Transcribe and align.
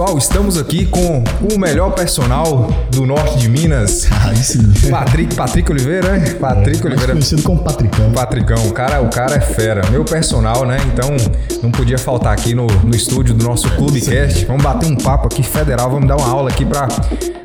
pessoal, 0.00 0.16
estamos 0.16 0.56
aqui 0.56 0.86
com 0.86 1.22
o 1.52 1.58
melhor 1.58 1.92
personal 1.92 2.70
do 2.90 3.04
norte 3.04 3.38
de 3.38 3.48
Minas. 3.48 4.08
Ah, 4.20 4.34
sim. 4.34 4.60
Patrick, 4.90 5.34
Patrick 5.34 5.72
Oliveira, 5.72 6.12
né? 6.12 6.30
Patrick 6.34 6.78
Mais 6.78 6.84
Oliveira. 6.84 7.12
conhecido 7.12 7.42
como 7.42 7.62
Patricão. 7.62 8.12
Patricão, 8.12 8.68
o 8.68 8.72
cara, 8.72 9.00
o 9.00 9.08
cara 9.08 9.36
é 9.36 9.40
fera. 9.40 9.82
Meu 9.90 10.04
personal, 10.04 10.66
né? 10.66 10.76
Então 10.92 11.16
não 11.62 11.70
podia 11.70 11.98
faltar 11.98 12.32
aqui 12.32 12.54
no, 12.54 12.66
no 12.66 12.94
estúdio 12.94 13.34
do 13.34 13.42
nosso 13.42 13.68
Clubecast. 13.70 14.44
Vamos 14.44 14.62
bater 14.62 14.90
um 14.90 14.96
papo 14.96 15.26
aqui 15.26 15.42
federal, 15.42 15.90
vamos 15.90 16.06
dar 16.06 16.16
uma 16.16 16.28
aula 16.28 16.50
aqui 16.50 16.64
pra, 16.64 16.86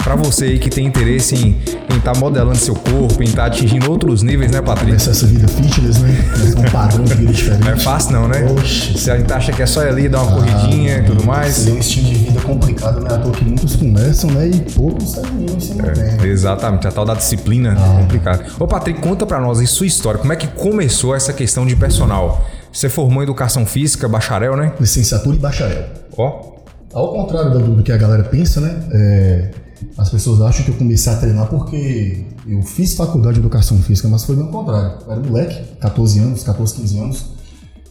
pra 0.04 0.16
você 0.16 0.46
aí 0.46 0.60
que 0.60 0.70
tem 0.70 0.86
interesse 0.86 1.36
em 1.36 1.58
estar 1.98 2.14
tá 2.14 2.20
modelando 2.20 2.58
seu 2.58 2.76
corpo, 2.76 3.24
em 3.24 3.26
estar 3.26 3.44
tá 3.44 3.48
atingindo 3.48 3.90
outros 3.90 4.22
níveis, 4.22 4.52
né, 4.52 4.62
Patrick? 4.62 4.92
Começar 4.92 5.12
essa 5.12 5.26
vida 5.26 5.48
fitness, 5.48 6.00
né? 6.00 6.16
Começar 6.34 6.60
um 6.60 6.72
padrão 6.72 7.04
de 7.06 7.14
vida 7.16 7.34
diferente. 7.34 7.64
Não 7.66 7.72
é 7.72 7.78
fácil 7.78 8.12
não, 8.12 8.28
né? 8.28 8.46
Oxe. 8.52 8.98
Se 8.98 9.10
a 9.10 9.18
gente 9.18 9.32
acha 9.32 9.52
que 9.52 9.62
é 9.62 9.66
só 9.66 9.84
ir 9.84 9.88
ali 9.88 10.10
dar 10.10 10.22
uma 10.22 10.34
corridinha 10.34 11.00
e 11.00 11.04
tudo 11.04 11.26
mais. 11.26 11.58
Esse 11.58 11.70
é 11.70 11.74
um 11.74 11.80
estilo 11.80 12.06
de 12.08 12.16
vida 12.16 12.42
complicado, 12.46 13.02
né? 13.02 13.14
À 13.14 13.18
toa 13.18 13.32
que 13.32 13.44
muitos 13.44 13.76
começam, 13.76 14.32
né? 14.32 14.48
E 14.48 14.62
poucos 14.72 15.14
terminam 15.14 15.60
se 15.60 15.74
mantêm. 15.76 16.30
Exatamente, 16.30 16.88
a 16.88 16.92
tal 16.92 17.06
da 17.06 17.14
disciplina 17.14 17.74
é 17.74 18.02
complicada. 18.02 18.46
Ô, 18.60 18.68
Patrick, 18.68 19.02
conta 19.02 19.26
pra 19.26 19.40
nós 19.40 19.60
aí 19.60 19.68
sua 19.68 19.86
história. 19.86 20.20
Como 20.20 20.32
é 20.32 20.36
que 20.36 20.48
começou 20.48 21.16
essa 21.16 21.34
questão 21.34 21.66
de 21.66 21.76
personal? 21.76 22.46
Você 22.72 22.90
formou 22.90 23.22
em 23.22 23.24
educação 23.24 23.66
física, 23.66 24.08
bacharel, 24.08 24.56
né? 24.56 24.74
Licenciatura 24.80 25.36
e 25.36 25.40
bacharel. 25.40 25.86
Ó, 26.18 26.56
Ao 26.94 27.14
contrário 27.14 27.52
do, 27.52 27.76
do 27.76 27.84
que 27.84 27.92
a 27.92 27.98
galera 27.98 28.24
pensa, 28.24 28.62
né? 28.62 28.84
É, 28.92 29.52
as 29.98 30.10
pessoas 30.10 30.42
acham 30.42 30.64
que 30.64 30.72
eu 30.72 30.76
comecei 30.76 31.12
a 31.12 31.16
treinar 31.16 31.48
porque 31.48 32.26
eu 32.48 32.62
fiz 32.62 32.96
faculdade 32.96 33.36
de 33.36 33.40
educação 33.40 33.78
física, 33.80 34.08
mas 34.08 34.24
foi 34.24 34.36
bem 34.36 34.46
o 34.46 34.50
contrário. 34.50 34.98
Eu 35.06 35.12
era 35.12 35.22
moleque, 35.22 35.62
14 35.80 36.20
anos, 36.20 36.44
14, 36.44 36.76
15 36.76 37.00
anos, 37.00 37.26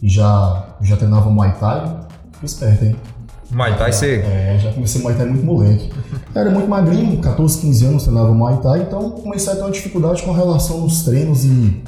e 0.01 0.09
já, 0.09 0.75
já 0.81 0.95
treinava 0.97 1.29
Muay 1.29 1.53
Thai. 1.59 1.99
Fui 2.33 2.45
esperto, 2.45 2.85
hein? 2.85 2.95
Muay 3.55 3.77
Thai 3.77 3.93
você... 3.93 4.15
É, 4.17 4.59
já 4.59 4.73
comecei 4.73 5.01
Muay 5.01 5.15
Thai 5.15 5.27
muito 5.27 5.45
moleque. 5.45 5.89
Eu 6.33 6.41
era 6.41 6.51
muito 6.51 6.67
magrinho, 6.67 7.17
14, 7.21 7.61
15 7.61 7.85
anos 7.85 8.03
treinava 8.03 8.33
Muay 8.33 8.57
Thai, 8.57 8.81
então 8.81 9.11
comecei 9.11 9.53
a 9.53 9.55
ter 9.55 9.61
uma 9.61 9.71
dificuldade 9.71 10.23
com 10.23 10.33
relação 10.33 10.81
nos 10.81 11.03
treinos 11.05 11.45
e, 11.45 11.81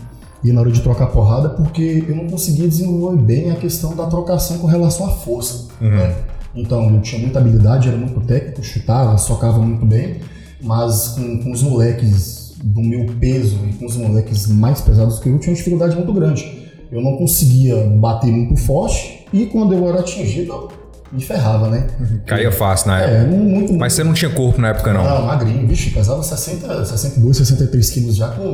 e 0.46 0.54
na 0.54 0.62
hora 0.62 0.72
de 0.72 0.80
trocar 0.80 1.08
porrada, 1.08 1.50
porque 1.50 2.06
eu 2.08 2.16
não 2.16 2.28
conseguia 2.28 2.70
desenvolver 2.70 3.22
bem 3.22 3.52
a 3.52 3.56
questão 3.56 3.94
da 3.94 4.06
trocação 4.06 4.60
com 4.60 4.68
relação 4.68 5.08
à 5.08 5.10
força. 5.10 5.68
né? 5.82 6.16
Então 6.56 6.90
eu 6.90 7.02
tinha 7.02 7.20
muita 7.20 7.40
habilidade, 7.40 7.90
era 7.90 7.98
muito 7.98 8.22
técnico, 8.22 8.64
chutava, 8.64 9.18
socava 9.18 9.60
muito 9.60 9.86
bem, 9.86 10.22
mas 10.64 11.10
com, 11.10 11.44
com 11.44 11.52
os 11.52 11.62
moleques 11.62 12.56
do 12.64 12.82
meu 12.82 13.08
peso 13.20 13.60
e 13.70 13.74
com 13.74 13.86
os 13.86 13.98
moleques 13.98 14.48
mais 14.48 14.80
pesados 14.80 15.20
que 15.20 15.28
eu, 15.28 15.34
eu 15.34 15.40
tinha 15.40 15.52
uma 15.52 15.58
dificuldade 15.58 15.98
muito 15.98 16.14
grande. 16.14 16.66
Eu 16.90 17.02
não 17.02 17.18
conseguia 17.18 17.76
bater 17.88 18.32
muito 18.32 18.56
forte 18.56 19.26
e 19.34 19.48
quando 19.48 19.74
eu 19.74 19.86
era 19.90 20.00
atingido, 20.00 20.70
me 21.12 21.22
ferrava, 21.24 21.70
né? 21.70 21.88
Caía 22.26 22.52
fácil 22.52 22.88
na 22.88 23.00
época. 23.02 23.18
É, 23.18 23.26
não- 23.28 23.38
muito, 23.38 23.74
Mas 23.74 23.94
você 23.94 24.04
não 24.04 24.14
tinha 24.14 24.30
corpo 24.32 24.60
na 24.62 24.70
época, 24.70 24.94
não? 24.94 25.04
não, 25.04 25.26
magrinho, 25.26 25.68
vixe, 25.68 25.90
pesava 25.92 26.22
60, 26.24 26.86
62, 26.86 27.38
63 27.38 27.90
quilos 27.90 28.16
já 28.16 28.28
com 28.30 28.52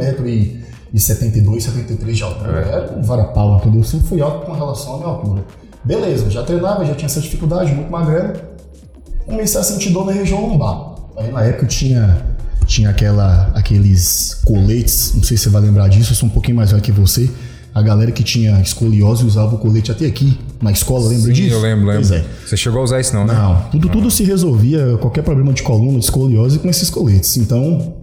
1,72m, 0.94 1.60
73 1.60 2.18
de 2.18 2.24
altura. 2.24 2.52
Era 2.60 2.92
um 2.98 3.02
varapau, 3.02 3.58
entendeu? 3.58 3.80
Eu 3.82 3.84
sempre 3.84 4.08
fui 4.08 4.22
alto 4.22 4.46
com 4.46 4.52
relação 4.54 4.96
à 4.96 4.98
minha 4.98 5.10
altura. 5.10 5.44
Beleza, 5.84 6.30
já 6.30 6.44
treinava, 6.44 6.86
já 6.86 6.94
tinha 6.96 7.08
essa 7.08 7.20
dificuldade, 7.20 7.74
muito 7.74 7.92
magrelo. 7.92 8.34
Comecei 9.26 9.60
a 9.60 9.64
sentir 9.64 9.90
dor 9.92 10.06
na 10.06 10.12
região 10.12 10.42
lombar. 10.42 10.94
Aí 11.18 11.32
na 11.32 11.44
época 11.44 11.66
eu 11.66 11.70
tinha, 11.70 12.22
tinha 12.66 12.90
aquela, 12.90 13.52
aqueles 13.56 14.36
coletes, 14.46 15.14
não 15.16 15.24
sei 15.24 15.38
se 15.38 15.44
você 15.44 15.50
vai 15.50 15.62
lembrar 15.62 15.88
disso, 15.90 16.12
eu 16.12 16.16
sou 16.16 16.28
um 16.30 16.32
pouquinho 16.32 16.58
mais 16.58 16.72
velho 16.72 16.82
que 16.84 16.92
você. 16.92 17.30
A 17.74 17.82
galera 17.82 18.12
que 18.12 18.24
tinha 18.24 18.62
escoliose 18.62 19.26
usava 19.26 19.56
o 19.56 19.58
colete 19.58 19.92
até 19.92 20.06
aqui, 20.06 20.38
na 20.62 20.72
escola, 20.72 21.10
lembra 21.10 21.28
Sim, 21.28 21.34
disso? 21.34 21.56
eu 21.56 21.60
lembro, 21.62 21.88
lembro. 21.88 22.08
Pois 22.08 22.12
é. 22.12 22.24
Você 22.46 22.56
chegou 22.56 22.82
a 22.82 22.84
usar 22.84 23.00
isso 23.00 23.16
não, 23.16 23.26
né? 23.26 23.34
Não, 23.34 23.64
tudo, 23.72 23.90
tudo 23.90 24.12
se 24.12 24.24
resolvia, 24.24 24.96
qualquer 25.02 25.24
problema 25.24 25.52
de 25.54 25.64
coluna, 25.64 25.98
de 25.98 26.06
escoliose, 26.06 26.60
com 26.60 26.70
esses 26.70 26.90
coletes. 26.92 27.36
Então, 27.38 27.96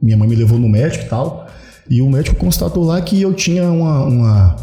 minha 0.00 0.16
mãe 0.16 0.26
me 0.26 0.34
levou 0.34 0.58
no 0.58 0.68
médico 0.68 1.04
e 1.04 1.08
tal, 1.08 1.46
e 1.90 2.00
o 2.00 2.08
médico 2.08 2.36
constatou 2.36 2.84
lá 2.84 3.00
que 3.02 3.20
eu 3.20 3.34
tinha 3.34 3.70
uma, 3.70 4.04
uma, 4.04 4.56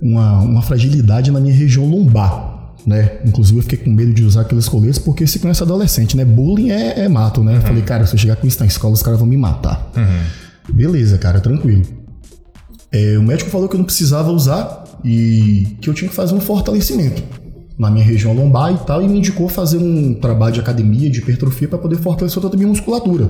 uma, 0.00 0.38
uma 0.40 0.62
fragilidade 0.62 1.30
na 1.30 1.38
minha 1.38 1.54
região 1.54 1.86
lombar, 1.86 2.72
né? 2.86 3.18
Inclusive 3.26 3.58
eu 3.58 3.62
fiquei 3.62 3.78
com 3.78 3.90
medo 3.90 4.14
de 4.14 4.24
usar 4.24 4.42
aqueles 4.42 4.66
coletes, 4.66 4.98
porque 4.98 5.26
se 5.26 5.38
conhece 5.38 5.62
adolescente, 5.62 6.16
né? 6.16 6.24
Bullying 6.24 6.70
é, 6.70 7.00
é 7.00 7.08
mato, 7.08 7.44
né? 7.44 7.58
Eu 7.58 7.60
falei, 7.60 7.82
cara, 7.82 8.06
se 8.06 8.14
eu 8.14 8.18
chegar 8.18 8.36
com 8.36 8.46
isso 8.46 8.60
na 8.60 8.66
escola, 8.66 8.94
os 8.94 9.02
caras 9.02 9.18
vão 9.18 9.28
me 9.28 9.36
matar. 9.36 9.90
Beleza, 10.72 11.18
cara, 11.18 11.38
tranquilo. 11.38 11.82
É, 12.94 13.18
o 13.18 13.22
médico 13.22 13.50
falou 13.50 13.68
que 13.68 13.74
eu 13.74 13.78
não 13.78 13.84
precisava 13.84 14.30
usar 14.30 14.84
e 15.04 15.76
que 15.80 15.90
eu 15.90 15.94
tinha 15.94 16.08
que 16.08 16.14
fazer 16.14 16.32
um 16.32 16.40
fortalecimento 16.40 17.20
na 17.76 17.90
minha 17.90 18.04
região 18.04 18.32
lombar 18.32 18.72
e 18.72 18.78
tal, 18.86 19.02
e 19.02 19.08
me 19.08 19.18
indicou 19.18 19.48
fazer 19.48 19.78
um 19.78 20.14
trabalho 20.14 20.54
de 20.54 20.60
academia, 20.60 21.10
de 21.10 21.18
hipertrofia, 21.18 21.66
para 21.66 21.76
poder 21.76 21.96
fortalecer 21.96 22.40
toda 22.40 22.54
a 22.54 22.56
minha 22.56 22.68
musculatura. 22.68 23.28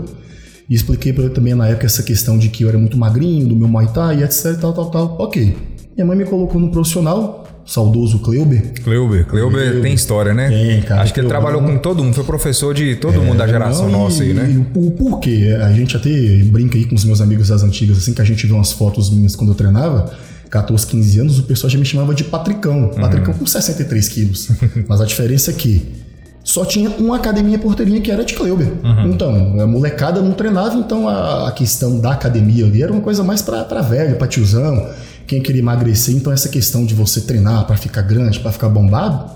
E 0.69 0.75
expliquei 0.75 1.15
para 1.15 1.25
ele 1.25 1.33
também 1.33 1.55
na 1.55 1.67
época 1.67 1.87
essa 1.87 2.03
questão 2.03 2.39
de 2.39 2.51
que 2.51 2.63
eu 2.63 2.69
era 2.69 2.77
muito 2.77 2.99
magrinho, 2.99 3.49
do 3.49 3.57
meu 3.57 3.67
Muay 3.67 3.87
Thai, 3.89 4.23
etc, 4.23 4.59
tal, 4.61 4.75
tal, 4.75 4.91
tal. 4.91 5.17
Ok. 5.19 5.57
Minha 5.95 6.07
mãe 6.07 6.19
me 6.19 6.25
colocou 6.27 6.61
no 6.61 6.71
profissional, 6.71 7.44
saudoso 7.67 8.19
Kleuber. 8.19 8.73
Cleuber, 8.83 9.25
Cleuber 9.27 9.61
Cleuber. 9.63 9.83
tem 9.83 9.95
história, 9.95 10.35
né? 10.35 10.49
Tem, 10.49 10.83
cara, 10.83 11.03
Acho 11.03 11.15
que 11.15 11.21
ele 11.21 11.29
Cleuber. 11.29 11.51
trabalhou 11.51 11.63
com 11.63 11.79
todo 11.79 12.03
mundo, 12.05 12.15
foi 12.15 12.25
professor 12.25 12.75
de 12.75 12.97
todo 12.97 13.21
mundo 13.23 13.39
da 13.39 13.47
geração 13.47 13.89
É, 13.89 13.93
Não, 13.93 14.01
nossa 14.01 14.23
e- 14.25 14.29
aí, 14.29 14.35
né? 14.35 14.51
E 14.53 14.57
o, 14.79 14.87
o 14.87 14.91
porquê? 14.93 15.57
A 15.63 15.73
gente 15.73 15.97
até 15.97 16.11
brinca 16.45 16.77
aí 16.77 16.85
com 16.85 16.95
os 16.95 17.05
meus 17.05 17.21
amigos 17.21 17.49
das 17.49 17.63
antigas, 17.63 17.99
assim, 17.99 18.13
que 18.13 18.21
a 18.21 18.25
gente 18.25 18.47
vê 18.47 18.53
umas 18.53 18.73
fotos 18.73 19.09
minhas 19.11 19.35
quando 19.35 19.51
eu 19.51 19.55
treinava, 19.55 20.13
14, 20.51 20.87
15 20.87 21.19
anos, 21.21 21.39
o 21.39 21.43
pessoal 21.45 21.71
já 21.71 21.79
me 21.79 21.85
chamava 21.85 22.15
de 22.15 22.23
Patricão. 22.25 22.89
Patricão 22.91 23.33
com 23.35 23.47
63 23.47 24.09
quilos. 24.09 24.49
Mas 24.87 25.01
a 25.01 25.05
diferença 25.07 25.51
é 25.51 25.55
que 25.55 26.04
só 26.45 26.63
tinha 26.65 26.91
uma 26.91 27.17
academia 27.17 27.59
porteirinha 27.59 28.01
que 28.03 28.11
era 28.11 28.23
de 28.23 28.35
Kleuber. 28.35 28.71
Então, 29.07 29.59
a 29.61 29.67
molecada 29.67 30.21
não 30.21 30.33
treinava, 30.33 30.77
então 30.77 31.09
a, 31.09 31.49
a 31.49 31.53
questão 31.53 31.99
da 31.99 32.13
academia 32.13 32.67
ali 32.67 32.83
era 32.83 32.93
uma 32.93 33.01
coisa 33.01 33.25
mais 33.25 33.41
pra, 33.41 33.65
pra 33.65 33.81
velho, 33.81 34.17
pra 34.17 34.29
tiozão. 34.29 34.91
Quem 35.27 35.41
queria 35.41 35.63
emagrecer, 35.63 36.15
então 36.15 36.31
essa 36.31 36.51
questão 36.51 36.85
de 36.85 36.95
você 36.95 37.23
treinar 37.23 37.67
pra 37.67 37.79
ficar 37.79 38.03
grande, 38.03 38.41
pra 38.41 38.53
ficar 38.53 38.69
bombado, 38.69 39.31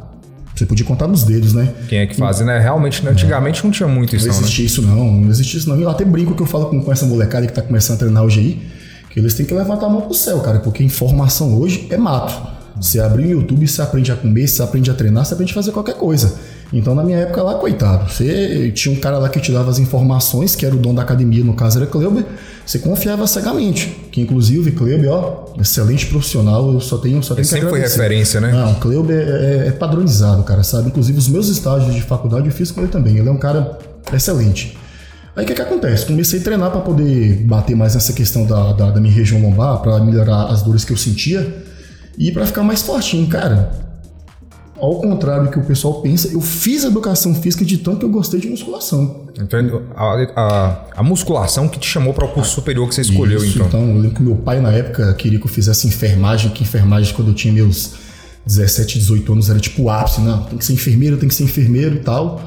você 0.55 0.67
podia 0.67 0.85
contar 0.85 1.07
nos 1.07 1.23
dedos, 1.23 1.55
né? 1.55 1.73
Quem 1.89 2.01
é 2.01 2.07
que 2.07 2.15
faz, 2.15 2.41
né? 2.41 2.59
Realmente, 2.59 3.03
né? 3.03 3.13
antigamente 3.13 3.65
não 3.65 3.71
tinha 3.71 3.89
muito 3.89 4.15
isso, 4.15 4.27
Não 4.27 4.35
né? 4.35 4.41
existia 4.41 4.67
isso 4.67 4.83
não, 4.83 5.13
não 5.13 5.31
existia 5.31 5.59
isso 5.61 5.69
não. 5.69 5.79
E 5.79 5.83
eu 5.83 5.89
até 5.89 6.05
brinco 6.05 6.35
que 6.35 6.43
eu 6.43 6.47
falo 6.47 6.67
com, 6.67 6.83
com 6.83 6.93
essa 6.93 7.07
molecada 7.07 7.47
que 7.47 7.53
tá 7.53 7.63
começando 7.63 7.97
a 7.97 7.99
treinar 8.01 8.23
hoje 8.23 8.41
aí, 8.41 8.63
que 9.09 9.19
eles 9.19 9.33
têm 9.33 9.47
que 9.47 9.55
levantar 9.55 9.87
a 9.87 9.89
mão 9.89 10.03
pro 10.03 10.13
céu, 10.13 10.41
cara, 10.41 10.59
porque 10.59 10.85
informação 10.85 11.59
hoje 11.59 11.87
é 11.91 11.97
mato. 11.97 12.35
Você 12.77 13.01
abrir 13.01 13.27
o 13.27 13.41
YouTube, 13.41 13.67
você 13.67 13.81
aprende 13.81 14.13
a 14.13 14.17
comer, 14.17 14.47
você 14.47 14.63
aprende 14.63 14.91
a 14.91 14.95
treinar, 14.95 15.25
você 15.25 15.33
aprende 15.33 15.53
a 15.53 15.55
fazer 15.55 15.73
qualquer 15.73 15.95
coisa. 15.95 16.35
Então, 16.73 16.95
na 16.95 17.03
minha 17.03 17.19
época 17.19 17.43
lá, 17.43 17.55
coitado, 17.55 18.11
você 18.11 18.71
tinha 18.73 18.95
um 18.95 19.01
cara 19.01 19.19
lá 19.19 19.29
que 19.29 19.41
te 19.41 19.51
dava 19.51 19.71
as 19.71 19.79
informações, 19.79 20.55
que 20.55 20.67
era 20.67 20.75
o 20.75 20.79
dono 20.79 20.97
da 20.97 21.03
academia, 21.03 21.43
no 21.43 21.55
caso 21.55 21.79
era 21.79 21.87
Kleuber, 21.87 22.25
você 22.65 22.79
confiava 22.79 23.27
cegamente. 23.27 23.89
Que 24.13 24.21
inclusive, 24.21 24.73
Kleuber, 24.73 25.11
ó, 25.11 25.55
excelente 25.59 26.07
profissional, 26.07 26.71
eu 26.73 26.81
só 26.81 26.99
tenho, 26.99 27.23
só 27.23 27.35
tenho 27.35 27.45
Ele 27.45 27.49
que 27.49 27.55
sempre 27.55 27.71
foi 27.71 27.81
referência, 27.81 28.41
né? 28.41 28.53
Não, 28.53 28.73
o 28.73 28.75
Kleuber 28.77 29.17
é, 29.17 29.69
é 29.69 29.73
padronizado, 29.73 30.43
cara, 30.43 30.63
sabe? 30.63 30.89
Inclusive, 30.89 31.19
os 31.19 31.29
meus 31.29 31.49
estágios 31.49 31.95
de 31.95 32.03
faculdade 32.03 32.47
eu 32.47 32.53
fiz 32.53 32.71
com 32.71 32.83
ele 32.83 32.91
também. 32.91 33.17
Ele 33.17 33.29
é 33.29 33.33
um 33.33 33.39
cara 33.39 33.79
excelente. 34.13 34.77
Aí 35.35 35.45
o 35.45 35.47
que, 35.47 35.55
que 35.55 35.63
acontece? 35.63 36.05
Comecei 36.05 36.41
a 36.41 36.43
treinar 36.43 36.71
para 36.71 36.81
poder 36.81 37.45
bater 37.45 37.75
mais 37.75 37.95
nessa 37.95 38.13
questão 38.13 38.45
da, 38.45 38.73
da, 38.73 38.91
da 38.91 39.01
minha 39.01 39.15
região 39.15 39.41
lombar, 39.41 39.79
para 39.79 40.01
melhorar 40.01 40.49
as 40.49 40.63
dores 40.63 40.85
que 40.85 40.93
eu 40.93 40.97
sentia 40.97 41.65
e 42.19 42.31
para 42.31 42.45
ficar 42.45 42.63
mais 42.63 42.83
fortinho, 42.83 43.27
cara. 43.29 43.88
Ao 44.81 45.01
contrário 45.01 45.45
do 45.47 45.51
que 45.51 45.59
o 45.59 45.65
pessoal 45.65 46.01
pensa, 46.01 46.29
eu 46.29 46.41
fiz 46.41 46.85
educação 46.85 47.35
física 47.35 47.65
de 47.65 47.79
tanto 47.79 47.99
que 47.99 48.05
eu 48.05 48.11
gostei 48.11 48.39
de 48.39 48.49
musculação. 48.49 49.23
Então, 49.41 49.83
a, 49.97 50.15
a- 50.37 50.85
a 50.97 51.03
musculação 51.03 51.67
que 51.69 51.79
te 51.79 51.87
chamou 51.89 52.15
para 52.15 52.25
o 52.25 52.29
curso 52.29 52.55
superior 52.55 52.89
que 52.89 52.95
você 52.95 53.01
escolheu, 53.01 53.43
Isso, 53.43 53.61
então. 53.61 53.81
eu 53.81 53.95
lembro 54.01 54.17
que 54.17 54.23
meu 54.23 54.37
pai 54.37 54.61
na 54.61 54.71
época 54.73 55.13
queria 55.15 55.39
que 55.39 55.47
eu 55.47 55.51
fizesse 55.51 55.87
enfermagem, 55.89 56.51
que 56.51 56.63
enfermagem 56.63 57.13
quando 57.15 57.29
eu 57.29 57.35
tinha 57.35 57.53
meus 57.53 57.93
17, 58.47 58.99
18 58.99 59.33
anos 59.33 59.51
era 59.51 59.59
tipo 59.61 59.83
o 59.83 59.91
ápice, 59.91 60.21
não, 60.21 60.45
tem 60.45 60.57
que 60.59 60.65
ser 60.65 60.73
enfermeiro, 60.73 61.17
tem 61.17 61.29
que 61.29 61.35
ser 61.35 61.45
enfermeiro 61.45 61.97
e 61.97 62.01
tal. 62.01 62.41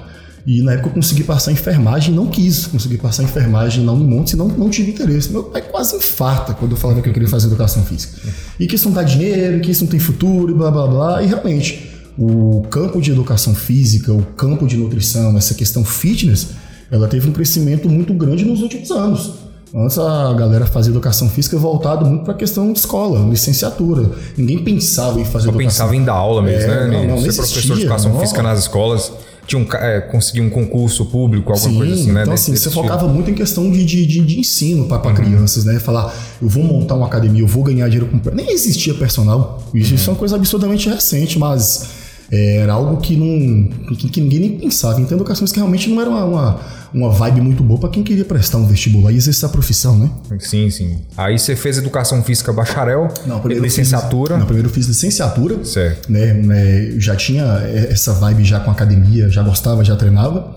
E 0.48 0.62
na 0.64 0.72
época 0.74 0.90
eu 0.90 0.94
consegui 0.94 1.24
passar 1.24 1.52
enfermagem, 1.52 2.16
não 2.16 2.26
quis 2.26 2.66
conseguir 2.66 2.98
passar 2.98 3.22
enfermagem 3.24 3.84
na 3.86 3.92
Unimontes 3.92 4.34
e 4.34 4.36
não, 4.36 4.48
não 4.48 4.70
tive 4.72 4.90
interesse. 4.92 5.30
Meu 5.32 5.44
pai 5.44 5.62
quase 5.62 5.96
infarta 5.98 6.54
quando 6.56 6.72
eu 6.72 6.78
falava 6.78 7.00
que 7.02 7.10
eu 7.10 7.14
queria 7.14 7.28
fazer 7.30 7.46
educação 7.48 7.84
física. 7.84 8.18
E 8.60 8.66
que 8.66 8.76
isso 8.76 8.88
não 8.88 8.96
dá 8.96 9.04
dinheiro, 9.04 9.60
que 9.60 9.70
isso 9.70 9.84
não 9.84 9.92
tem 9.92 10.00
futuro, 10.00 10.52
e 10.52 10.56
blá 10.56 10.72
blá 10.72 10.88
blá. 10.88 11.22
E 11.24 11.28
realmente, 11.28 11.91
o 12.18 12.64
campo 12.70 13.02
de 13.02 13.12
educação 13.12 13.56
física, 13.56 14.12
o 14.14 14.22
campo 14.24 14.68
de 14.68 14.78
nutrição, 14.78 15.38
essa 15.38 15.54
questão 15.54 15.84
fitness, 15.84 16.48
ela 16.92 17.08
teve 17.08 17.30
um 17.30 17.32
crescimento 17.34 17.88
muito 17.90 18.14
grande 18.14 18.44
nos 18.46 18.62
últimos 18.62 18.92
anos. 18.92 19.32
Antes 19.74 19.98
a 19.98 20.34
galera 20.34 20.66
fazia 20.66 20.92
educação 20.92 21.30
física 21.30 21.58
voltado 21.58 22.06
muito 22.06 22.26
para 22.26 22.34
a 22.34 22.38
questão 22.38 22.74
de 22.74 22.78
escola, 22.80 23.26
licenciatura. 23.30 24.12
Ninguém 24.38 24.60
pensava 24.60 25.20
em 25.22 25.24
fazer 25.24 25.48
Eu 25.48 25.52
educação 25.54 25.86
pensava 25.88 25.96
em 25.96 26.04
dar 26.04 26.14
aula 26.14 26.42
mesmo, 26.42 26.70
É, 26.70 26.88
né? 26.88 26.88
não, 26.88 27.08
não, 27.08 27.18
Ser 27.22 27.28
não 27.28 27.34
professor 27.36 27.46
de 27.46 27.60
existia, 27.60 27.76
educação 27.86 28.12
não. 28.14 28.20
física 28.20 28.44
nas 28.44 28.60
escolas. 28.60 29.14
Tinha 29.48 29.62
um, 29.62 29.68
é, 29.74 30.02
conseguir 30.02 30.42
um 30.42 30.50
concurso 30.50 31.06
público, 31.06 31.52
alguma 31.52 31.70
Sim, 31.72 31.78
coisa 31.78 31.94
assim, 31.94 32.12
né? 32.12 32.22
então 32.22 32.34
Desse- 32.34 32.52
assim, 32.52 32.62
você 32.62 32.70
tipo. 32.70 32.82
focava 32.82 33.08
muito 33.08 33.32
em 33.32 33.34
questão 33.34 33.72
de, 33.72 33.84
de, 33.86 34.06
de, 34.06 34.20
de 34.20 34.40
ensino 34.40 34.86
para 34.88 35.00
crianças, 35.14 35.64
né? 35.66 35.80
Falar, 35.80 36.14
eu 36.42 36.48
vou 36.50 36.64
montar 36.64 36.96
uma 36.96 37.08
academia, 37.08 37.42
eu 37.42 37.48
vou 37.48 37.64
ganhar 37.64 37.88
dinheiro 37.90 38.08
com... 38.08 38.20
Nem 38.36 38.52
existia 38.52 38.94
personal. 38.94 39.64
Isso, 39.74 39.94
isso 39.96 40.10
é 40.10 40.14
uma 40.14 40.20
coisa 40.20 40.36
absurdamente 40.36 40.88
recente, 40.90 41.40
mas 41.40 41.84
É, 41.84 42.01
era 42.32 42.72
algo 42.72 43.02
que 43.02 43.18
não 43.18 43.68
que, 43.96 44.08
que, 44.08 44.22
ninguém 44.22 44.40
nem 44.40 44.58
pensava. 44.58 45.02
Então, 45.02 45.18
educação 45.18 45.46
física 45.46 45.60
realmente 45.60 45.90
não 45.90 46.00
era 46.00 46.10
uma, 46.10 46.24
uma, 46.24 46.60
uma 46.94 47.10
vibe 47.10 47.42
muito 47.42 47.62
boa 47.62 47.78
para 47.78 47.90
quem 47.90 48.04
queria 48.04 48.24
prestar 48.24 48.58
um 48.58 48.66
vestibular 48.66 49.12
e 49.12 49.18
exercer 49.18 49.50
a 49.50 49.52
profissão, 49.52 49.98
né? 49.98 50.10
Sim, 50.40 50.70
sim. 50.70 51.00
Aí 51.18 51.38
você 51.38 51.58
fez 51.58 51.78
educação 51.78 52.24
física 52.24 52.54
bacharel, 52.54 53.10
não, 53.28 53.40
primeiro 53.42 53.66
licenciatura. 53.66 54.36
Fiz, 54.36 54.40
não, 54.40 54.46
primeiro 54.46 54.70
fiz 54.70 54.88
licenciatura. 54.88 55.66
Certo. 55.66 56.10
Né, 56.10 56.34
né, 56.34 56.92
já 56.98 57.18
tinha 57.18 57.44
essa 57.90 58.14
vibe 58.14 58.46
já 58.46 58.62
com 58.62 58.72
academia, 58.72 59.30
já 59.30 59.44
gostava, 59.44 59.84
já 59.84 59.98
treinava. 59.98 60.56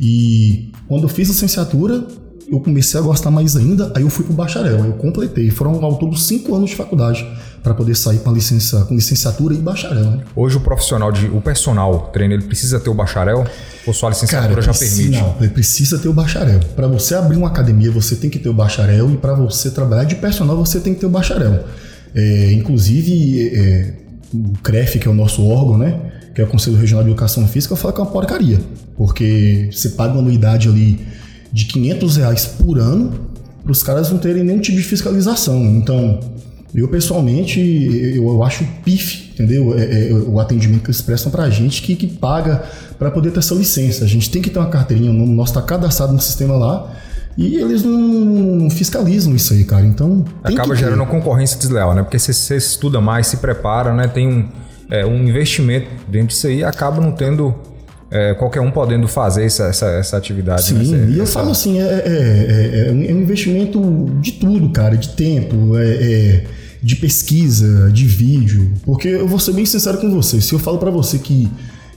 E 0.00 0.72
quando 0.88 1.04
eu 1.04 1.08
fiz 1.08 1.28
licenciatura, 1.28 2.04
eu 2.50 2.58
comecei 2.58 2.98
a 2.98 3.02
gostar 3.02 3.30
mais 3.30 3.56
ainda, 3.56 3.92
aí 3.94 4.02
eu 4.02 4.10
fui 4.10 4.24
pro 4.24 4.34
bacharel, 4.34 4.82
aí 4.82 4.88
eu 4.88 4.94
completei. 4.94 5.48
Foram 5.50 5.82
ao 5.84 5.94
todo 5.96 6.16
cinco 6.16 6.56
anos 6.56 6.70
de 6.70 6.76
faculdade 6.76 7.24
para 7.64 7.72
poder 7.72 7.96
sair 7.96 8.18
com, 8.18 8.30
licença, 8.30 8.84
com 8.84 8.94
licenciatura 8.94 9.54
e 9.54 9.56
bacharel. 9.56 10.04
Né? 10.04 10.20
Hoje 10.36 10.58
o 10.58 10.60
profissional, 10.60 11.10
de, 11.10 11.26
o 11.28 11.40
personal 11.40 12.10
treino, 12.12 12.34
ele 12.34 12.42
precisa 12.42 12.78
ter 12.78 12.90
o 12.90 12.94
bacharel 12.94 13.46
ou 13.86 13.94
só 13.94 14.06
a 14.06 14.10
licenciatura 14.10 14.50
Cara, 14.50 14.62
já 14.62 14.70
precisa, 14.70 14.96
permite? 14.96 15.22
Não, 15.22 15.36
ele 15.40 15.48
precisa 15.48 15.98
ter 15.98 16.08
o 16.08 16.12
bacharel. 16.12 16.60
Para 16.76 16.86
você 16.86 17.14
abrir 17.14 17.38
uma 17.38 17.48
academia, 17.48 17.90
você 17.90 18.16
tem 18.16 18.28
que 18.28 18.38
ter 18.38 18.50
o 18.50 18.52
bacharel 18.52 19.10
e 19.10 19.16
para 19.16 19.32
você 19.32 19.70
trabalhar 19.70 20.04
de 20.04 20.14
personal, 20.16 20.58
você 20.58 20.78
tem 20.78 20.92
que 20.92 21.00
ter 21.00 21.06
o 21.06 21.08
bacharel. 21.08 21.64
É, 22.14 22.52
inclusive, 22.52 23.48
é, 23.48 23.94
o 24.34 24.52
CREF, 24.62 24.98
que 24.98 25.08
é 25.08 25.10
o 25.10 25.14
nosso 25.14 25.42
órgão, 25.42 25.78
né? 25.78 25.98
Que 26.34 26.42
é 26.42 26.44
o 26.44 26.46
Conselho 26.46 26.76
Regional 26.76 27.02
de 27.02 27.10
Educação 27.10 27.48
Física, 27.48 27.74
fala 27.76 27.94
que 27.94 28.00
é 28.00 28.04
uma 28.04 28.10
porcaria. 28.10 28.60
Porque 28.94 29.70
você 29.72 29.88
paga 29.90 30.12
uma 30.12 30.20
anuidade 30.20 30.68
ali 30.68 31.00
de 31.50 31.64
500 31.64 32.16
reais 32.18 32.44
por 32.44 32.78
ano 32.78 33.32
para 33.64 33.72
os 33.72 33.82
caras 33.82 34.10
não 34.10 34.18
terem 34.18 34.44
nenhum 34.44 34.60
tipo 34.60 34.76
de 34.76 34.84
fiscalização. 34.84 35.64
Então, 35.64 36.20
eu 36.80 36.88
pessoalmente, 36.88 37.60
eu, 38.16 38.26
eu 38.26 38.42
acho 38.42 38.64
pife, 38.84 39.30
entendeu? 39.32 39.78
É, 39.78 40.08
é, 40.08 40.12
o 40.12 40.40
atendimento 40.40 40.82
que 40.82 40.90
eles 40.90 41.00
prestam 41.00 41.30
para 41.30 41.44
a 41.44 41.50
gente 41.50 41.80
que, 41.80 41.94
que 41.94 42.06
paga 42.08 42.64
para 42.98 43.10
poder 43.10 43.30
ter 43.30 43.38
essa 43.38 43.54
licença. 43.54 44.04
A 44.04 44.08
gente 44.08 44.28
tem 44.28 44.42
que 44.42 44.50
ter 44.50 44.58
uma 44.58 44.68
carteirinha, 44.68 45.10
o 45.10 45.14
nome 45.14 45.32
nosso 45.34 45.52
está 45.52 45.62
cadastrado 45.62 46.12
no 46.12 46.20
sistema 46.20 46.56
lá. 46.56 46.92
E 47.36 47.56
eles 47.56 47.82
não, 47.82 47.98
não, 47.98 48.70
fiscalizam 48.70 49.34
isso 49.34 49.52
aí, 49.54 49.64
cara. 49.64 49.84
Então. 49.84 50.24
Acaba 50.42 50.74
gerando 50.74 51.00
uma 51.00 51.06
concorrência 51.06 51.58
desleal, 51.58 51.94
né? 51.94 52.02
Porque 52.02 52.18
você, 52.18 52.32
você 52.32 52.56
estuda 52.56 53.00
mais, 53.00 53.26
se 53.26 53.38
prepara, 53.38 53.92
né? 53.92 54.06
Tem 54.06 54.26
um, 54.26 54.48
é, 54.90 55.04
um 55.04 55.28
investimento 55.28 55.88
dentro 56.08 56.28
disso 56.28 56.46
aí 56.46 56.58
e 56.58 56.64
acaba 56.64 57.00
não 57.00 57.10
tendo 57.12 57.54
é, 58.10 58.34
qualquer 58.34 58.60
um 58.60 58.70
podendo 58.70 59.08
fazer 59.08 59.44
essa, 59.44 59.64
essa, 59.64 59.86
essa 59.86 60.16
atividade. 60.16 60.62
Sim, 60.62 60.94
né? 60.94 61.10
e 61.10 61.18
eu 61.18 61.26
falo 61.26 61.50
assim, 61.50 61.80
é, 61.80 61.84
é, 61.84 62.88
é, 62.88 62.92
um 62.92 63.20
investimento 63.20 63.80
de 64.20 64.32
tudo, 64.32 64.70
cara, 64.70 64.96
de 64.96 65.08
tempo, 65.10 65.72
de 66.84 66.96
pesquisa, 66.96 67.90
de 67.90 68.06
vídeo. 68.06 68.72
Porque 68.84 69.08
eu 69.08 69.26
vou 69.26 69.38
ser 69.38 69.52
bem 69.52 69.64
sincero 69.64 69.98
com 69.98 70.10
você, 70.10 70.40
se 70.40 70.52
eu 70.52 70.58
falo 70.58 70.76
para 70.76 70.90
você 70.90 71.18
que 71.18 71.48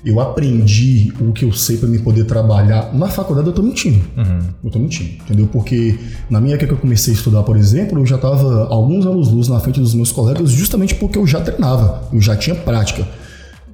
eu 0.06 0.22
aprendi 0.22 1.12
o 1.20 1.34
que 1.34 1.44
eu 1.44 1.52
sei 1.52 1.76
para 1.76 1.90
me 1.90 2.00
poder 2.00 2.24
trabalhar 2.24 2.94
na 2.94 3.08
faculdade, 3.08 3.48
eu 3.48 3.54
tô 3.54 3.62
mentindo. 3.62 4.02
Uhum. 4.16 4.40
Eu 4.64 4.72
tô 4.72 4.80
mentindo, 4.80 5.10
entendeu? 5.22 5.48
Porque 5.52 6.00
na 6.30 6.40
minha 6.40 6.54
época 6.54 6.68
que 6.68 6.74
eu 6.74 6.78
comecei 6.78 7.14
a 7.14 7.18
estudar, 7.18 7.44
por 7.44 7.58
exemplo, 7.58 8.00
eu 8.00 8.06
já 8.06 8.18
tava 8.18 8.68
alguns 8.68 9.06
anos 9.06 9.30
luz 9.30 9.50
na 9.50 9.60
frente 9.60 9.82
dos 9.82 9.94
meus 9.94 10.12
colegas 10.12 10.52
justamente 10.52 10.96
porque 10.96 11.18
eu 11.18 11.28
já 11.28 11.42
treinava, 11.42 12.08
eu 12.14 12.22
já 12.22 12.38
tinha 12.38 12.56
prática. 12.56 13.06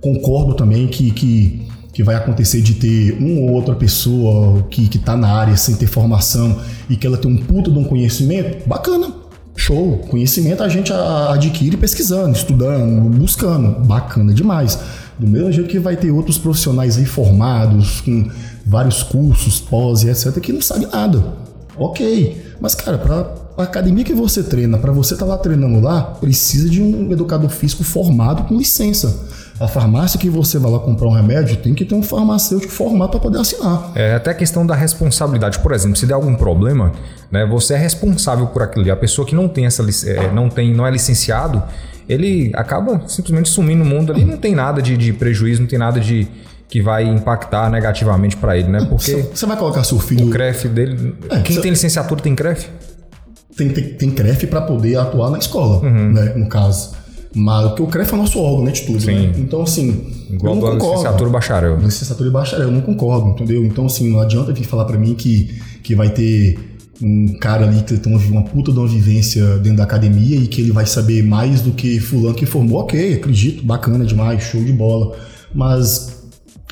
Concordo 0.01 0.55
também 0.55 0.87
que, 0.87 1.11
que 1.11 1.67
que 1.93 2.01
vai 2.01 2.15
acontecer 2.15 2.59
de 2.59 2.73
ter 2.73 3.15
uma 3.19 3.41
ou 3.41 3.51
outra 3.51 3.75
pessoa 3.75 4.63
que, 4.63 4.87
que 4.87 4.97
tá 4.97 5.15
na 5.15 5.31
área 5.31 5.55
sem 5.55 5.75
ter 5.75 5.85
formação 5.85 6.59
e 6.89 6.95
que 6.95 7.05
ela 7.05 7.17
tem 7.17 7.31
um 7.31 7.37
puta 7.37 7.69
de 7.69 7.77
um 7.77 7.83
conhecimento, 7.83 8.67
bacana. 8.67 9.13
Show. 9.55 9.99
Conhecimento 10.09 10.63
a 10.63 10.69
gente 10.69 10.91
adquire 10.91 11.77
pesquisando, 11.77 12.35
estudando, 12.35 13.09
buscando. 13.09 13.85
Bacana 13.85 14.33
demais. 14.33 14.79
Do 15.17 15.27
mesmo 15.27 15.51
jeito 15.51 15.69
que 15.69 15.79
vai 15.79 15.95
ter 15.95 16.11
outros 16.11 16.37
profissionais 16.37 16.97
aí 16.97 17.05
formados, 17.05 18.01
com 18.01 18.29
vários 18.65 19.03
cursos, 19.03 19.59
pós 19.59 20.03
e 20.03 20.09
etc., 20.09 20.39
que 20.39 20.51
não 20.51 20.61
sabe 20.61 20.87
nada. 20.87 21.23
Ok. 21.77 22.41
Mas, 22.59 22.75
cara, 22.75 22.97
para 22.97 23.33
a 23.57 23.63
academia 23.63 24.03
que 24.03 24.13
você 24.13 24.41
treina, 24.41 24.77
para 24.77 24.91
você 24.91 25.13
estar 25.13 25.25
tá 25.25 25.31
lá 25.31 25.37
treinando 25.37 25.79
lá, 25.79 26.01
precisa 26.01 26.69
de 26.69 26.81
um 26.81 27.11
educador 27.11 27.49
físico 27.49 27.83
formado 27.83 28.43
com 28.43 28.57
licença. 28.57 29.27
A 29.59 29.67
farmácia 29.67 30.19
que 30.19 30.29
você 30.29 30.57
vai 30.57 30.71
lá 30.71 30.79
comprar 30.79 31.07
um 31.07 31.11
remédio 31.11 31.57
tem 31.57 31.73
que 31.73 31.85
ter 31.85 31.93
um 31.93 32.01
farmacêutico 32.01 32.71
formado 32.71 33.11
para 33.11 33.19
poder 33.19 33.39
assinar. 33.39 33.91
É 33.93 34.15
até 34.15 34.31
a 34.31 34.33
questão 34.33 34.65
da 34.65 34.75
responsabilidade. 34.75 35.59
Por 35.59 35.71
exemplo, 35.71 35.95
se 35.95 36.05
der 36.05 36.15
algum 36.15 36.33
problema, 36.35 36.91
né, 37.31 37.45
você 37.45 37.75
é 37.75 37.77
responsável 37.77 38.47
por 38.47 38.63
aquilo. 38.63 38.87
E 38.87 38.91
a 38.91 38.95
pessoa 38.95 39.27
que 39.27 39.35
não 39.35 39.47
tem 39.47 39.65
essa 39.65 39.85
é, 40.07 40.31
não 40.31 40.49
tem 40.49 40.73
não 40.73 40.85
é 40.85 40.91
licenciado, 40.91 41.61
ele 42.09 42.51
acaba 42.55 43.01
simplesmente 43.07 43.49
sumindo 43.49 43.83
no 43.83 43.89
mundo 43.89 44.11
ali. 44.11 44.25
Não 44.25 44.37
tem 44.37 44.55
nada 44.55 44.81
de, 44.81 44.97
de 44.97 45.13
prejuízo, 45.13 45.61
não 45.61 45.67
tem 45.67 45.79
nada 45.79 45.99
de 45.99 46.27
que 46.67 46.81
vai 46.81 47.03
impactar 47.03 47.69
negativamente 47.69 48.35
para 48.35 48.57
ele, 48.57 48.67
né? 48.67 48.85
Porque 48.89 49.29
você 49.33 49.45
vai 49.45 49.55
colocar 49.55 49.83
seu 49.83 49.99
filho. 49.99 50.27
O 50.27 50.31
CREF 50.31 50.67
dele. 50.67 51.15
É, 51.29 51.39
quem 51.41 51.55
você... 51.55 51.61
tem 51.61 51.69
licenciatura 51.69 52.19
tem 52.19 52.35
CREF? 52.35 52.67
Tem, 53.55 53.69
tem, 53.69 53.93
tem 53.93 54.09
CREF 54.09 54.47
para 54.47 54.61
poder 54.61 54.95
atuar 54.97 55.29
na 55.29 55.37
escola, 55.37 55.85
uhum. 55.85 56.11
né? 56.11 56.33
No 56.35 56.49
caso. 56.49 57.02
Mas 57.35 57.79
o 57.79 57.87
CREF 57.87 58.11
é 58.11 58.15
o 58.15 58.17
nosso 58.17 58.39
órgão, 58.39 58.65
né, 58.65 58.71
de 58.71 58.83
tudo, 58.83 59.01
Sim. 59.01 59.11
Né? 59.13 59.33
Então, 59.37 59.63
assim. 59.63 60.05
Igual 60.29 60.67
a 60.67 60.73
licenciatura 60.75 61.29
e 61.29 61.33
bacharel. 61.33 61.77
Licenciatura 61.77 62.29
e 62.29 62.31
bacharel, 62.31 62.67
eu 62.67 62.71
não 62.71 62.81
concordo, 62.81 63.29
entendeu? 63.29 63.65
Então, 63.65 63.85
assim, 63.85 64.11
não 64.11 64.19
adianta 64.19 64.53
vir 64.53 64.65
falar 64.65 64.85
para 64.85 64.97
mim 64.97 65.13
que, 65.15 65.55
que 65.81 65.95
vai 65.95 66.09
ter 66.09 66.57
um 67.01 67.37
cara 67.39 67.67
ali 67.67 67.81
que 67.81 67.97
tem 67.97 68.13
uma 68.13 68.43
puta 68.43 68.71
de 68.71 68.77
uma 68.77 68.87
vivência 68.87 69.57
dentro 69.57 69.77
da 69.77 69.83
academia 69.83 70.37
e 70.37 70.47
que 70.47 70.61
ele 70.61 70.71
vai 70.71 70.85
saber 70.85 71.23
mais 71.23 71.61
do 71.61 71.71
que 71.71 71.99
fulano 71.99 72.35
que 72.35 72.45
formou. 72.45 72.79
Ok, 72.79 73.15
acredito, 73.15 73.65
bacana 73.65 74.05
demais, 74.05 74.43
show 74.43 74.63
de 74.63 74.71
bola. 74.71 75.15
Mas 75.53 76.22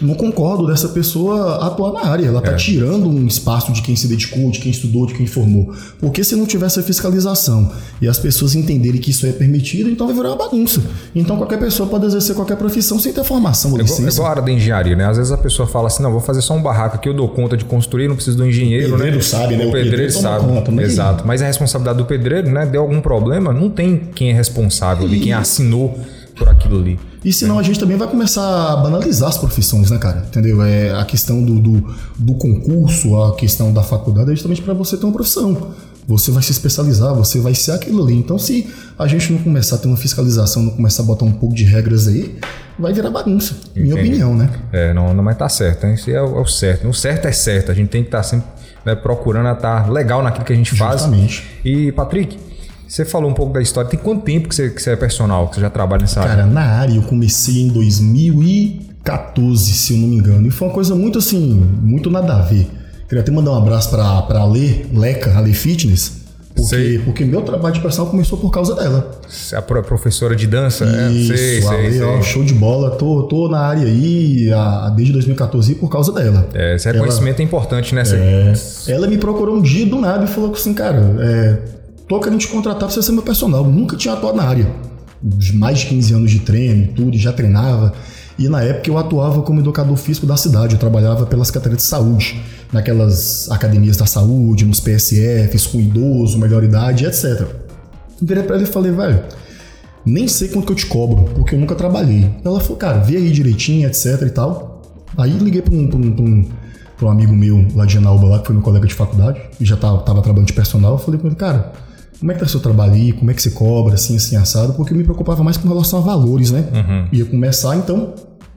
não 0.01 0.15
concordo 0.15 0.67
dessa 0.67 0.89
pessoa 0.89 1.65
atuar 1.65 1.93
na 1.93 2.09
área. 2.09 2.25
Ela 2.25 2.39
está 2.39 2.51
é. 2.51 2.55
tirando 2.55 3.07
um 3.07 3.27
espaço 3.27 3.71
de 3.71 3.81
quem 3.81 3.95
se 3.95 4.07
dedicou, 4.07 4.49
de 4.51 4.59
quem 4.59 4.71
estudou, 4.71 5.05
de 5.05 5.13
quem 5.13 5.27
formou. 5.27 5.73
Porque 5.99 6.23
se 6.23 6.35
não 6.35 6.45
tivesse 6.45 6.79
a 6.79 6.83
fiscalização 6.83 7.71
e 8.01 8.07
as 8.07 8.17
pessoas 8.17 8.55
entenderem 8.55 8.99
que 8.99 9.11
isso 9.11 9.25
é 9.25 9.31
permitido, 9.31 9.89
então 9.89 10.07
vai 10.07 10.15
virar 10.15 10.29
uma 10.29 10.37
bagunça. 10.37 10.81
Então 11.15 11.37
qualquer 11.37 11.59
pessoa 11.59 11.87
pode 11.87 12.05
exercer 12.05 12.35
qualquer 12.35 12.57
profissão 12.57 12.99
sem 12.99 13.13
ter 13.13 13.23
formação 13.23 13.71
ou 13.71 13.79
é 13.79 13.81
licença. 13.83 14.09
É 14.09 14.13
igual 14.13 14.27
a 14.27 14.31
área 14.31 14.41
da 14.41 14.51
engenharia, 14.51 14.95
né? 14.95 15.05
Às 15.05 15.17
vezes 15.17 15.31
a 15.31 15.37
pessoa 15.37 15.67
fala 15.67 15.87
assim, 15.87 16.01
não, 16.03 16.11
vou 16.11 16.21
fazer 16.21 16.41
só 16.41 16.53
um 16.55 16.61
barraco 16.61 16.95
aqui, 16.95 17.07
eu 17.07 17.13
dou 17.13 17.29
conta 17.29 17.55
de 17.55 17.65
construir, 17.65 18.07
não 18.07 18.15
preciso 18.15 18.37
do 18.37 18.47
engenheiro, 18.47 18.89
o 18.89 18.91
pedreiro 18.91 19.17
né? 19.17 19.21
sabe, 19.21 19.55
né? 19.55 19.65
O, 19.65 19.69
o 19.69 19.71
pedreiro, 19.71 19.89
pedreiro 19.91 20.13
sabe. 20.13 20.45
Conta, 20.45 20.71
né? 20.71 20.83
Exato. 20.83 21.23
Mas 21.25 21.41
a 21.41 21.45
responsabilidade 21.45 21.97
do 21.97 22.05
pedreiro, 22.05 22.49
né? 22.49 22.65
Deu 22.65 22.81
algum 22.81 23.01
problema, 23.01 23.53
não 23.53 23.69
tem 23.69 24.01
quem 24.15 24.31
é 24.31 24.33
responsável 24.33 25.05
ali, 25.05 25.19
quem 25.19 25.33
assinou 25.33 25.97
por 26.41 26.49
aquilo 26.49 26.79
ali. 26.79 26.99
E 27.23 27.31
senão 27.31 27.59
a 27.59 27.63
gente 27.63 27.79
também 27.79 27.95
vai 27.95 28.07
começar 28.07 28.73
a 28.73 28.75
banalizar 28.77 29.29
as 29.29 29.37
profissões, 29.37 29.91
né, 29.91 29.99
cara? 29.99 30.25
Entendeu? 30.27 30.63
É 30.63 30.89
a 30.99 31.05
questão 31.05 31.43
do, 31.43 31.59
do, 31.59 31.95
do 32.17 32.33
concurso, 32.33 33.15
a 33.21 33.35
questão 33.35 33.71
da 33.71 33.83
faculdade 33.83 34.31
é 34.31 34.33
justamente 34.33 34.63
para 34.63 34.73
você 34.73 34.97
ter 34.97 35.05
uma 35.05 35.13
profissão. 35.13 35.71
Você 36.07 36.31
vai 36.31 36.41
se 36.41 36.51
especializar, 36.51 37.13
você 37.13 37.39
vai 37.39 37.53
ser 37.53 37.73
aquilo 37.73 38.03
ali. 38.03 38.15
Então, 38.15 38.39
se 38.39 38.67
a 38.97 39.05
gente 39.05 39.31
não 39.31 39.39
começar 39.43 39.75
a 39.75 39.77
ter 39.77 39.87
uma 39.87 39.97
fiscalização, 39.97 40.63
não 40.63 40.71
começar 40.71 41.03
a 41.03 41.05
botar 41.05 41.25
um 41.25 41.31
pouco 41.31 41.53
de 41.53 41.63
regras 41.63 42.07
aí, 42.07 42.39
vai 42.79 42.91
virar 42.91 43.11
bagunça, 43.11 43.53
Entendi. 43.69 43.81
minha 43.81 43.95
opinião, 43.95 44.35
né? 44.35 44.49
É, 44.71 44.91
não, 44.91 45.13
não 45.13 45.23
vai 45.23 45.33
estar 45.33 45.45
tá 45.45 45.49
certo, 45.49 45.85
né? 45.85 45.93
Isso 45.93 46.09
é 46.09 46.19
o, 46.19 46.37
é 46.37 46.41
o, 46.41 46.45
certo. 46.47 46.89
O 46.89 46.93
certo 46.93 47.27
é 47.27 47.31
certo, 47.31 47.71
a 47.71 47.75
gente 47.75 47.89
tem 47.89 48.01
que 48.01 48.07
estar 48.07 48.17
tá 48.17 48.23
sempre 48.23 48.47
né, 48.83 48.95
procurando 48.95 49.47
estar 49.55 49.83
tá 49.83 49.91
legal 49.91 50.23
naquilo 50.23 50.43
que 50.43 50.53
a 50.53 50.55
gente 50.55 50.75
faz. 50.75 51.01
Justamente. 51.01 51.45
E, 51.63 51.91
Patrick, 51.91 52.35
você 52.91 53.05
falou 53.05 53.31
um 53.31 53.33
pouco 53.33 53.53
da 53.53 53.61
história. 53.61 53.89
Tem 53.89 53.97
quanto 53.97 54.23
tempo 54.23 54.49
que 54.49 54.55
você, 54.55 54.69
que 54.69 54.81
você 54.81 54.91
é 54.91 54.95
personal, 54.97 55.47
que 55.47 55.55
você 55.55 55.61
já 55.61 55.69
trabalha 55.69 56.01
nessa 56.01 56.19
Cara, 56.19 56.31
área? 56.31 56.43
Cara, 56.43 56.53
na 56.53 56.61
área 56.61 56.93
eu 56.93 57.01
comecei 57.03 57.61
em 57.61 57.69
2014, 57.69 59.71
se 59.71 59.93
eu 59.93 59.99
não 59.99 60.09
me 60.09 60.17
engano. 60.17 60.45
E 60.45 60.51
foi 60.51 60.67
uma 60.67 60.73
coisa 60.73 60.93
muito 60.93 61.17
assim, 61.17 61.65
muito 61.81 62.11
nada 62.11 62.35
a 62.35 62.41
ver. 62.41 62.67
Queria 63.07 63.21
até 63.21 63.31
mandar 63.31 63.51
um 63.51 63.55
abraço 63.55 63.89
pra, 63.89 64.23
pra 64.23 64.41
Ale, 64.41 64.87
Leca, 64.93 65.37
Ale 65.37 65.53
Fitness. 65.53 66.19
Porque, 66.53 67.01
porque 67.05 67.23
meu 67.23 67.41
trabalho 67.43 67.73
de 67.73 67.79
personal 67.79 68.11
começou 68.11 68.37
por 68.37 68.51
causa 68.51 68.75
dela. 68.75 69.09
É 69.53 69.55
a 69.55 69.61
professora 69.61 70.35
de 70.35 70.45
dança? 70.45 70.83
Isso, 70.83 71.31
é? 71.31 71.37
sei, 71.37 71.61
sei, 71.61 71.91
sei. 71.93 72.03
Ó, 72.03 72.21
show 72.21 72.43
de 72.43 72.53
bola. 72.53 72.91
Tô, 72.91 73.23
tô 73.23 73.47
na 73.47 73.59
área 73.59 73.85
aí 73.85 74.51
a, 74.53 74.89
desde 74.89 75.13
2014 75.13 75.75
por 75.75 75.89
causa 75.89 76.11
dela. 76.11 76.49
É, 76.53 76.75
esse 76.75 76.91
reconhecimento 76.91 77.35
ela, 77.35 77.41
é 77.41 77.45
importante, 77.45 77.95
né? 77.95 78.03
É, 78.05 78.53
ela 78.91 79.07
me 79.07 79.17
procurou 79.17 79.55
um 79.55 79.61
dia 79.61 79.85
do 79.85 80.01
nada 80.01 80.25
e 80.25 80.27
falou 80.27 80.51
assim, 80.51 80.73
cara, 80.73 80.99
é, 81.21 81.57
tô 82.11 82.19
querendo 82.19 82.39
te 82.39 82.47
contratar 82.49 82.81
pra 82.81 82.89
você 82.89 83.01
ser 83.01 83.13
meu 83.13 83.21
personal. 83.21 83.63
Nunca 83.63 83.95
tinha 83.95 84.13
atuado 84.13 84.35
na 84.35 84.43
área. 84.43 84.69
Mais 85.53 85.79
de 85.79 85.85
15 85.85 86.13
anos 86.13 86.31
de 86.31 86.39
treino 86.39 86.87
tudo, 86.93 87.17
já 87.17 87.31
treinava. 87.31 87.93
E 88.37 88.49
na 88.49 88.61
época 88.61 88.89
eu 88.89 88.97
atuava 88.97 89.41
como 89.43 89.61
educador 89.61 89.95
físico 89.95 90.25
da 90.25 90.35
cidade. 90.35 90.73
Eu 90.73 90.79
trabalhava 90.79 91.25
pelas 91.25 91.47
secretaria 91.47 91.77
de 91.77 91.83
saúde, 91.83 92.41
naquelas 92.73 93.49
academias 93.49 93.95
da 93.95 94.05
saúde, 94.05 94.65
nos 94.65 94.81
PSFs, 94.81 95.67
com 95.67 95.79
idoso, 95.79 96.37
melhor 96.37 96.63
idade, 96.65 97.05
etc. 97.05 97.47
Virei 98.21 98.43
pra 98.43 98.55
ela 98.55 98.63
e 98.63 98.67
falei, 98.67 98.91
velho, 98.91 99.23
nem 100.05 100.27
sei 100.27 100.49
quanto 100.49 100.65
que 100.65 100.71
eu 100.73 100.75
te 100.75 100.87
cobro, 100.87 101.31
porque 101.33 101.55
eu 101.55 101.59
nunca 101.59 101.75
trabalhei. 101.75 102.29
Ela 102.43 102.59
falou, 102.59 102.77
cara, 102.77 102.97
vê 102.97 103.15
aí 103.15 103.31
direitinho, 103.31 103.87
etc 103.87 104.21
e 104.23 104.29
tal. 104.29 104.81
Aí 105.17 105.31
liguei 105.31 105.61
pra 105.61 105.73
um, 105.73 105.87
pra 105.87 105.97
um, 105.97 106.11
pra 106.11 106.25
um, 106.25 106.49
pra 106.97 107.07
um 107.07 107.11
amigo 107.11 107.33
meu 107.33 107.65
lá 107.73 107.85
de 107.85 107.93
Genalba, 107.93 108.27
lá, 108.27 108.39
que 108.39 108.47
foi 108.47 108.55
meu 108.55 108.63
colega 108.63 108.85
de 108.85 108.93
faculdade, 108.93 109.39
e 109.59 109.65
já 109.65 109.77
tava, 109.77 109.99
tava 109.99 110.21
trabalhando 110.21 110.47
de 110.47 110.53
personal. 110.53 110.93
Eu 110.93 110.97
falei 110.97 111.19
pra 111.19 111.27
ele, 111.27 111.37
cara, 111.37 111.71
como 112.21 112.31
é 112.31 112.35
que 112.35 112.39
tá 112.41 112.47
seu 112.47 112.59
trabalho 112.59 112.93
aí, 112.93 113.11
como 113.11 113.29
é 113.31 113.33
que 113.33 113.41
você 113.41 113.49
cobra, 113.49 113.95
assim, 113.95 114.15
assim, 114.15 114.35
assado, 114.35 114.73
porque 114.73 114.93
eu 114.93 114.97
me 114.97 115.03
preocupava 115.03 115.43
mais 115.43 115.57
com 115.57 115.67
relação 115.67 115.97
a 115.99 116.01
valores, 116.03 116.51
né? 116.51 116.63
Uhum. 116.71 117.07
Ia 117.11 117.25
começar, 117.25 117.75
então, 117.75 118.13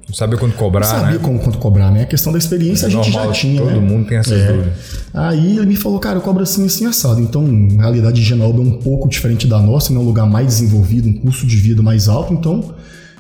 Não 0.07 0.15
sabia 0.15 0.37
quanto 0.39 0.55
cobrar, 0.55 0.81
não 0.87 0.87
sabia 1.01 1.19
né? 1.19 1.25
como 1.25 1.39
quanto 1.39 1.57
cobrar, 1.57 1.91
né? 1.91 2.03
A 2.03 2.07
questão 2.07 2.31
da 2.31 2.39
experiência 2.39 2.85
É 2.85 2.89
a 2.89 2.91
gente 2.91 3.11
normal, 3.11 3.29
já 3.29 3.41
tinha, 3.41 3.63
todo 3.63 3.71
né? 3.73 3.81
mundo 3.81 4.07
tem 4.07 4.19
essas 4.19 4.39
É. 4.39 4.53
dúvidas. 4.53 4.73
Aí 5.15 5.57
ele 5.57 5.65
me 5.67 5.77
falou, 5.77 5.99
cara, 5.99 6.19
eu 6.19 6.21
cobro 6.21 6.43
assim, 6.43 6.67
assim, 6.67 6.85
assado. 6.85 7.23
Então, 7.23 7.43
a 7.79 7.83
realidade 7.83 8.23
de 8.23 8.33
é 8.35 8.37
um 8.45 8.73
pouco 8.73 9.09
diferente 9.09 9.47
da 9.47 9.59
nossa, 9.59 9.95
é 9.95 9.97
um 9.97 10.03
lugar 10.03 10.27
mais 10.29 10.47
desenvolvido, 10.49 11.09
um 11.09 11.15
custo 11.15 11.47
de 11.47 11.57
vida 11.57 11.83
mais 11.83 12.07
alto. 12.07 12.35
Então, 12.35 12.75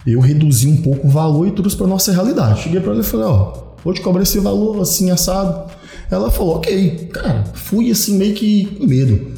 eu 0.07 0.21
reduzi 0.21 0.69
um 0.69 0.77
pouco 0.77 1.07
o 1.09 1.11
valor 1.11 1.49
e 1.49 1.53
trouxe 1.53 1.75
pra 1.75 1.87
nossa 1.87 2.13
realidade. 2.13 2.61
Cheguei 2.61 2.81
pra 2.81 2.93
ela 2.93 3.01
e 3.01 3.05
falei, 3.05 3.25
ó, 3.27 3.55
vou 3.83 3.95
te 3.95 4.03
cobrar 4.03 4.23
esse 4.23 4.39
valor 4.39 4.79
assim, 4.83 5.11
assado. 5.11 5.71
Ela 6.11 6.31
falou, 6.31 6.57
ok. 6.57 7.09
Cara, 7.15 7.45
fui 7.55 7.91
assim 7.91 8.19
meio 8.19 8.35
que 8.35 8.67
com 8.79 8.85
medo. 8.87 9.33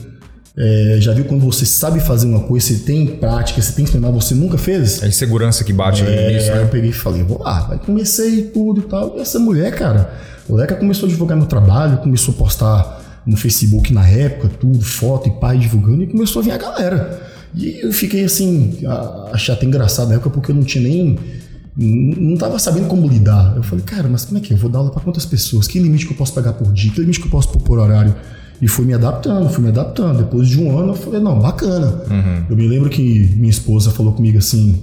É, 0.58 0.96
já 1.00 1.12
viu 1.12 1.26
quando 1.26 1.42
você 1.42 1.66
sabe 1.66 2.00
fazer 2.00 2.26
uma 2.26 2.40
coisa, 2.40 2.66
você 2.66 2.76
tem 2.76 3.06
prática, 3.06 3.60
você 3.60 3.72
tem 3.72 3.84
que 3.84 3.90
treinar, 3.90 4.10
você 4.10 4.34
nunca 4.34 4.56
fez? 4.56 5.02
A 5.02 5.06
insegurança 5.06 5.62
que 5.62 5.72
bate 5.72 6.02
É, 6.02 6.28
aí 6.28 6.34
né? 6.34 6.62
eu 6.62 6.68
peguei 6.68 6.90
e 6.90 6.92
falei, 6.94 7.22
vou 7.22 7.42
lá. 7.42 7.68
Aí 7.70 7.78
comecei 7.78 8.42
tudo 8.44 8.80
e 8.80 8.84
tal. 8.84 9.14
E 9.16 9.20
essa 9.20 9.38
mulher, 9.38 9.74
cara, 9.74 10.10
a 10.48 10.54
Leca 10.54 10.74
começou 10.74 11.06
a 11.06 11.10
divulgar 11.10 11.36
meu 11.36 11.46
trabalho, 11.46 11.98
começou 11.98 12.32
a 12.34 12.38
postar 12.38 13.22
no 13.26 13.36
Facebook 13.36 13.92
na 13.92 14.08
época, 14.08 14.48
tudo, 14.60 14.80
foto 14.80 15.28
e 15.28 15.32
pai 15.32 15.58
divulgando, 15.58 16.04
e 16.04 16.06
começou 16.06 16.40
a 16.40 16.44
vir 16.44 16.52
a 16.52 16.56
galera. 16.56 17.20
E 17.54 17.84
eu 17.84 17.92
fiquei 17.92 18.24
assim, 18.24 18.78
achei 19.32 19.52
até 19.52 19.66
engraçado 19.66 20.08
na 20.08 20.14
época, 20.14 20.30
porque 20.30 20.50
eu 20.50 20.54
não 20.54 20.64
tinha 20.64 20.82
nem. 20.82 21.18
Não 21.76 22.36
tava 22.38 22.58
sabendo 22.58 22.86
como 22.86 23.06
lidar. 23.06 23.54
Eu 23.54 23.62
falei, 23.62 23.84
cara, 23.84 24.08
mas 24.08 24.24
como 24.24 24.38
é 24.38 24.40
que 24.40 24.54
é? 24.54 24.56
eu 24.56 24.58
vou 24.58 24.70
dar 24.70 24.78
aula 24.78 24.90
pra 24.90 25.02
quantas 25.02 25.26
pessoas? 25.26 25.66
Que 25.66 25.78
limite 25.78 26.06
que 26.06 26.12
eu 26.12 26.16
posso 26.16 26.32
pegar 26.32 26.54
por 26.54 26.72
dia? 26.72 26.90
Que 26.90 27.00
limite 27.00 27.20
que 27.20 27.26
eu 27.26 27.30
posso 27.30 27.50
pôr 27.50 27.60
por 27.60 27.78
horário? 27.78 28.14
E 28.60 28.68
fui 28.68 28.84
me 28.84 28.94
adaptando, 28.94 29.48
fui 29.48 29.62
me 29.62 29.70
adaptando. 29.70 30.18
Depois 30.18 30.48
de 30.48 30.60
um 30.60 30.78
ano, 30.78 30.90
eu 30.90 30.94
falei, 30.94 31.20
não, 31.20 31.38
bacana. 31.38 32.02
Eu 32.48 32.56
me 32.56 32.66
lembro 32.66 32.88
que 32.88 33.30
minha 33.36 33.50
esposa 33.50 33.90
falou 33.90 34.12
comigo 34.12 34.38
assim, 34.38 34.82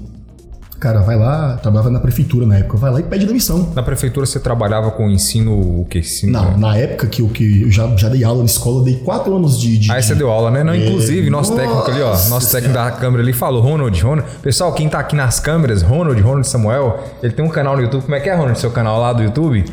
Cara, 0.84 1.00
vai 1.00 1.16
lá, 1.18 1.56
trabalhava 1.62 1.90
na 1.90 2.02
prefeitura 2.02 2.46
na 2.46 2.58
época, 2.58 2.76
vai 2.76 2.92
lá 2.92 3.00
e 3.00 3.04
pede 3.04 3.26
demissão. 3.26 3.72
Na 3.74 3.82
prefeitura 3.82 4.26
você 4.26 4.38
trabalhava 4.38 4.92
com 4.92 5.10
ensino 5.10 5.80
o 5.80 5.86
que? 5.86 6.00
Ensino, 6.00 6.34
Não, 6.34 6.58
na 6.58 6.76
época 6.76 7.08
que 7.08 7.22
eu, 7.22 7.30
que 7.30 7.62
eu 7.62 7.72
já, 7.72 7.88
já 7.96 8.10
dei 8.10 8.22
aula 8.26 8.40
na 8.40 8.48
escola, 8.48 8.80
eu 8.80 8.84
dei 8.84 8.96
quatro 8.98 9.34
anos 9.34 9.58
de. 9.58 9.78
de 9.78 9.90
Aí 9.90 10.04
você 10.04 10.14
deu 10.14 10.30
aula, 10.30 10.52
né? 10.52 10.62
Não, 10.62 10.76
inclusive, 10.76 11.30
nosso 11.30 11.52
nossa 11.52 11.62
técnico 11.64 11.90
ali, 11.90 12.02
ó, 12.02 12.12
nosso 12.28 12.52
técnico 12.52 12.74
da 12.74 12.92
câmera 12.92 13.24
ali 13.24 13.32
falou, 13.32 13.62
Ronald, 13.62 13.98
Ronald. 14.04 14.30
Pessoal, 14.42 14.74
quem 14.74 14.90
tá 14.90 15.00
aqui 15.00 15.16
nas 15.16 15.40
câmeras, 15.40 15.82
Ronald, 15.82 16.22
Ronald 16.22 16.46
Samuel, 16.46 17.02
ele 17.24 17.32
tem 17.32 17.46
um 17.46 17.50
canal 17.50 17.78
no 17.78 17.84
YouTube. 17.84 18.02
Como 18.02 18.16
é 18.16 18.20
que 18.20 18.30
é, 18.30 18.36
Ronald, 18.36 18.60
seu 18.60 18.72
canal 18.72 19.00
lá 19.00 19.14
do 19.14 19.24
YouTube? 19.24 19.64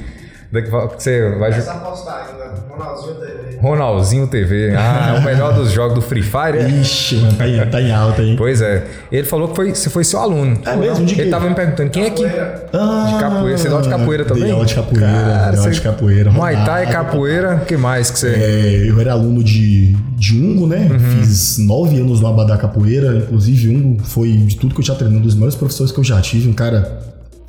Daqui 0.53 0.69
que 0.69 1.03
você 1.03 1.31
vai. 1.39 1.51
Essa 1.51 1.75
postar 1.75 2.27
ainda, 2.29 2.55
Ronaldinho 2.69 3.15
TV. 3.15 3.59
Ronaldzinho 3.61 4.27
TV. 4.27 4.75
Ah, 4.77 5.15
é 5.15 5.19
o 5.21 5.23
melhor 5.23 5.53
dos 5.55 5.71
jogos 5.71 5.95
do 5.95 6.03
Free 6.03 6.23
Fire. 6.23 6.57
é? 6.59 6.69
Ixi, 6.69 7.17
mano, 7.17 7.35
tá 7.37 7.47
em, 7.47 7.71
tá 7.71 7.81
em 7.81 7.93
alta, 7.93 8.23
hein? 8.23 8.35
Pois 8.37 8.61
é. 8.61 8.85
Ele 9.13 9.25
falou 9.27 9.49
que 9.49 9.55
foi, 9.55 9.73
você 9.75 9.89
foi 9.91 10.03
seu 10.03 10.19
aluno. 10.19 10.59
É 10.67 10.75
mesmo? 10.75 11.05
De 11.07 11.15
Ele 11.15 11.25
quê? 11.25 11.31
tava 11.31 11.49
me 11.49 11.55
perguntando 11.55 11.91
quem 11.91 12.05
é 12.05 12.11
que. 12.11 12.25
Ah, 12.25 13.13
De 13.13 13.21
capoeira. 13.21 13.59
Você 13.59 13.69
aula 13.69 13.83
de 13.83 13.89
capoeira 13.91 14.25
também? 14.25 14.43
Dei 14.45 14.53
aula 14.53 14.65
de 14.67 14.75
capoeira, 14.75 15.07
Cara, 15.07 15.59
aula 15.59 15.71
de 15.71 15.81
capoeira. 15.81 16.31
Muay 16.33 16.55
Thai, 16.57 16.85
rodada. 16.87 17.05
capoeira, 17.05 17.55
o 17.63 17.65
que 17.67 17.77
mais 17.77 18.11
que 18.11 18.19
você. 18.19 18.29
É, 18.35 18.91
eu 18.91 18.99
era 19.01 19.13
aluno 19.13 19.45
de, 19.45 19.93
de 20.17 20.37
Ungo, 20.37 20.67
né? 20.67 20.89
Uhum. 20.91 20.99
Fiz 21.21 21.59
nove 21.59 21.97
anos 22.01 22.21
no 22.21 22.27
Abadá 22.27 22.57
Capoeira. 22.57 23.19
Inclusive, 23.19 23.69
Ungo 23.77 24.03
foi 24.03 24.33
de 24.33 24.57
tudo 24.57 24.75
que 24.75 24.81
eu 24.81 24.85
já 24.85 24.95
treinei, 24.97 25.19
um 25.19 25.23
dos 25.23 25.35
maiores 25.35 25.55
professores 25.55 25.93
que 25.93 25.99
eu 25.99 26.05
já 26.05 26.21
tive, 26.21 26.49
um 26.49 26.53
cara 26.55 26.99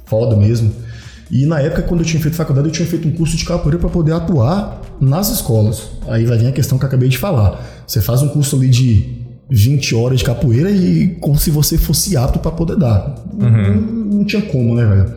foda 0.05 0.35
mesmo. 0.35 0.71
E 1.31 1.45
na 1.45 1.61
época, 1.61 1.83
quando 1.83 2.01
eu 2.01 2.05
tinha 2.05 2.21
feito 2.21 2.35
faculdade, 2.35 2.67
eu 2.67 2.73
tinha 2.73 2.87
feito 2.87 3.07
um 3.07 3.11
curso 3.11 3.37
de 3.37 3.45
capoeira 3.45 3.79
para 3.79 3.89
poder 3.89 4.11
atuar 4.11 4.81
nas 4.99 5.29
escolas. 5.29 5.83
Aí 6.07 6.25
vai 6.25 6.37
vir 6.37 6.47
a 6.47 6.51
questão 6.51 6.77
que 6.77 6.83
eu 6.83 6.87
acabei 6.87 7.07
de 7.07 7.17
falar. 7.17 7.65
Você 7.87 8.01
faz 8.01 8.21
um 8.21 8.27
curso 8.27 8.57
ali 8.57 8.67
de 8.67 9.21
20 9.49 9.95
horas 9.95 10.19
de 10.19 10.25
capoeira 10.25 10.69
e 10.69 11.15
como 11.21 11.37
se 11.37 11.49
você 11.49 11.77
fosse 11.77 12.17
apto 12.17 12.37
para 12.39 12.51
poder 12.51 12.75
dar. 12.75 13.15
Não, 13.33 13.49
não 14.17 14.25
tinha 14.25 14.41
como, 14.41 14.75
né, 14.75 14.85
velho? 14.85 15.13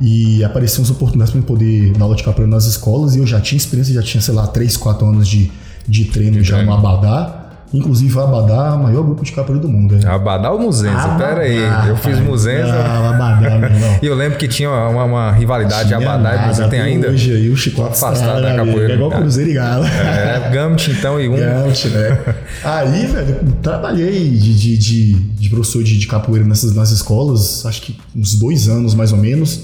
E 0.00 0.42
apareciam 0.44 0.82
as 0.84 0.90
oportunidades 0.90 1.32
para 1.32 1.40
eu 1.40 1.44
poder 1.44 1.92
dar 1.92 2.04
aula 2.04 2.16
de 2.16 2.22
capoeira 2.22 2.50
nas 2.50 2.64
escolas 2.66 3.16
e 3.16 3.18
eu 3.18 3.26
já 3.26 3.40
tinha 3.40 3.56
experiência, 3.56 3.92
já 3.94 4.02
tinha, 4.02 4.20
sei 4.20 4.34
lá, 4.34 4.46
3, 4.46 4.76
4 4.76 5.06
anos 5.06 5.28
de, 5.28 5.50
de 5.88 6.04
treino 6.06 6.42
já 6.42 6.56
treino. 6.56 6.72
no 6.72 6.78
Abadá. 6.78 7.41
Inclusive, 7.72 8.14
o 8.16 8.20
Abadá 8.20 8.72
é 8.72 8.76
o 8.76 8.82
maior 8.82 9.02
grupo 9.02 9.24
de 9.24 9.32
capoeira 9.32 9.60
do 9.62 9.68
mundo. 9.68 9.94
né? 9.96 10.06
Abadá 10.06 10.50
ou 10.50 10.58
Muzenza? 10.60 11.08
Pera 11.16 11.40
aí. 11.40 11.88
Eu 11.88 11.96
fiz 11.96 12.18
Muzenza. 12.20 12.72
Ah, 12.74 13.00
o 13.00 13.14
Abadá, 13.14 13.56
meu 13.58 13.70
irmão. 13.70 13.98
E 14.02 14.06
eu 14.06 14.14
lembro 14.14 14.38
que 14.38 14.46
tinha 14.46 14.68
uma, 14.70 15.04
uma 15.04 15.32
rivalidade 15.32 15.88
Tinha 15.88 15.98
Abadá 15.98 16.34
e 16.34 16.36
nada, 16.36 16.46
Muzenza. 16.48 16.68
Tem 16.68 16.80
até 16.80 16.88
ainda? 16.90 17.08
Hoje 17.08 17.32
aí 17.34 17.48
o 17.48 17.56
chicote 17.56 17.92
Afastado 17.92 18.42
da 18.42 18.50
né, 18.50 18.56
capoeira, 18.56 18.92
É 18.92 18.96
igual. 18.96 19.10
Cruzeiro 19.10 19.50
e 19.50 19.54
Galo. 19.54 19.84
É, 19.86 20.50
Gambit 20.52 20.90
então 20.90 21.18
e 21.20 21.28
um. 21.28 21.36
Gigante, 21.36 21.88
né? 21.88 22.18
Aí, 22.64 23.06
velho, 23.06 23.38
trabalhei 23.62 24.28
de, 24.30 24.54
de, 24.54 24.78
de, 24.78 25.12
de 25.14 25.48
professor 25.48 25.82
de, 25.82 25.98
de 25.98 26.06
capoeira 26.06 26.46
nessas, 26.46 26.74
nas 26.74 26.90
escolas, 26.90 27.64
acho 27.66 27.82
que 27.82 27.96
uns 28.14 28.34
dois 28.34 28.68
anos 28.68 28.94
mais 28.94 29.12
ou 29.12 29.18
menos. 29.18 29.60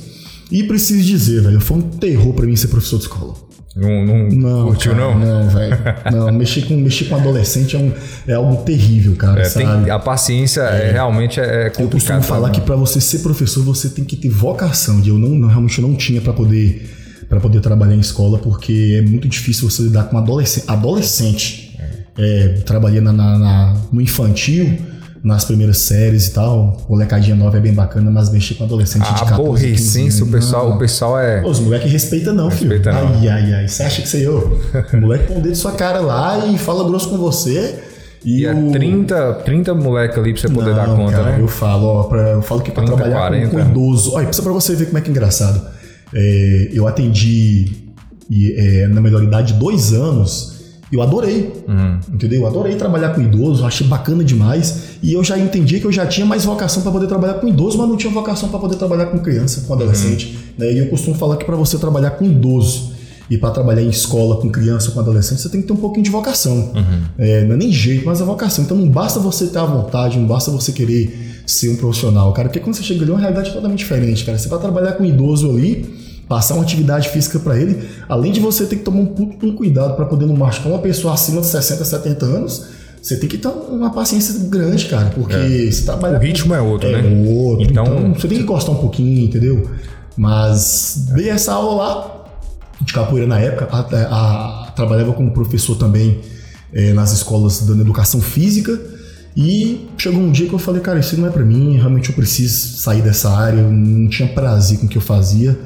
E 0.51 0.63
preciso 0.63 1.05
dizer, 1.05 1.43
velho, 1.43 1.61
foi 1.61 1.77
um 1.77 1.83
terror 1.83 2.33
pra 2.33 2.47
mim 2.47 2.57
ser 2.57 2.69
professor 2.69 2.97
de 2.97 3.03
escola. 3.03 3.35
Não, 3.77 4.05
não, 4.05 4.29
Não, 4.29 4.67
curtiu, 4.67 4.93
cara, 4.93 5.05
não? 5.05 5.19
Não, 5.19 5.49
velho. 5.51 5.77
Não, 6.11 6.33
mexer 6.33 6.63
com, 6.63 6.75
mexer 6.77 7.05
com 7.05 7.15
adolescente 7.17 7.77
é, 7.77 7.79
um, 7.79 7.93
é 8.27 8.33
algo 8.35 8.63
terrível, 8.65 9.15
cara, 9.15 9.43
É, 9.43 9.45
sabe? 9.45 9.85
tem- 9.85 9.91
a 9.91 9.99
paciência 9.99 10.63
é, 10.63 10.91
realmente 10.93 11.39
é 11.39 11.71
Eu 11.79 11.89
costumo 11.89 12.23
falar 12.23 12.51
que 12.51 12.61
para 12.61 12.75
você 12.75 13.01
ser 13.01 13.21
professor 13.21 13.63
você 13.63 13.89
tem 13.91 14.05
que 14.05 14.17
ter 14.17 14.31
vocação. 14.31 14.99
E 15.01 15.09
eu 15.09 15.19
não, 15.19 15.29
não- 15.31 15.49
realmente 15.49 15.81
não 15.81 15.95
tinha 15.95 16.21
para 16.21 16.33
poder 16.33 16.95
para 17.29 17.39
poder 17.41 17.61
trabalhar 17.61 17.95
em 17.95 18.01
escola 18.01 18.39
porque 18.39 18.97
é 18.99 19.03
muito 19.07 19.29
difícil 19.29 19.69
você 19.69 19.83
lidar 19.83 20.05
com 20.05 20.17
adolescente. 20.17 20.65
Adolescente. 20.67 21.79
É, 22.17 22.49
trabalhei 22.65 23.01
na, 23.03 23.13
na- 23.13 23.39
na- 23.39 23.77
no 23.93 24.01
infantil 24.01 24.77
nas 25.29 25.45
primeiras 25.45 25.79
séries 25.79 26.27
e 26.27 26.33
tal. 26.33 26.77
Molecadinha 26.89 27.37
nova 27.37 27.57
é 27.59 27.61
bem 27.61 27.73
bacana, 27.75 28.11
mas 28.11 28.31
mexer 28.31 28.55
com 28.55 28.65
adolescente 28.65 29.03
de 29.03 29.09
A 29.09 29.27
14, 29.27 29.31
15 29.31 29.35
aborrecência, 29.43 30.25
o 30.25 30.29
anos, 30.29 30.41
pessoal, 30.41 30.69
não. 30.71 30.77
o 30.77 30.79
pessoal 30.79 31.19
é. 31.21 31.41
Pô, 31.43 31.51
os 31.51 31.61
moleques 31.61 31.93
respeita 31.93 32.33
não, 32.33 32.51
filho. 32.51 32.71
Respeita 32.71 32.93
não. 32.99 33.09
Ai, 33.21 33.29
ai, 33.29 33.53
ai. 33.55 33.69
Você 33.69 33.83
acha 33.83 34.03
que 34.03 34.09
sei 34.09 34.27
eu? 34.27 34.59
O 34.93 34.97
moleque 34.97 35.27
põe 35.29 35.39
o 35.39 35.43
dedo 35.43 35.55
sua 35.55 35.73
cara 35.73 36.01
lá 36.01 36.47
e 36.47 36.59
fala 36.59 36.83
grosso 36.89 37.11
com 37.11 37.19
você. 37.19 37.79
E, 38.25 38.41
E 38.41 38.47
é 38.47 38.53
o... 38.53 38.73
30, 38.73 39.35
30 39.45 39.75
moleque 39.75 40.19
ali 40.19 40.33
pra 40.33 40.41
você 40.43 40.49
poder 40.49 40.75
dar 40.75 40.89
Não, 40.89 40.97
conta, 40.97 41.13
cara, 41.13 41.31
né? 41.33 41.41
Eu 41.41 41.47
falo, 41.47 41.87
ó, 41.87 42.03
pra, 42.05 42.31
eu 42.31 42.43
falo 42.43 42.61
que 42.63 42.71
pra 42.73 42.83
30, 42.83 42.97
trabalhar 42.97 43.19
40. 43.29 43.49
com, 43.51 43.57
com 43.63 43.71
idoso. 43.71 44.15
Olha, 44.15 44.27
precisa 44.27 44.43
pra 44.43 44.53
você 44.53 44.75
ver 44.75 44.87
como 44.87 44.99
é 44.99 45.01
que 45.01 45.09
é 45.09 45.11
engraçado. 45.11 45.61
É, 46.13 46.69
eu 46.73 46.89
atendi 46.89 47.71
e, 48.31 48.55
é, 48.59 48.89
na 48.89 49.01
melhor 49.01 49.23
idade 49.23 49.53
dois 49.55 49.93
anos. 49.93 50.58
Eu 50.91 51.03
adorei, 51.03 51.53
Uhum. 51.69 51.99
entendeu? 52.15 52.41
Eu 52.41 52.47
adorei 52.47 52.75
trabalhar 52.77 53.11
com 53.11 53.21
idoso, 53.21 53.65
achei 53.67 53.87
bacana 53.87 54.25
demais. 54.25 54.99
E 55.03 55.13
eu 55.13 55.23
já 55.23 55.39
entendi 55.39 55.81
que 55.81 55.87
eu 55.87 55.93
já 55.93 56.07
tinha 56.07 56.25
mais 56.27 56.45
vocação 56.45 56.83
para 56.83 56.91
poder 56.93 57.07
trabalhar 57.07 57.35
com 57.35 57.47
idoso, 57.49 57.77
mas 57.77 57.89
não 57.89 57.97
tinha 57.97 58.13
vocação 58.13 58.49
para 58.49 58.59
poder 58.59 58.77
trabalhar 58.77 59.07
com 59.07 59.19
criança, 59.19 59.63
com 59.67 59.75
adolescente. 59.75 60.27
Uhum. 60.27 60.65
né? 60.67 60.73
E 60.73 60.79
eu 60.79 60.87
costumo 60.89 61.15
falar 61.17 61.37
que 61.37 61.45
para 61.45 61.57
você 61.57 61.77
trabalhar 61.79 62.13
com 62.13 62.25
idoso 62.25 62.93
e 63.31 63.37
para 63.37 63.51
trabalhar 63.51 63.83
em 63.83 63.91
escola 63.91 64.37
com 64.41 64.49
criança, 64.51 64.91
com 64.91 65.01
adolescente, 65.01 65.43
você 65.43 65.51
tem 65.51 65.61
que 65.61 65.67
ter 65.67 65.73
um 65.75 65.77
pouquinho 65.77 66.03
de 66.05 66.11
vocação. 66.11 66.57
Uhum. 66.75 67.01
É, 67.19 67.45
não 67.45 67.55
é 67.55 67.57
nem 67.59 67.71
jeito, 67.71 68.07
mas 68.07 68.21
é 68.23 68.25
vocação. 68.25 68.65
Então 68.65 68.75
não 68.77 68.89
basta 68.89 69.21
você 69.21 69.47
ter 69.49 69.59
a 69.59 69.67
vontade, 69.67 70.19
não 70.19 70.27
basta 70.27 70.51
você 70.51 70.73
querer 70.73 71.43
ser 71.47 71.69
um 71.69 71.77
profissional, 71.77 72.33
cara. 72.33 72.49
Porque 72.49 72.61
quando 72.61 72.75
você 72.77 72.83
chega 72.83 73.03
ali 73.03 73.11
é 73.11 73.15
uma 73.15 73.21
realidade 73.21 73.53
totalmente 73.53 73.81
diferente, 73.81 74.25
cara. 74.25 74.39
Você 74.39 74.49
vai 74.49 74.59
trabalhar 74.59 74.93
com 74.93 75.05
idoso 75.05 75.51
ali, 75.51 75.85
passar 76.29 76.55
uma 76.55 76.63
atividade 76.63 77.09
física 77.09 77.39
para 77.39 77.59
ele, 77.59 77.89
além 78.09 78.31
de 78.33 78.41
você 78.41 78.67
ter 78.67 78.77
que 78.77 78.83
tomar 78.83 79.01
um 79.01 79.07
puto 79.07 79.47
um 79.47 79.55
cuidado 79.57 79.95
para 79.97 80.05
poder 80.05 80.27
não 80.27 80.37
machucar 80.37 80.71
uma 80.73 80.79
pessoa 80.81 81.15
acima 81.15 81.41
de 81.41 81.47
60, 81.47 81.85
70 81.85 82.27
anos, 82.27 82.67
você 83.01 83.17
tem 83.17 83.29
que 83.29 83.39
ter 83.39 83.49
uma 83.49 83.91
paciência 83.91 84.35
grande, 84.49 84.87
cara, 84.87 85.11
porque 85.15 85.71
você 85.73 85.83
trabalha 85.85 86.19
O 86.19 86.21
ritmo 86.21 86.55
é 86.55 86.61
outro, 86.61 86.89
é 86.89 87.01
né? 87.03 87.27
outro. 87.31 87.65
Então- 87.65 87.85
Então, 87.87 88.15
você 88.15 88.29
tem 88.29 88.39
que 88.39 88.45
gostar 88.45 88.73
um 88.73 88.77
pouquinho, 88.77 89.25
entendeu? 89.25 89.69
Mas 90.17 91.07
dei 91.15 91.31
essa 91.31 91.53
aula 91.53 91.75
lá 91.83 92.25
de 92.81 92.93
capoeira 92.93 93.27
na 93.27 93.39
época, 93.41 93.69
a- 93.71 93.81
a- 94.67 94.71
trabalhava 94.73 95.13
como 95.13 95.31
professor 95.33 95.77
também 95.77 96.21
eh, 96.73 96.93
nas 96.93 97.13
escolas 97.13 97.61
dando 97.63 97.81
educação 97.81 98.21
física. 98.21 98.79
E 99.35 99.89
chegou 99.97 100.21
um 100.21 100.31
dia 100.31 100.47
que 100.47 100.53
eu 100.53 100.59
falei, 100.59 100.83
cara, 100.83 100.99
isso 100.99 101.19
não 101.19 101.27
é 101.27 101.31
pra 101.31 101.43
mim, 101.45 101.77
realmente 101.77 102.11
eu 102.11 102.15
preciso 102.15 102.77
sair 102.77 103.01
dessa 103.01 103.31
área, 103.31 103.61
eu 103.61 103.71
não 103.73 104.09
tinha 104.11 104.29
prazer 104.29 104.79
com 104.79 104.85
o 104.87 104.89
que 104.89 104.99
eu 104.99 105.03
fazia. 105.03 105.59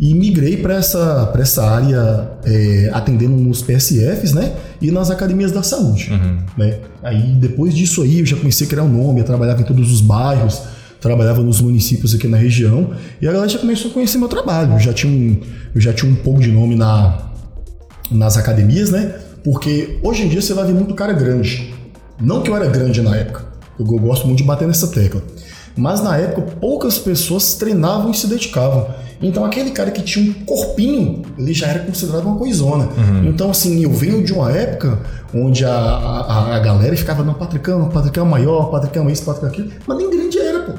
E 0.00 0.14
migrei 0.14 0.56
para 0.56 0.74
essa, 0.74 1.26
pra 1.26 1.42
essa 1.42 1.64
área 1.64 2.30
eh, 2.44 2.90
atendendo 2.92 3.36
nos 3.36 3.62
PSFs, 3.62 4.32
né? 4.32 4.52
E 4.80 4.90
nas 4.90 5.10
academias 5.10 5.52
da 5.52 5.62
saúde. 5.62 6.10
Né? 6.56 6.78
Aí 7.02 7.32
depois 7.34 7.74
disso 7.74 8.02
aí 8.02 8.20
eu 8.20 8.26
já 8.26 8.36
comecei 8.36 8.66
a 8.66 8.70
criar 8.70 8.82
um 8.82 8.88
nome, 8.88 9.20
eu 9.20 9.24
trabalhava 9.24 9.60
em 9.60 9.64
todos 9.64 9.92
os 9.92 10.00
bairros, 10.00 10.62
trabalhava 11.00 11.42
nos 11.42 11.60
municípios 11.60 12.14
aqui 12.14 12.26
na 12.26 12.36
região, 12.36 12.90
e 13.20 13.28
a 13.28 13.32
galera 13.32 13.48
já 13.48 13.58
começou 13.58 13.90
a 13.90 13.94
conhecer 13.94 14.18
meu 14.18 14.28
trabalho. 14.28 14.72
Eu 14.74 14.78
já 14.80 14.92
tinha 14.92 15.12
um, 15.12 15.36
eu 15.74 15.80
já 15.80 15.92
tinha 15.92 16.10
um 16.10 16.16
pouco 16.16 16.40
de 16.40 16.50
nome 16.50 16.74
na, 16.74 17.30
nas 18.10 18.36
academias, 18.36 18.90
né? 18.90 19.14
Porque 19.44 19.98
hoje 20.02 20.22
em 20.22 20.28
dia 20.28 20.40
você 20.40 20.54
vai 20.54 20.64
ver 20.66 20.72
muito 20.74 20.94
cara 20.94 21.12
grande. 21.12 21.72
Não 22.20 22.40
que 22.42 22.50
eu 22.50 22.56
era 22.56 22.66
grande 22.66 23.02
na 23.02 23.14
época, 23.16 23.44
eu 23.78 23.84
go- 23.84 23.98
gosto 23.98 24.26
muito 24.26 24.38
de 24.38 24.44
bater 24.44 24.66
nessa 24.66 24.88
tecla. 24.88 25.22
Mas 25.76 26.02
na 26.02 26.16
época 26.16 26.42
poucas 26.60 26.98
pessoas 26.98 27.54
treinavam 27.54 28.10
e 28.10 28.14
se 28.14 28.26
dedicavam. 28.26 28.86
Então 29.22 29.44
aquele 29.44 29.70
cara 29.70 29.90
que 29.90 30.02
tinha 30.02 30.30
um 30.30 30.44
corpinho, 30.44 31.22
ele 31.38 31.54
já 31.54 31.68
era 31.68 31.80
considerado 31.80 32.26
uma 32.26 32.36
coisona. 32.36 32.88
Então 33.24 33.50
assim, 33.50 33.82
eu 33.82 33.92
venho 33.92 34.22
de 34.24 34.32
uma 34.32 34.50
época 34.50 34.98
onde 35.34 35.64
a, 35.64 35.72
a, 35.72 36.56
a 36.56 36.58
galera 36.58 36.96
ficava, 36.96 37.22
não, 37.22 37.34
Patricão, 37.34 37.88
Patricão 37.88 38.24
é 38.24 38.26
o 38.26 38.30
maior, 38.30 38.70
Patricão 38.70 39.08
é 39.08 39.12
isso, 39.12 39.24
Patricão 39.24 39.48
é 39.48 39.52
aquilo. 39.52 39.70
Mas 39.86 39.98
nem 39.98 40.10
grande 40.10 40.38
era, 40.38 40.60
pô. 40.60 40.72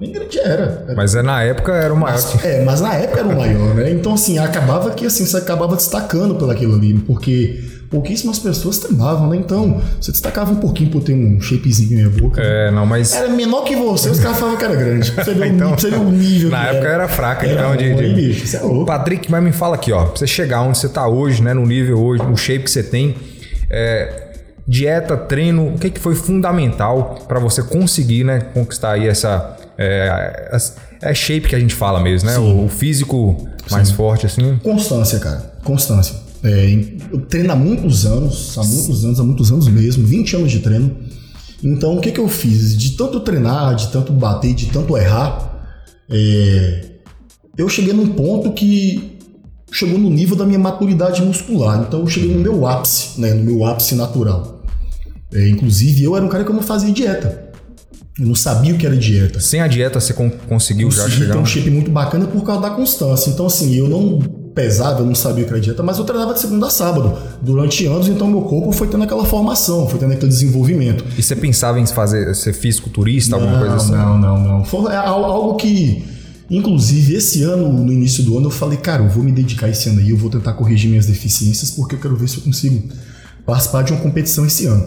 Bem 0.00 0.12
grande 0.12 0.38
era. 0.38 0.84
era 0.86 0.94
Mas 0.96 1.14
é, 1.14 1.22
na 1.22 1.42
época 1.42 1.72
era 1.74 1.92
o 1.92 1.96
maior. 1.96 2.14
mas, 2.14 2.44
é, 2.44 2.64
mas 2.64 2.80
na 2.80 2.94
época 2.94 3.20
era 3.20 3.28
o 3.28 3.36
maior, 3.36 3.74
né? 3.74 3.90
Então, 3.90 4.14
assim, 4.14 4.38
acabava 4.38 4.90
que 4.92 5.04
assim, 5.04 5.26
você 5.26 5.36
acabava 5.36 5.76
destacando 5.76 6.36
pelo 6.36 6.50
aquilo 6.50 6.74
ali, 6.74 6.94
porque 6.94 7.62
pouquíssimas 7.90 8.38
pessoas 8.38 8.78
treinavam, 8.78 9.28
né? 9.28 9.36
Então, 9.36 9.82
você 10.00 10.12
destacava 10.12 10.52
um 10.52 10.56
pouquinho 10.56 10.90
por 10.90 11.02
ter 11.02 11.12
um 11.12 11.40
shapezinho 11.40 12.08
na 12.08 12.16
boca. 12.18 12.40
É, 12.40 12.70
não, 12.70 12.86
mas. 12.86 13.12
Era 13.14 13.28
menor 13.28 13.64
que 13.64 13.74
você, 13.74 14.08
os 14.08 14.20
caras 14.20 14.38
falavam 14.38 14.56
que 14.58 14.64
era 14.64 14.76
grande. 14.76 15.10
Você 15.12 15.34
vê, 15.34 15.48
Então, 15.48 15.76
você 15.76 15.90
vê 15.90 15.96
o 15.96 16.04
nível. 16.10 16.50
Na 16.50 16.66
época 16.68 16.86
era 16.88 17.08
fraca, 17.08 17.44
Era 17.46 17.54
então, 17.54 17.76
de. 17.76 17.94
de- 17.94 18.14
bicho, 18.14 18.46
você 18.46 18.56
é 18.56 18.60
louco. 18.60 18.86
Patrick, 18.86 19.30
mas 19.30 19.42
me 19.42 19.52
fala 19.52 19.74
aqui, 19.74 19.92
ó. 19.92 20.04
Pra 20.04 20.16
você 20.16 20.26
chegar 20.26 20.62
onde 20.62 20.78
você 20.78 20.88
tá 20.88 21.06
hoje, 21.08 21.42
né? 21.42 21.52
No 21.52 21.66
nível 21.66 21.98
hoje, 22.00 22.22
no 22.22 22.36
shape 22.36 22.64
que 22.64 22.70
você 22.70 22.82
tem. 22.82 23.14
é, 23.68 24.28
dieta, 24.66 25.16
treino, 25.16 25.74
o 25.74 25.78
que, 25.78 25.90
que 25.90 25.98
foi 26.00 26.14
fundamental 26.14 27.18
pra 27.26 27.40
você 27.40 27.60
conseguir, 27.62 28.22
né? 28.24 28.40
Conquistar 28.54 28.92
aí 28.92 29.08
essa. 29.08 29.56
É, 29.76 30.56
é 31.02 31.12
shape 31.14 31.48
que 31.48 31.56
a 31.56 31.58
gente 31.60 31.74
fala 31.74 31.98
mesmo, 32.00 32.28
né? 32.30 32.38
O, 32.38 32.66
o 32.66 32.68
físico 32.68 33.48
mais 33.70 33.90
forte, 33.90 34.26
assim. 34.26 34.58
Constância, 34.62 35.18
cara. 35.18 35.52
Constância. 35.64 36.14
É, 36.42 36.84
eu 37.12 37.20
treino 37.20 37.52
há 37.52 37.56
muitos 37.56 38.06
anos, 38.06 38.56
há 38.56 38.62
muitos 38.64 39.04
anos, 39.04 39.20
há 39.20 39.22
muitos 39.22 39.52
anos 39.52 39.68
mesmo, 39.68 40.06
20 40.06 40.36
anos 40.36 40.50
de 40.50 40.60
treino. 40.60 40.96
Então, 41.62 41.96
o 41.96 42.00
que, 42.00 42.10
que 42.10 42.18
eu 42.20 42.28
fiz? 42.28 42.76
De 42.76 42.92
tanto 42.92 43.20
treinar, 43.20 43.74
de 43.76 43.88
tanto 43.88 44.12
bater, 44.12 44.54
de 44.54 44.66
tanto 44.66 44.96
errar, 44.96 45.76
é, 46.08 46.84
eu 47.58 47.68
cheguei 47.68 47.92
num 47.92 48.08
ponto 48.14 48.52
que 48.52 49.18
chegou 49.70 49.98
no 49.98 50.08
nível 50.08 50.34
da 50.34 50.46
minha 50.46 50.58
maturidade 50.58 51.20
muscular. 51.22 51.84
Então, 51.86 52.00
eu 52.00 52.06
cheguei 52.06 52.34
no 52.34 52.40
meu 52.40 52.66
ápice, 52.66 53.20
né? 53.20 53.34
No 53.34 53.44
meu 53.44 53.64
ápice 53.66 53.94
natural. 53.94 54.64
É, 55.32 55.48
inclusive, 55.48 56.02
eu 56.02 56.16
era 56.16 56.24
um 56.24 56.28
cara 56.28 56.42
que 56.44 56.50
eu 56.50 56.54
não 56.56 56.62
fazia 56.62 56.90
dieta. 56.92 57.50
Eu 58.18 58.26
não 58.26 58.34
sabia 58.34 58.74
o 58.74 58.76
que 58.78 58.84
era 58.84 58.96
dieta 58.96 59.40
Sem 59.40 59.60
a 59.60 59.66
dieta 59.68 60.00
você 60.00 60.12
con- 60.12 60.30
conseguiu 60.48 60.90
já 60.90 61.02
consegui 61.04 61.20
chegar. 61.22 61.34
ter 61.34 61.40
um 61.40 61.46
shape 61.46 61.70
muito 61.70 61.90
bacana 61.90 62.26
por 62.26 62.42
causa 62.44 62.62
da 62.62 62.70
constância. 62.70 63.30
Então, 63.30 63.46
assim, 63.46 63.74
eu 63.74 63.88
não 63.88 64.18
pesava, 64.54 65.00
eu 65.00 65.06
não 65.06 65.14
sabia 65.14 65.44
o 65.44 65.46
que 65.46 65.52
era 65.52 65.60
dieta, 65.60 65.82
mas 65.82 65.98
eu 65.98 66.04
treinava 66.04 66.34
de 66.34 66.40
segunda 66.40 66.66
a 66.66 66.70
sábado 66.70 67.16
durante 67.40 67.86
anos, 67.86 68.08
então 68.08 68.26
meu 68.28 68.42
corpo 68.42 68.72
foi 68.72 68.88
tendo 68.88 69.04
aquela 69.04 69.24
formação, 69.24 69.88
foi 69.88 69.98
tendo 69.98 70.12
aquele 70.12 70.28
desenvolvimento. 70.28 71.04
E 71.16 71.22
você 71.22 71.36
pensava 71.36 71.78
em 71.78 71.86
fazer 71.86 72.34
ser 72.34 72.52
fisiculturista, 72.52 73.36
alguma 73.36 73.58
coisa 73.58 73.76
assim? 73.76 73.92
Não, 73.92 74.18
não, 74.18 74.38
não. 74.42 74.64
Foi 74.64 74.92
é 74.92 74.96
al- 74.96 75.24
algo 75.24 75.54
que, 75.56 76.02
inclusive, 76.50 77.14
esse 77.14 77.42
ano, 77.42 77.72
no 77.72 77.92
início 77.92 78.22
do 78.24 78.36
ano, 78.36 78.46
eu 78.46 78.50
falei, 78.50 78.78
cara, 78.78 79.02
eu 79.04 79.08
vou 79.08 79.22
me 79.22 79.30
dedicar 79.32 79.68
esse 79.68 79.88
ano 79.88 80.00
aí, 80.00 80.10
eu 80.10 80.16
vou 80.16 80.28
tentar 80.30 80.52
corrigir 80.54 80.90
minhas 80.90 81.06
deficiências, 81.06 81.70
porque 81.70 81.94
eu 81.94 81.98
quero 82.00 82.16
ver 82.16 82.28
se 82.28 82.38
eu 82.38 82.42
consigo 82.42 82.88
participar 83.46 83.82
de 83.84 83.92
uma 83.92 84.00
competição 84.00 84.44
esse 84.46 84.66
ano. 84.66 84.84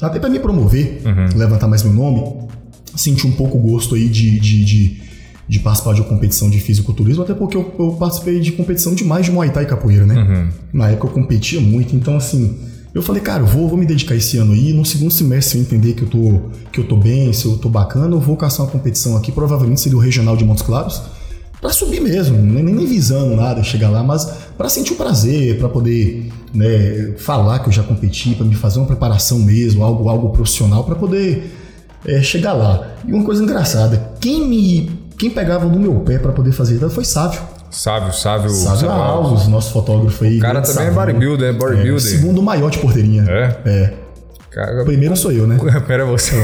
Até 0.00 0.18
para 0.18 0.28
me 0.28 0.38
promover, 0.38 1.02
Uhum. 1.04 1.38
levantar 1.38 1.66
mais 1.68 1.82
meu 1.82 1.92
nome, 1.92 2.48
sentir 2.96 3.26
um 3.26 3.32
pouco 3.32 3.58
o 3.58 3.60
gosto 3.60 3.94
aí 3.94 4.08
de, 4.08 4.38
de, 4.40 4.64
de, 4.64 5.02
de 5.48 5.58
participar 5.60 5.94
de 5.94 6.02
uma 6.02 6.08
competição 6.08 6.50
de 6.50 6.60
fisiculturismo, 6.60 7.22
até 7.22 7.32
porque 7.32 7.56
eu, 7.56 7.74
eu 7.78 7.92
participei 7.92 8.38
de 8.38 8.52
competição 8.52 8.94
demais 8.94 9.24
de 9.24 9.32
Muay 9.32 9.50
Thai 9.50 9.64
e 9.64 9.66
capoeira, 9.66 10.04
né? 10.04 10.14
Uhum. 10.14 10.48
Na 10.72 10.90
época 10.90 11.06
eu 11.06 11.12
competia 11.12 11.60
muito, 11.60 11.96
então 11.96 12.16
assim, 12.16 12.54
eu 12.94 13.02
falei, 13.02 13.22
cara, 13.22 13.42
eu 13.42 13.46
vou, 13.46 13.66
vou 13.66 13.78
me 13.78 13.86
dedicar 13.86 14.14
esse 14.14 14.36
ano 14.36 14.52
aí, 14.52 14.72
no 14.72 14.84
segundo 14.84 15.10
semestre 15.10 15.52
se 15.52 15.56
eu 15.56 15.62
entender 15.62 15.94
que 15.94 16.02
eu 16.02 16.08
tô, 16.08 16.40
que 16.70 16.80
eu 16.80 16.84
tô 16.84 16.96
bem, 16.96 17.32
se 17.32 17.46
eu 17.46 17.56
tô 17.56 17.68
bacana, 17.68 18.14
eu 18.14 18.20
vou 18.20 18.36
caçar 18.36 18.66
uma 18.66 18.72
competição 18.72 19.16
aqui, 19.16 19.32
provavelmente 19.32 19.80
seria 19.80 19.96
o 19.96 20.00
regional 20.00 20.36
de 20.36 20.44
Montes 20.44 20.62
Claros, 20.62 21.00
pra 21.60 21.70
subir 21.70 22.00
mesmo, 22.00 22.36
nem, 22.36 22.62
nem 22.62 22.86
visando 22.86 23.34
nada, 23.34 23.62
chegar 23.62 23.88
lá, 23.88 24.02
mas 24.02 24.24
pra 24.56 24.68
sentir 24.68 24.92
o 24.92 24.96
prazer, 24.96 25.58
pra 25.58 25.68
poder 25.68 26.30
né, 26.52 27.14
falar 27.16 27.60
que 27.60 27.68
eu 27.68 27.72
já 27.72 27.82
competi, 27.82 28.34
pra 28.34 28.44
me 28.44 28.54
fazer 28.54 28.78
uma 28.78 28.86
preparação 28.86 29.38
mesmo, 29.38 29.82
algo, 29.82 30.08
algo 30.08 30.28
profissional, 30.28 30.84
pra 30.84 30.94
poder 30.94 31.52
é, 32.06 32.22
chegar 32.22 32.52
lá. 32.52 32.96
E 33.06 33.12
uma 33.12 33.24
coisa 33.24 33.42
engraçada, 33.42 34.12
quem 34.20 34.46
me 34.46 35.07
quem 35.18 35.30
pegava 35.30 35.66
no 35.66 35.78
meu 35.78 35.94
pé 35.96 36.18
pra 36.18 36.32
poder 36.32 36.52
fazer 36.52 36.78
foi 36.90 37.04
Sávio. 37.04 37.40
Sávio, 37.70 38.12
Sávio. 38.14 38.48
Sávio 38.50 38.78
Sávio 38.80 38.90
Alves, 38.90 39.46
nosso 39.48 39.72
fotógrafo 39.72 40.24
aí. 40.24 40.38
O 40.38 40.40
cara 40.40 40.62
também 40.62 40.84
é 40.84 40.86
Savão. 40.86 41.04
bodybuilder, 41.06 41.48
é 41.48 41.52
bodybuilder. 41.52 41.96
É, 41.96 41.98
segundo 42.00 42.42
maior 42.42 42.70
de 42.70 42.78
porteirinha. 42.78 43.24
É? 43.28 43.56
É. 43.66 43.92
Cara, 44.50 44.82
Primeiro 44.84 45.14
sou 45.14 45.30
eu, 45.30 45.46
né? 45.46 45.58
Pera 45.86 46.06
você. 46.06 46.34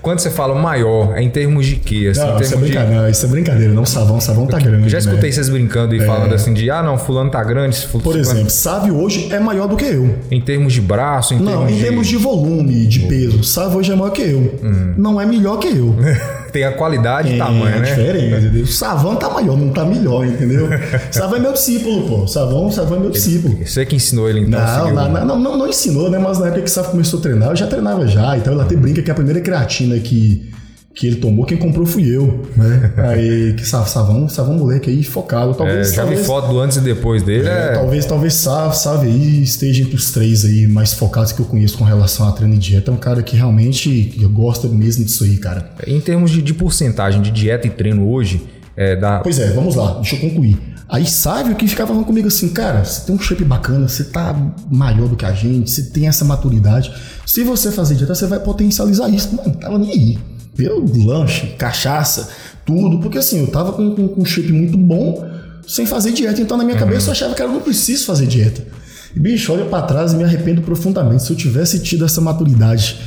Quando 0.00 0.18
você 0.18 0.30
fala 0.30 0.54
maior, 0.54 1.14
é 1.14 1.22
em 1.22 1.28
termos 1.28 1.66
de 1.66 1.76
quê? 1.76 2.08
Assim, 2.10 2.20
Não, 2.20 2.40
isso 2.40 2.54
é, 2.54 2.56
de- 2.56 2.62
brincadeira, 2.62 3.02
não, 3.02 3.08
isso 3.10 3.26
é 3.26 3.28
brincadeira, 3.28 3.72
não. 3.74 3.84
Savão, 3.84 4.20
Savão 4.20 4.46
tá 4.46 4.58
grande. 4.58 4.88
Já 4.88 4.98
escutei 4.98 5.28
né? 5.28 5.32
vocês 5.32 5.48
brincando 5.50 5.94
e 5.94 6.00
falando 6.04 6.34
assim 6.34 6.54
de 6.54 6.70
ah 6.70 6.82
não, 6.82 6.96
fulano 6.96 7.30
tá 7.30 7.44
grande, 7.44 7.76
fulano, 7.86 8.10
Por 8.10 8.18
exemplo, 8.18 8.48
Sávio 8.50 8.96
hoje 8.96 9.28
é 9.30 9.38
maior 9.38 9.68
do 9.68 9.76
que 9.76 9.84
eu. 9.84 10.16
em 10.30 10.40
termos 10.40 10.72
de 10.72 10.80
braço, 10.80 11.34
em 11.34 11.38
Não, 11.38 11.46
termos 11.52 11.70
em 11.70 11.74
de... 11.76 11.82
termos 11.82 12.06
de 12.06 12.16
volume, 12.16 12.86
de 12.86 13.00
peso, 13.00 13.44
Sávio 13.44 13.78
hoje 13.78 13.92
é 13.92 13.94
maior 13.94 14.10
que 14.10 14.22
eu. 14.22 14.58
Não 14.96 15.20
é 15.20 15.26
melhor 15.26 15.58
que 15.58 15.68
eu. 15.68 15.94
tem 16.52 16.64
a 16.64 16.72
qualidade 16.72 17.30
e 17.30 17.34
É, 17.34 17.38
tamanho, 17.38 17.76
é 17.76 17.78
né? 17.80 17.84
diferente, 17.88 18.34
entendeu? 18.46 18.66
Savão 18.66 19.16
tá 19.16 19.28
maior, 19.30 19.56
não 19.56 19.70
tá 19.70 19.84
melhor, 19.84 20.26
entendeu? 20.26 20.68
Savão 21.10 21.36
é 21.36 21.40
meu 21.40 21.52
discípulo, 21.52 22.08
pô. 22.08 22.26
Savão, 22.26 22.70
Savão 22.70 22.98
é 22.98 23.00
meu 23.00 23.10
discípulo. 23.10 23.58
Você 23.64 23.84
que 23.86 23.96
ensinou 23.96 24.28
ele 24.28 24.40
então. 24.40 24.60
Não, 24.60 24.92
não, 25.10 25.24
não, 25.26 25.38
não, 25.38 25.58
não 25.58 25.68
ensinou, 25.68 26.10
né? 26.10 26.18
Mas 26.18 26.38
na 26.38 26.46
época 26.46 26.62
que 26.62 26.68
o 26.68 26.72
Sávio 26.72 26.90
começou 26.92 27.18
a 27.18 27.22
treinar, 27.22 27.50
eu 27.50 27.56
já 27.56 27.66
treinava 27.66 28.06
já. 28.06 28.36
Então 28.36 28.52
ele 28.52 28.62
até 28.62 28.76
brinca 28.76 29.02
que 29.02 29.10
a 29.10 29.14
primeira 29.14 29.40
creatina 29.40 29.98
que, 29.98 30.50
que 30.98 31.06
ele 31.06 31.16
tomou, 31.16 31.44
quem 31.46 31.56
comprou 31.56 31.86
fui 31.86 32.08
eu, 32.08 32.42
né? 32.56 32.92
Aí, 33.08 33.54
que 33.54 33.64
Sa- 33.64 33.86
Savão, 33.86 34.28
Savão 34.28 34.54
moleque 34.54 34.90
aí 34.90 35.04
focado. 35.04 35.52
É, 35.52 35.54
Talvez, 35.54 35.88
já 35.94 36.02
vi 36.02 36.08
talvez, 36.08 36.26
foto 36.26 36.48
do 36.48 36.58
antes 36.58 36.76
e 36.76 36.80
depois 36.80 37.22
dele. 37.22 37.46
é, 37.46 37.52
É, 37.52 37.72
talvez, 37.74 38.04
talvez 38.04 38.34
Sa- 38.34 38.72
Sávio 38.72 39.08
aí 39.08 39.42
esteja 39.42 39.82
entre 39.84 39.94
os 39.94 40.10
três 40.10 40.44
aí 40.44 40.66
mais 40.66 40.92
focados 40.92 41.30
que 41.30 41.40
eu 41.40 41.46
conheço 41.46 41.78
com 41.78 41.84
relação 41.84 42.28
a 42.28 42.32
treino 42.32 42.54
e 42.54 42.58
dieta. 42.58 42.90
É 42.90 42.94
um 42.94 42.96
cara 42.98 43.22
que 43.22 43.36
realmente 43.36 44.10
gosta 44.32 44.66
mesmo 44.66 45.04
disso 45.04 45.22
aí, 45.22 45.36
cara. 45.36 45.70
Em 45.86 46.00
termos 46.00 46.32
de, 46.32 46.42
de 46.42 46.52
porcentagem 46.52 47.22
de 47.22 47.30
dieta 47.30 47.66
e 47.68 47.70
treino 47.70 48.10
hoje, 48.10 48.44
é, 48.76 48.96
da... 48.96 49.20
Pois 49.20 49.38
é, 49.38 49.52
vamos 49.52 49.76
lá, 49.76 49.94
deixa 50.00 50.16
eu 50.16 50.20
concluir. 50.20 50.58
Aí 50.88 51.06
Sávio 51.06 51.54
que 51.54 51.68
ficava 51.68 51.88
falando 51.88 52.06
comigo 52.06 52.26
assim, 52.26 52.48
cara, 52.48 52.82
você 52.84 53.06
tem 53.06 53.14
um 53.14 53.20
shape 53.20 53.44
bacana, 53.44 53.86
você 53.86 54.02
tá 54.04 54.34
maior 54.70 55.06
do 55.06 55.14
que 55.16 55.24
a 55.24 55.32
gente, 55.32 55.70
você 55.70 55.82
tem 55.90 56.08
essa 56.08 56.24
maturidade. 56.24 56.90
Se 57.26 57.44
você 57.44 57.70
fazer 57.70 57.94
dieta, 57.94 58.14
você 58.16 58.26
vai 58.26 58.40
potencializar 58.40 59.08
isso. 59.10 59.34
Mano, 59.36 59.54
tava 59.56 59.78
nem 59.78 59.90
aí. 59.92 60.18
Pelo 60.58 61.06
lanche, 61.06 61.54
cachaça, 61.56 62.28
tudo. 62.66 62.98
Porque 62.98 63.16
assim, 63.16 63.38
eu 63.38 63.46
tava 63.46 63.72
com, 63.72 63.94
com, 63.94 64.08
com 64.08 64.22
um 64.22 64.24
shape 64.24 64.52
muito 64.52 64.76
bom 64.76 65.24
sem 65.66 65.86
fazer 65.86 66.10
dieta. 66.10 66.40
Então 66.40 66.56
na 66.56 66.64
minha 66.64 66.76
cabeça 66.76 67.06
eu 67.06 67.12
achava 67.12 67.34
que 67.34 67.40
eu 67.40 67.48
não 67.48 67.60
preciso 67.60 68.04
fazer 68.04 68.26
dieta. 68.26 68.66
E, 69.14 69.20
bicho, 69.20 69.52
olha 69.52 69.66
pra 69.66 69.82
trás 69.82 70.12
e 70.12 70.16
me 70.16 70.24
arrependo 70.24 70.60
profundamente. 70.60 71.22
Se 71.22 71.30
eu 71.30 71.36
tivesse 71.36 71.78
tido 71.78 72.04
essa 72.04 72.20
maturidade 72.20 72.98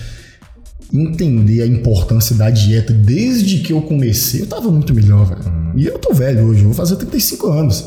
entender 0.94 1.62
a 1.62 1.68
importância 1.68 2.36
da 2.36 2.50
dieta 2.50 2.94
desde 2.94 3.60
que 3.60 3.74
eu 3.74 3.82
comecei, 3.82 4.42
eu 4.42 4.48
tava 4.48 4.72
muito 4.72 4.96
melhor, 4.96 5.26
velho. 5.26 5.74
E 5.76 5.86
eu 5.86 6.00
tô 6.00 6.14
velho 6.14 6.46
hoje, 6.46 6.62
eu 6.62 6.68
vou 6.68 6.74
fazer 6.74 6.96
35 6.96 7.48
anos. 7.48 7.86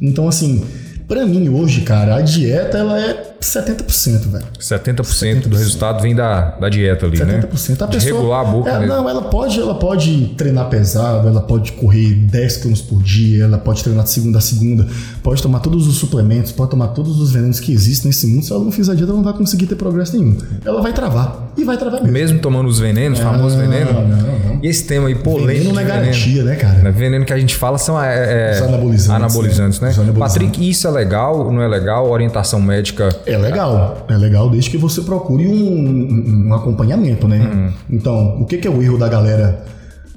Então, 0.00 0.28
assim, 0.28 0.62
pra 1.06 1.26
mim 1.26 1.48
hoje, 1.48 1.82
cara, 1.82 2.16
a 2.16 2.20
dieta 2.20 2.78
ela 2.78 2.98
é 3.00 3.34
70%, 3.40 4.28
velho. 4.30 4.44
70%, 4.58 5.48
do 5.48 5.56
resultado 5.56 6.00
vem 6.02 6.14
da, 6.14 6.52
da 6.52 6.68
dieta 6.68 7.04
ali, 7.06 7.22
né? 7.22 7.40
70%. 7.42 7.82
A 7.82 7.86
De 7.86 7.96
pessoa, 7.98 8.20
regular 8.20 8.40
a 8.40 8.44
boca 8.44 8.70
é, 8.70 8.78
mesmo. 8.78 8.94
Não, 8.94 9.08
ela 9.08 9.22
pode, 9.22 9.60
ela 9.60 9.74
pode 9.74 10.34
treinar 10.36 10.68
pesado, 10.70 11.28
ela 11.28 11.42
pode 11.42 11.72
correr 11.72 12.14
10 12.14 12.56
km 12.58 12.74
por 12.88 13.02
dia, 13.02 13.44
ela 13.44 13.58
pode 13.58 13.82
treinar 13.82 14.04
de 14.04 14.10
segunda 14.10 14.38
a 14.38 14.40
segunda, 14.40 14.86
pode 15.22 15.42
tomar 15.42 15.60
todos 15.60 15.86
os 15.86 15.96
suplementos, 15.96 16.52
pode 16.52 16.70
tomar 16.70 16.88
todos 16.88 17.20
os 17.20 17.32
venenos 17.32 17.60
que 17.60 17.72
existem 17.72 18.08
nesse 18.08 18.26
mundo. 18.26 18.44
Se 18.44 18.52
ela 18.52 18.64
não 18.64 18.72
fizer 18.72 18.94
dieta, 18.94 19.10
ela 19.12 19.16
não 19.18 19.24
vai 19.24 19.34
conseguir 19.34 19.66
ter 19.66 19.76
progresso 19.76 20.16
nenhum. 20.18 20.38
Ela 20.64 20.80
vai 20.80 20.92
travar. 20.92 21.52
E 21.56 21.64
vai 21.64 21.76
travar 21.76 22.00
mesmo. 22.00 22.12
Mesmo 22.12 22.38
tomando 22.40 22.68
os 22.68 22.78
venenos, 22.78 23.18
famosos 23.18 23.58
Não, 23.58 23.68
venenos. 23.68 23.92
não, 23.92 24.08
não. 24.08 24.53
E 24.64 24.68
esse 24.68 24.84
tema 24.84 25.08
aí 25.08 25.14
polêmico. 25.14 25.46
Veneno 25.48 25.72
não 25.74 25.80
é 25.80 25.84
veneno. 25.84 26.00
garantia, 26.04 26.42
né, 26.42 26.56
cara? 26.56 26.78
Né, 26.78 26.90
Veneno 26.90 27.22
que 27.26 27.32
a 27.34 27.38
gente 27.38 27.54
fala 27.54 27.76
são 27.76 28.02
é, 28.02 28.52
é, 28.52 28.52
Os 28.52 28.62
anabolizantes, 28.62 29.10
anabolizantes, 29.10 29.80
né? 29.80 29.88
né? 29.88 29.94
Anabolizantes. 29.94 30.32
Patrick, 30.32 30.70
isso 30.70 30.88
é 30.88 30.90
legal, 30.90 31.52
não 31.52 31.60
é 31.60 31.68
legal? 31.68 32.10
Orientação 32.10 32.62
médica. 32.62 33.14
É 33.26 33.36
legal, 33.36 34.06
é 34.08 34.16
legal 34.16 34.48
desde 34.48 34.70
que 34.70 34.78
você 34.78 35.02
procure 35.02 35.46
um, 35.46 36.46
um- 36.48 36.54
acompanhamento, 36.54 37.28
né? 37.28 37.74
Então, 37.90 38.40
o 38.40 38.46
que, 38.46 38.56
que 38.56 38.66
é 38.66 38.70
o 38.70 38.82
erro 38.82 38.96
da 38.96 39.06
galera, 39.06 39.66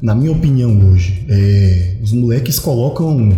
na 0.02 0.16
minha 0.16 0.32
opinião 0.32 0.80
hoje? 0.94 1.26
É, 1.30 1.96
os 2.02 2.14
moleques 2.14 2.58
colocam 2.58 3.38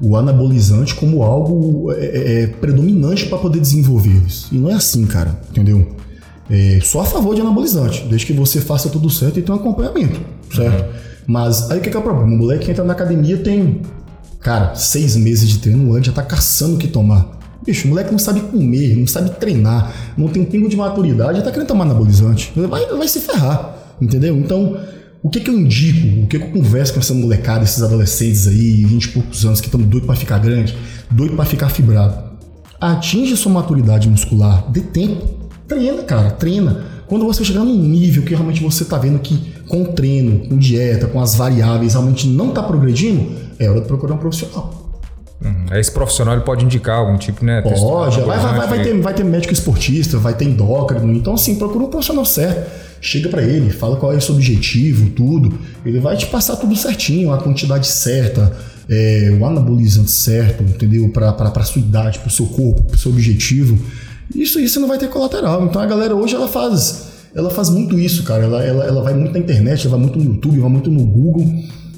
o 0.00 0.16
anabolizante 0.16 0.94
como 0.94 1.22
algo 1.24 1.92
é, 1.92 1.96
é, 2.06 2.42
é, 2.44 2.46
predominante 2.46 3.26
para 3.26 3.36
poder 3.36 3.60
desenvolvê-los. 3.60 4.48
E 4.50 4.56
não 4.56 4.70
é 4.70 4.72
assim, 4.72 5.04
cara, 5.04 5.38
entendeu? 5.50 5.94
É, 6.50 6.78
sou 6.82 7.02
a 7.02 7.04
favor 7.04 7.34
de 7.34 7.42
anabolizante, 7.42 8.06
desde 8.08 8.26
que 8.26 8.32
você 8.32 8.62
faça 8.62 8.88
tudo 8.88 9.10
certo 9.10 9.38
e 9.38 9.42
tenha 9.42 9.54
um 9.54 9.60
acompanhamento, 9.60 10.18
certo? 10.54 10.94
Mas 11.26 11.70
aí 11.70 11.78
o 11.78 11.82
que, 11.82 11.90
que 11.90 11.96
é 11.96 12.00
o 12.00 12.02
problema? 12.02 12.32
O 12.32 12.38
moleque 12.38 12.70
entra 12.70 12.84
na 12.84 12.94
academia 12.94 13.36
tem, 13.36 13.82
cara, 14.40 14.74
seis 14.74 15.14
meses 15.14 15.48
de 15.48 15.58
treino 15.58 15.92
antes, 15.94 16.06
já 16.06 16.12
tá 16.12 16.22
caçando 16.22 16.76
o 16.76 16.78
que 16.78 16.88
tomar. 16.88 17.38
Bicho, 17.64 17.86
o 17.86 17.90
moleque 17.90 18.10
não 18.10 18.18
sabe 18.18 18.40
comer, 18.40 18.96
não 18.96 19.06
sabe 19.06 19.30
treinar, 19.32 19.92
não 20.16 20.28
tem 20.28 20.44
pingo 20.44 20.68
de 20.68 20.76
maturidade, 20.76 21.38
já 21.38 21.44
tá 21.44 21.50
querendo 21.50 21.68
tomar 21.68 21.84
anabolizante. 21.84 22.52
Vai, 22.56 22.86
vai 22.86 23.08
se 23.08 23.20
ferrar, 23.20 23.76
entendeu? 24.00 24.36
Então, 24.38 24.78
o 25.22 25.28
que 25.28 25.40
que 25.40 25.50
eu 25.50 25.54
indico? 25.54 26.22
O 26.22 26.26
que 26.26 26.38
que 26.38 26.44
eu 26.44 26.50
converso 26.50 26.94
com 26.94 27.00
essa 27.00 27.12
molecada, 27.12 27.64
esses 27.64 27.82
adolescentes 27.82 28.46
aí, 28.46 28.84
20 28.84 29.04
e 29.04 29.08
poucos 29.08 29.44
anos, 29.44 29.60
que 29.60 29.66
estão 29.66 29.80
doidos 29.80 30.06
pra 30.06 30.16
ficar 30.16 30.38
grande, 30.38 30.76
doido 31.10 31.34
pra 31.34 31.44
ficar 31.44 31.68
fibrado? 31.68 32.28
Atinge 32.80 33.36
sua 33.36 33.52
maturidade 33.52 34.08
muscular, 34.08 34.70
dê 34.70 34.80
tempo, 34.80 35.26
treina, 35.66 36.02
cara, 36.04 36.30
treina. 36.30 36.84
Quando 37.08 37.24
você 37.24 37.44
chegar 37.44 37.64
num 37.64 37.76
nível 37.76 38.22
que 38.22 38.30
realmente 38.30 38.62
você 38.62 38.84
tá 38.84 38.98
vendo 38.98 39.18
que 39.18 39.57
com 39.68 39.84
treino, 39.84 40.48
com 40.48 40.56
dieta, 40.56 41.06
com 41.06 41.20
as 41.20 41.34
variáveis, 41.34 41.92
realmente 41.92 42.26
não 42.26 42.48
está 42.48 42.62
progredindo, 42.62 43.32
é 43.58 43.68
hora 43.68 43.80
de 43.80 43.86
procurar 43.86 44.14
um 44.14 44.18
profissional. 44.18 44.88
Uhum. 45.40 45.78
Esse 45.78 45.92
profissional 45.92 46.34
ele 46.34 46.42
pode 46.42 46.64
indicar 46.64 46.98
algum 46.98 47.16
tipo, 47.16 47.44
né? 47.44 47.62
Pode, 47.62 48.20
vai, 48.22 48.38
vai, 48.38 48.66
vai, 48.66 48.82
ter, 48.82 49.00
vai 49.00 49.14
ter 49.14 49.24
médico 49.24 49.52
esportista, 49.52 50.18
vai 50.18 50.34
ter 50.34 50.46
endócrino. 50.46 51.12
Então, 51.12 51.34
assim, 51.34 51.54
procura 51.54 51.84
um 51.84 51.88
profissional 51.88 52.24
certo. 52.24 52.88
Chega 53.00 53.28
para 53.28 53.42
ele, 53.42 53.70
fala 53.70 53.96
qual 53.96 54.12
é 54.12 54.16
o 54.16 54.20
seu 54.20 54.34
objetivo, 54.34 55.10
tudo. 55.10 55.56
Ele 55.86 56.00
vai 56.00 56.16
te 56.16 56.26
passar 56.26 56.56
tudo 56.56 56.74
certinho, 56.74 57.32
a 57.32 57.38
quantidade 57.38 57.86
certa, 57.86 58.52
é, 58.88 59.36
o 59.38 59.46
anabolizante 59.46 60.10
certo, 60.10 60.64
entendeu? 60.64 61.08
Para 61.10 61.30
a 61.30 61.62
sua 61.62 61.80
idade, 61.80 62.18
para 62.18 62.28
o 62.28 62.32
seu 62.32 62.46
corpo, 62.46 62.82
para 62.82 62.96
o 62.96 62.98
seu 62.98 63.12
objetivo. 63.12 63.78
Isso 64.34 64.58
aí 64.58 64.68
você 64.68 64.80
não 64.80 64.88
vai 64.88 64.98
ter 64.98 65.08
colateral. 65.08 65.64
Então 65.64 65.80
a 65.80 65.86
galera 65.86 66.16
hoje 66.16 66.34
ela 66.34 66.48
faz, 66.48 67.06
ela 67.34 67.50
faz 67.50 67.70
muito 67.70 67.98
isso, 67.98 68.22
cara. 68.24 68.44
Ela, 68.44 68.64
ela, 68.64 68.84
ela 68.84 69.02
vai 69.02 69.14
muito 69.14 69.32
na 69.32 69.38
internet, 69.38 69.86
ela 69.86 69.96
vai 69.96 70.00
muito 70.00 70.18
no 70.18 70.24
YouTube, 70.24 70.58
vai 70.58 70.70
muito 70.70 70.90
no 70.90 71.04
Google, 71.04 71.46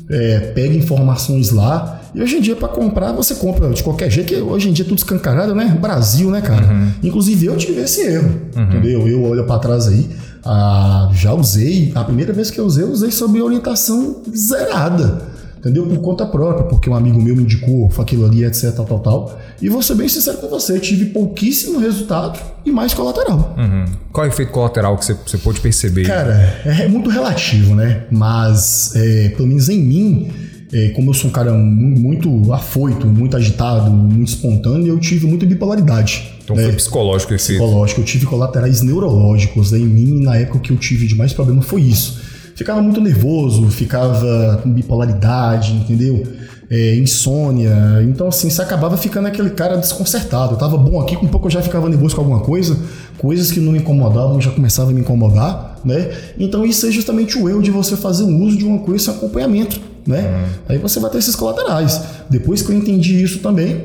é, 0.09 0.40
pega 0.55 0.75
informações 0.75 1.51
lá 1.51 2.01
e 2.14 2.21
hoje 2.21 2.37
em 2.37 2.40
dia, 2.40 2.57
para 2.57 2.69
comprar, 2.69 3.12
você 3.12 3.35
compra 3.37 3.71
de 3.71 3.83
qualquer 3.83 4.11
jeito, 4.11 4.35
que 4.35 4.40
hoje 4.40 4.69
em 4.69 4.73
dia 4.73 4.85
é 4.85 4.88
tudo 4.88 4.99
escancarado, 4.99 5.55
né? 5.55 5.77
Brasil, 5.81 6.31
né, 6.31 6.40
cara? 6.40 6.66
Uhum. 6.66 6.90
Inclusive, 7.05 7.47
eu 7.47 7.57
tive 7.57 7.81
esse 7.81 8.01
erro, 8.01 8.40
uhum. 8.57 8.62
entendeu? 8.64 9.07
Eu 9.07 9.23
olho 9.23 9.45
para 9.45 9.59
trás 9.61 9.87
aí, 9.87 10.09
ah, 10.45 11.09
já 11.14 11.33
usei, 11.33 11.93
a 11.95 12.03
primeira 12.03 12.33
vez 12.33 12.51
que 12.51 12.59
eu 12.59 12.64
usei, 12.64 12.85
eu 12.85 12.90
usei 12.90 13.11
sob 13.11 13.40
orientação 13.40 14.23
zerada 14.35 15.30
entendeu? 15.61 15.87
Por 15.87 15.99
conta 15.99 16.27
própria, 16.27 16.64
porque 16.64 16.88
um 16.88 16.94
amigo 16.94 17.20
meu 17.20 17.37
me 17.37 17.42
indicou 17.42 17.90
aquilo 17.99 18.25
ali, 18.25 18.44
etc, 18.44 18.73
tal, 18.75 18.87
tal, 18.87 18.99
tal. 19.01 19.40
E 19.61 19.68
vou 19.68 19.83
ser 19.83 19.94
bem 19.94 20.09
sincero 20.09 20.38
com 20.38 20.49
você, 20.49 20.81
tive 20.81 21.07
pouquíssimo 21.07 21.79
resultado 21.79 22.40
e 22.64 22.73
mais 22.73 22.94
colateral. 22.94 23.55
Uhum. 23.57 23.85
Qual 24.11 24.27
é 24.27 24.29
o 24.29 24.33
efeito 24.33 24.51
colateral 24.51 24.96
que 24.96 25.05
você, 25.05 25.14
você 25.14 25.38
pôde 25.38 25.61
perceber? 25.61 26.07
Cara, 26.07 26.62
é, 26.64 26.85
é 26.85 26.88
muito 26.88 27.11
relativo, 27.11 27.75
né? 27.75 28.05
Mas, 28.11 28.94
é, 28.96 29.29
pelo 29.29 29.46
menos 29.46 29.68
em 29.68 29.79
mim, 29.79 30.33
é, 30.73 30.88
como 30.90 31.11
eu 31.11 31.14
sou 31.14 31.29
um 31.29 31.33
cara 31.33 31.53
muito 31.53 32.53
afoito, 32.53 33.07
muito 33.07 33.37
agitado, 33.37 33.90
muito 33.90 34.29
espontâneo, 34.29 34.87
eu 34.87 34.99
tive 34.99 35.27
muita 35.27 35.44
bipolaridade. 35.44 36.33
Então 36.42 36.57
né? 36.57 36.64
foi 36.64 36.73
psicológico 36.73 37.35
esse 37.35 37.53
Psicológico. 37.53 38.01
Eu 38.01 38.05
tive 38.05 38.27
colaterais 38.27 38.81
neurológicos. 38.81 39.73
Né? 39.73 39.79
Em 39.79 39.87
mim, 39.87 40.23
na 40.23 40.37
época, 40.37 40.59
que 40.61 40.73
eu 40.73 40.77
tive 40.77 41.07
de 41.07 41.14
mais 41.14 41.33
problema 41.33 41.61
foi 41.61 41.83
isso. 41.83 42.30
Ficava 42.61 42.83
muito 42.83 43.01
nervoso, 43.01 43.70
ficava 43.70 44.61
com 44.62 44.70
bipolaridade, 44.70 45.73
entendeu? 45.73 46.27
É, 46.70 46.94
insônia. 46.96 48.03
Então, 48.03 48.29
assim, 48.29 48.51
você 48.51 48.61
acabava 48.61 48.99
ficando 48.99 49.29
aquele 49.29 49.49
cara 49.49 49.79
desconcertado. 49.79 50.53
Eu 50.53 50.59
tava 50.59 50.77
bom 50.77 51.01
aqui, 51.01 51.16
com 51.16 51.25
um 51.25 51.29
pouco 51.31 51.46
eu 51.46 51.51
já 51.51 51.62
ficava 51.62 51.88
nervoso 51.88 52.14
com 52.14 52.20
alguma 52.20 52.40
coisa, 52.40 52.79
coisas 53.16 53.51
que 53.51 53.61
não 53.61 53.73
me 53.73 53.79
incomodavam 53.79 54.38
já 54.42 54.51
começavam 54.51 54.90
a 54.90 54.94
me 54.94 55.01
incomodar, 55.01 55.79
né? 55.83 56.11
Então, 56.38 56.66
isso 56.66 56.87
é 56.87 56.90
justamente 56.90 57.38
o 57.38 57.49
erro 57.49 57.62
de 57.62 57.70
você 57.70 57.96
fazer 57.96 58.25
o 58.25 58.38
uso 58.42 58.59
de 58.59 58.66
uma 58.66 58.81
coisa 58.81 59.07
sem 59.07 59.14
acompanhamento 59.14 59.81
né? 60.07 60.20
Uhum. 60.20 60.53
Aí 60.68 60.79
você 60.79 61.01
vai 61.01 61.11
ter 61.11 61.18
esses 61.18 61.35
colaterais. 61.35 62.01
Depois 62.29 62.62
que 62.62 62.70
eu 62.70 62.77
entendi 62.77 63.23
isso 63.23 63.38
também, 63.38 63.85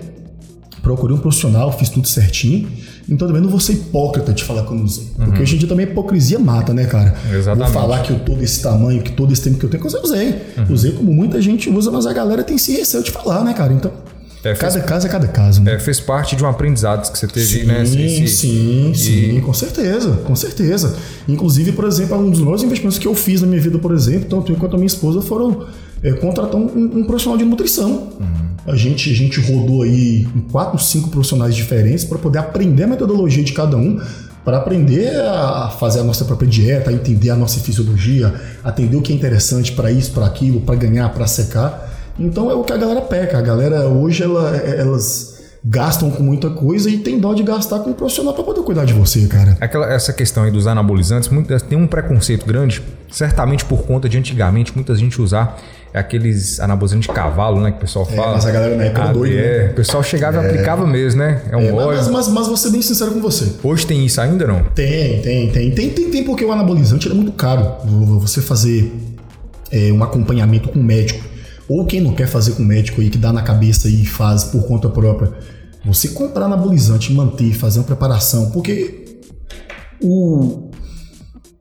procurei 0.86 1.18
um 1.18 1.20
profissional, 1.20 1.76
fiz 1.76 1.90
tudo 1.90 2.08
certinho. 2.08 2.68
Então 3.10 3.28
também 3.28 3.42
não 3.42 3.50
vou 3.50 3.60
ser 3.60 3.74
hipócrita 3.74 4.32
de 4.32 4.44
falar 4.44 4.64
que 4.64 4.72
eu 4.72 4.78
não 4.78 4.86
usei. 4.86 5.06
Uhum. 5.18 5.26
Porque 5.26 5.42
hoje 5.42 5.56
em 5.56 5.58
dia 5.58 5.68
também 5.68 5.88
a 5.88 5.90
hipocrisia 5.90 6.38
mata, 6.38 6.74
né, 6.74 6.86
cara? 6.86 7.16
Exatamente. 7.34 7.72
Vou 7.72 7.82
falar 7.82 8.04
que 8.04 8.12
eu 8.12 8.20
tô 8.20 8.36
desse 8.36 8.62
tamanho, 8.62 9.02
que 9.02 9.12
todo 9.12 9.34
esse 9.34 9.42
tempo 9.42 9.58
que 9.58 9.66
eu 9.66 9.70
tenho, 9.70 9.84
que 9.84 9.96
eu 9.96 10.02
usei. 10.02 10.42
Uhum. 10.58 10.66
Usei 10.74 10.92
como 10.92 11.12
muita 11.12 11.42
gente 11.42 11.70
usa, 11.70 11.90
mas 11.90 12.06
a 12.06 12.14
galera 12.14 12.44
tem 12.44 12.56
esse 12.56 12.72
receio 12.72 13.04
de 13.04 13.10
falar, 13.10 13.44
né, 13.44 13.54
cara? 13.54 13.74
Então. 13.74 13.92
É, 14.44 14.54
cada 14.54 14.74
fez, 14.74 14.86
caso 14.86 15.08
é 15.08 15.10
cada 15.10 15.28
caso, 15.28 15.62
né? 15.64 15.74
É, 15.74 15.80
fez 15.80 16.00
parte 16.00 16.36
de 16.36 16.44
um 16.44 16.48
aprendizado 16.48 17.12
que 17.12 17.18
você 17.18 17.28
teve, 17.28 17.62
sim, 17.62 17.64
né? 17.64 17.84
Sim, 17.84 18.28
sim, 18.28 18.92
e... 18.92 18.96
sim, 18.96 19.42
com 19.42 19.54
certeza, 19.56 20.12
com 20.24 20.36
certeza. 20.36 20.96
Inclusive, 21.28 21.72
por 21.72 21.86
exemplo, 21.86 22.16
um 22.16 22.30
dos 22.30 22.42
maiores 22.42 22.62
investimentos 22.62 23.00
que 23.00 23.08
eu 23.08 23.16
fiz 23.16 23.42
na 23.42 23.48
minha 23.48 23.60
vida, 23.60 23.80
por 23.80 23.92
exemplo, 23.92 24.30
tanto 24.30 24.52
eu 24.52 24.56
quanto 24.56 24.76
a 24.76 24.78
minha 24.78 24.86
esposa, 24.86 25.20
foram 25.20 25.66
é, 26.04 26.14
contratar 26.14 26.56
um, 26.56 27.00
um, 27.00 27.04
profissional 27.04 27.38
de 27.38 27.46
nutrição. 27.46 28.10
Uhum. 28.20 28.46
A, 28.68 28.76
gente, 28.76 29.12
a 29.12 29.14
gente 29.14 29.40
rodou 29.40 29.84
aí 29.84 30.26
com 30.26 30.42
quatro, 30.42 30.80
cinco 30.80 31.10
profissionais 31.10 31.56
diferentes 31.56 32.04
para 32.04 32.18
poder 32.18 32.40
aprender 32.40 32.84
a 32.84 32.88
metodologia 32.88 33.44
de 33.44 33.54
cada 33.54 33.78
um, 33.78 34.00
para 34.44 34.58
aprender 34.58 35.16
a 35.20 35.70
fazer 35.70 36.00
a 36.02 36.04
nossa 36.04 36.24
própria 36.26 36.48
dieta, 36.48 36.92
a 36.92 36.94
entender 36.94 37.32
a 37.32 37.36
nossa 37.36 37.60
fisiologia, 37.60 38.34
atender 38.64 38.96
o 38.96 39.02
que 39.02 39.12
é 39.12 39.16
interessante 39.16 39.72
para 39.72 39.92
isso, 39.92 40.12
para 40.12 40.26
aquilo, 40.26 40.62
para 40.62 40.76
ganhar, 40.76 41.10
para 41.10 41.26
secar. 41.26 41.92
Então 42.18 42.50
é 42.50 42.54
o 42.54 42.64
que 42.64 42.72
a 42.72 42.78
galera 42.78 43.02
peca. 43.02 43.38
A 43.38 43.42
galera 43.42 43.88
hoje 43.88 44.24
ela, 44.24 44.56
elas 44.56 45.36
gastam 45.68 46.12
com 46.12 46.22
muita 46.22 46.50
coisa 46.52 46.90
e 46.90 47.00
tem 47.00 47.20
dó 47.20 47.34
de 47.34 47.42
gastar 47.42 47.80
com 47.80 47.90
um 47.90 47.94
profissional 47.94 48.36
para 48.36 48.44
poder 48.44 48.62
cuidar 48.62 48.86
de 48.86 48.94
você, 48.94 49.26
cara. 49.26 49.58
Aquela, 49.60 49.92
essa 49.92 50.14
questão 50.14 50.44
aí 50.44 50.52
dos 50.52 50.68
anabolizantes, 50.68 51.28
muito, 51.30 51.60
tem 51.62 51.78
um 51.78 51.88
preconceito 51.88 52.46
grande, 52.46 52.84
certamente 53.10 53.66
por 53.66 53.84
conta 53.84 54.08
de 54.08 54.16
antigamente 54.16 54.72
muita 54.76 54.94
gente 54.94 55.20
usar 55.20 55.60
aqueles 55.96 56.60
anabolizantes 56.60 57.08
de 57.08 57.14
cavalo, 57.14 57.62
né, 57.62 57.72
que 57.72 57.78
o 57.78 57.82
pessoal 57.82 58.08
é, 58.10 58.16
fala. 58.16 58.32
É, 58.32 58.34
mas 58.36 58.46
a 58.46 58.52
galera 58.52 58.76
na 58.76 58.84
época 58.84 59.14
doida, 59.14 59.36
é, 59.36 59.64
né? 59.64 59.72
O 59.72 59.76
pessoal 59.76 60.04
chegava 60.04 60.38
é. 60.38 60.44
e 60.44 60.46
aplicava 60.50 60.86
mesmo, 60.86 61.20
né? 61.20 61.42
É 61.50 61.58
um 61.58 61.62
é, 61.62 61.72
óleo. 61.72 61.98
Mas, 61.98 62.08
mas, 62.08 62.28
mas 62.28 62.48
vou 62.48 62.58
ser 62.58 62.72
bem 62.72 62.82
sincero 62.82 63.12
com 63.12 63.22
você. 63.22 63.54
Hoje 63.64 63.86
tem 63.88 64.06
isso 64.06 64.20
ainda 64.20 64.46
não? 64.46 64.64
Tem, 64.76 65.22
tem, 65.22 65.50
tem. 65.50 65.72
Tem, 65.72 65.90
tem, 65.90 66.10
tem 66.12 66.24
porque 66.24 66.44
o 66.44 66.52
anabolizante 66.52 67.10
é 67.10 67.14
muito 67.14 67.32
caro. 67.32 67.78
Você 68.20 68.42
fazer 68.42 68.94
é, 69.72 69.92
um 69.92 70.04
acompanhamento 70.04 70.70
com 70.70 70.80
o 70.80 70.84
médico 70.84 71.36
ou 71.68 71.86
quem 71.86 72.00
não 72.00 72.14
quer 72.14 72.28
fazer 72.28 72.52
com 72.52 72.64
o 72.64 72.66
médico 72.66 73.02
aí, 73.02 73.10
que 73.10 73.18
dá 73.18 73.34
na 73.34 73.42
cabeça 73.42 73.90
e 73.90 74.06
faz 74.06 74.44
por 74.44 74.68
conta 74.68 74.88
própria, 74.88 75.32
você 75.84 76.10
comprar 76.10 76.46
anabolizante, 76.46 77.12
manter, 77.14 77.54
fazer 77.54 77.80
uma 77.80 77.86
preparação, 77.86 78.52
porque 78.52 79.20
o, 80.02 80.70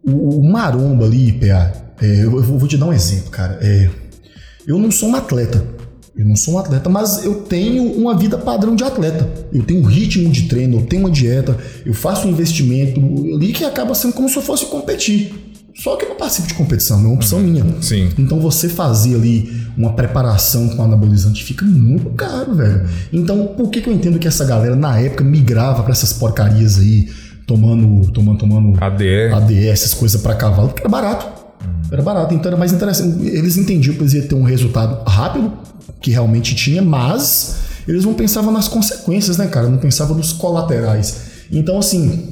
o, 0.05 0.41
o 0.41 0.53
maromba 0.53 1.05
ali, 1.05 1.33
PA, 1.33 1.73
é, 2.01 2.25
eu, 2.25 2.37
eu, 2.37 2.43
vou 2.43 2.69
te 2.69 2.77
dar 2.77 2.87
um 2.87 2.93
exemplo, 2.93 3.31
cara. 3.31 3.59
É, 3.63 3.89
eu 4.67 4.79
não 4.79 4.91
sou 4.91 5.11
um 5.11 5.15
atleta, 5.15 5.65
eu 6.17 6.25
não 6.25 6.37
sou 6.37 6.55
um 6.55 6.59
atleta, 6.59 6.89
mas 6.89 7.25
eu 7.25 7.35
tenho 7.43 7.83
uma 7.93 8.17
vida 8.17 8.39
padrão 8.39 8.77
de 8.77 8.85
atleta. 8.85 9.29
Eu 9.53 9.65
tenho 9.65 9.81
um 9.81 9.85
ritmo 9.85 10.31
de 10.31 10.43
treino, 10.43 10.79
eu 10.79 10.87
tenho 10.87 11.03
uma 11.03 11.11
dieta, 11.11 11.59
eu 11.85 11.93
faço 11.93 12.29
um 12.29 12.31
investimento 12.31 13.01
ali 13.01 13.53
que 13.53 13.65
acaba 13.65 13.95
sendo 13.95 14.15
como 14.15 14.29
se 14.29 14.37
eu 14.37 14.43
fosse 14.43 14.67
competir. 14.67 15.35
Só 15.75 15.97
que 15.97 16.05
eu 16.05 16.11
não 16.11 16.17
participo 16.17 16.47
de 16.47 16.55
competição, 16.55 16.99
é 16.99 17.03
uma 17.03 17.15
opção 17.15 17.41
uhum. 17.41 17.45
minha. 17.45 17.83
Sim. 17.83 18.09
Então 18.17 18.39
você 18.39 18.69
fazer 18.69 19.17
ali 19.17 19.67
uma 19.77 19.93
preparação 19.95 20.69
com 20.69 20.85
anabolizante 20.85 21.43
fica 21.43 21.65
muito 21.65 22.11
caro, 22.11 22.55
velho. 22.55 22.89
Então 23.13 23.49
por 23.49 23.69
que, 23.71 23.81
que 23.81 23.89
eu 23.89 23.93
entendo 23.93 24.21
que 24.21 24.29
essa 24.29 24.45
galera 24.45 24.77
na 24.77 25.01
época 25.01 25.25
migrava 25.25 25.83
para 25.83 25.91
essas 25.91 26.13
porcarias 26.13 26.79
aí, 26.79 27.11
tomando, 27.45 28.09
tomando, 28.13 28.39
tomando 28.39 28.85
ADE, 28.85 29.33
ADE 29.35 29.67
essas 29.67 29.93
coisas 29.93 30.21
para 30.23 30.37
cavalo, 30.37 30.69
porque 30.69 30.83
era 30.83 30.89
barato. 30.89 31.44
Era 31.91 32.03
barato, 32.03 32.35
então 32.35 32.51
era 32.51 32.57
mais 32.57 32.73
interessante. 32.73 33.27
Eles 33.27 33.57
entendiam 33.57 33.95
que 33.95 34.03
eles 34.03 34.15
iam 34.15 34.27
ter 34.27 34.35
um 34.35 34.43
resultado 34.43 35.09
rápido, 35.09 35.53
que 36.01 36.11
realmente 36.11 36.55
tinha, 36.55 36.83
mas 36.83 37.57
eles 37.87 38.05
não 38.05 38.15
pensavam 38.15 38.53
nas 38.53 38.69
consequências, 38.69 39.37
né, 39.37 39.47
cara? 39.47 39.69
Não 39.69 39.79
pensavam 39.79 40.17
nos 40.17 40.33
colaterais. 40.33 41.17
Então, 41.51 41.79
assim, 41.79 42.29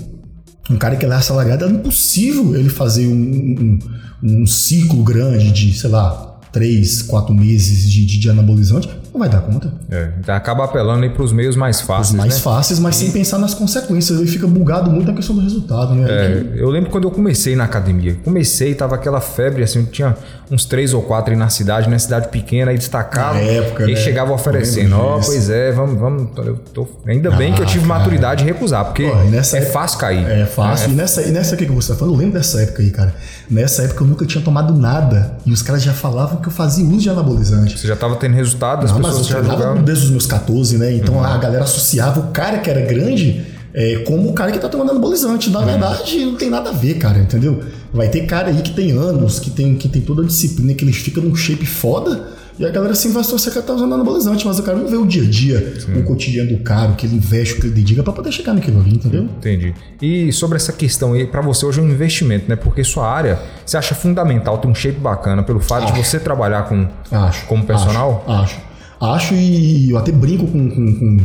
um 0.71 0.77
cara 0.77 0.97
que 0.97 1.05
é 1.05 1.13
assalariado, 1.13 1.65
era 1.65 1.73
impossível 1.73 2.57
ele 2.57 2.69
fazer 2.69 3.07
um, 3.07 3.13
um, 3.13 3.79
um 4.23 4.47
ciclo 4.47 5.03
grande 5.03 5.51
de, 5.53 5.79
sei 5.79 5.91
lá, 5.91 6.41
três, 6.51 7.03
quatro 7.03 7.35
meses 7.35 7.91
de, 7.91 8.07
de, 8.07 8.19
de 8.19 8.31
anabolizante 8.31 8.89
não 9.13 9.19
vai 9.19 9.29
dar 9.29 9.41
conta. 9.41 9.71
É, 9.91 10.11
então 10.19 10.35
acaba 10.35 10.65
apelando 10.65 11.03
aí 11.03 11.11
para 11.11 11.23
os 11.23 11.33
meios 11.33 11.55
mais 11.55 11.81
fáceis. 11.81 12.11
Os 12.11 12.15
mais 12.15 12.35
né? 12.35 12.41
fáceis, 12.41 12.79
mas 12.79 12.97
e... 12.97 12.99
sem 13.01 13.11
pensar 13.13 13.39
nas 13.39 13.53
consequências. 13.53 14.19
Ele 14.19 14.29
fica 14.29 14.47
bugado 14.47 14.91
muito 14.91 15.07
na 15.07 15.15
questão 15.15 15.37
do 15.37 15.43
resultado, 15.43 15.95
né? 15.95 16.07
É, 16.09 16.45
eu 16.57 16.71
lembro 16.71 16.91
quando 16.91 17.05
eu 17.05 17.11
comecei 17.11 17.55
na 17.55 17.65
academia. 17.65 18.17
Comecei, 18.25 18.75
tava 18.75 18.95
aquela 18.95 19.21
febre, 19.21 19.63
assim, 19.63 19.85
tinha 19.85 20.17
uns 20.51 20.65
três 20.65 20.95
ou 20.95 21.03
quatro 21.03 21.33
aí 21.33 21.39
na 21.39 21.49
cidade, 21.49 21.91
na 21.91 21.99
cidade 21.99 22.29
pequena, 22.29 22.71
aí 22.71 22.79
destacava. 22.79 23.35
Na 23.35 23.41
época, 23.41 23.85
e 23.85 23.95
né? 23.95 23.97
chegava 23.97 24.33
oferecendo. 24.33 24.97
Ó, 24.97 25.19
oh, 25.19 25.21
pois 25.21 25.51
é, 25.51 25.73
vamos, 25.73 25.99
vamos. 25.99 26.29
Eu 26.39 26.57
tô... 26.73 26.89
Ainda 27.07 27.33
ah, 27.33 27.37
bem 27.37 27.53
que 27.53 27.61
eu 27.61 27.67
tive 27.67 27.87
cara. 27.87 27.99
maturidade 27.99 28.45
de 28.45 28.51
recusar, 28.51 28.85
porque 28.87 29.05
Pô, 29.05 29.17
é 29.17 29.37
época... 29.37 29.73
fácil 29.73 29.99
cair. 29.99 30.27
É 30.27 30.47
fácil. 30.47 30.89
É... 30.89 30.91
E 30.91 30.95
nessa, 30.95 31.23
e 31.23 31.31
nessa 31.31 31.57
que 31.57 31.67
você 31.67 31.93
tá 31.93 31.99
falando, 31.99 32.15
eu 32.15 32.19
lembro 32.19 32.39
dessa 32.39 32.63
época 32.63 32.83
aí, 32.83 32.91
cara. 32.91 33.15
Nessa 33.51 33.83
época 33.83 34.03
eu 34.03 34.07
nunca 34.07 34.25
tinha 34.25 34.43
tomado 34.43 34.75
nada. 34.75 35.37
E 35.45 35.53
os 35.53 35.63
caras 35.63 35.83
já 35.83 35.93
falavam 35.93 36.41
que 36.41 36.49
eu 36.49 36.53
fazia 36.53 36.85
uso 36.85 36.99
de 36.99 37.11
anabolizante. 37.11 37.79
Você 37.79 37.87
já 37.87 37.97
tava 37.97 38.17
tendo 38.17 38.35
resultado, 38.35 38.85
as 38.85 38.93
Pessoas 39.09 39.27
já 39.27 39.43
jogavam 39.43 39.83
desde 39.83 40.05
os 40.05 40.11
meus 40.11 40.27
14, 40.27 40.79
né? 40.79 40.95
Então 40.95 41.15
uhum. 41.15 41.25
a 41.25 41.37
galera 41.39 41.65
associava 41.65 42.21
o 42.21 42.33
cara 42.33 42.59
que 42.59 42.71
era 42.71 42.81
grande 42.81 43.45
é, 43.75 43.97
como 44.07 44.31
o 44.31 44.33
cara 44.33 44.53
que 44.53 44.59
tá 44.59 44.69
tomando 44.69 44.91
anabolizante. 44.91 45.51
Na 45.51 45.61
uhum. 45.61 45.67
verdade, 45.67 46.25
não 46.25 46.37
tem 46.37 46.51
nada 46.51 46.71
a 46.71 46.73
ver, 46.73 46.95
cara, 46.95 47.19
entendeu? 47.19 47.63
Vai 47.93 48.09
ter 48.09 48.27
cara 48.27 48.49
aí 48.49 48.63
que 48.63 48.73
tem 48.73 48.93
anos, 48.93 49.39
que 49.39 49.51
tem, 49.51 49.75
que 49.77 49.89
tem 49.89 50.03
toda 50.03 50.23
a 50.23 50.25
disciplina, 50.25 50.75
que 50.75 50.85
eles 50.85 50.97
ficam 50.97 51.23
num 51.23 51.35
shape 51.35 51.67
foda. 51.67 52.43
E 52.59 52.67
a 52.67 52.71
galera 52.71 52.95
se 52.95 53.09
vai 53.09 53.23
associar 53.23 53.55
que 53.55 53.63
tá 53.63 53.73
usando 53.73 53.95
anabolizante, 53.95 54.47
mas 54.47 54.59
o 54.59 54.63
cara 54.63 54.77
não 54.77 54.87
vê 54.87 54.97
o 54.97 55.07
dia 55.07 55.23
a 55.23 55.27
dia, 55.27 55.81
Sim. 55.81 55.99
o 55.99 56.05
cotidiano 56.05 56.51
do 56.51 56.59
cara, 56.59 56.93
o 56.93 56.95
que 56.95 57.07
ele 57.07 57.17
investe, 57.17 57.55
o 57.55 57.61
que 57.61 57.67
ele 57.67 57.75
dedica 57.75 58.03
para 58.03 58.13
poder 58.13 58.31
chegar 58.31 58.53
naquilo 58.53 58.79
ali, 58.79 58.95
entendeu? 58.95 59.23
Entendi. 59.23 59.75
E 60.01 60.31
sobre 60.33 60.57
essa 60.57 60.71
questão 60.71 61.15
aí, 61.15 61.27
para 61.27 61.41
você 61.41 61.65
hoje 61.65 61.81
é 61.81 61.83
um 61.83 61.89
investimento, 61.89 62.45
né? 62.49 62.55
Porque 62.55 62.85
sua 62.85 63.11
área, 63.11 63.41
você 63.65 63.79
acha 63.79 63.95
fundamental 63.95 64.59
ter 64.59 64.69
um 64.69 64.75
shape 64.75 65.01
bacana 65.01 65.43
pelo 65.43 65.61
fato 65.61 65.85
acho. 65.85 65.95
de 65.95 66.05
você 66.05 66.21
trabalhar 66.21 66.65
com 66.65 66.87
acho, 67.11 67.47
como 67.47 67.65
personal? 67.65 68.23
Acho. 68.29 68.43
acho. 68.43 68.72
Acho 69.03 69.35
e 69.35 69.91
eu 69.91 69.99
até 69.99 70.13
brinco 70.13 70.47
com, 70.47 70.71
com, 70.71 70.95
com, 70.95 71.19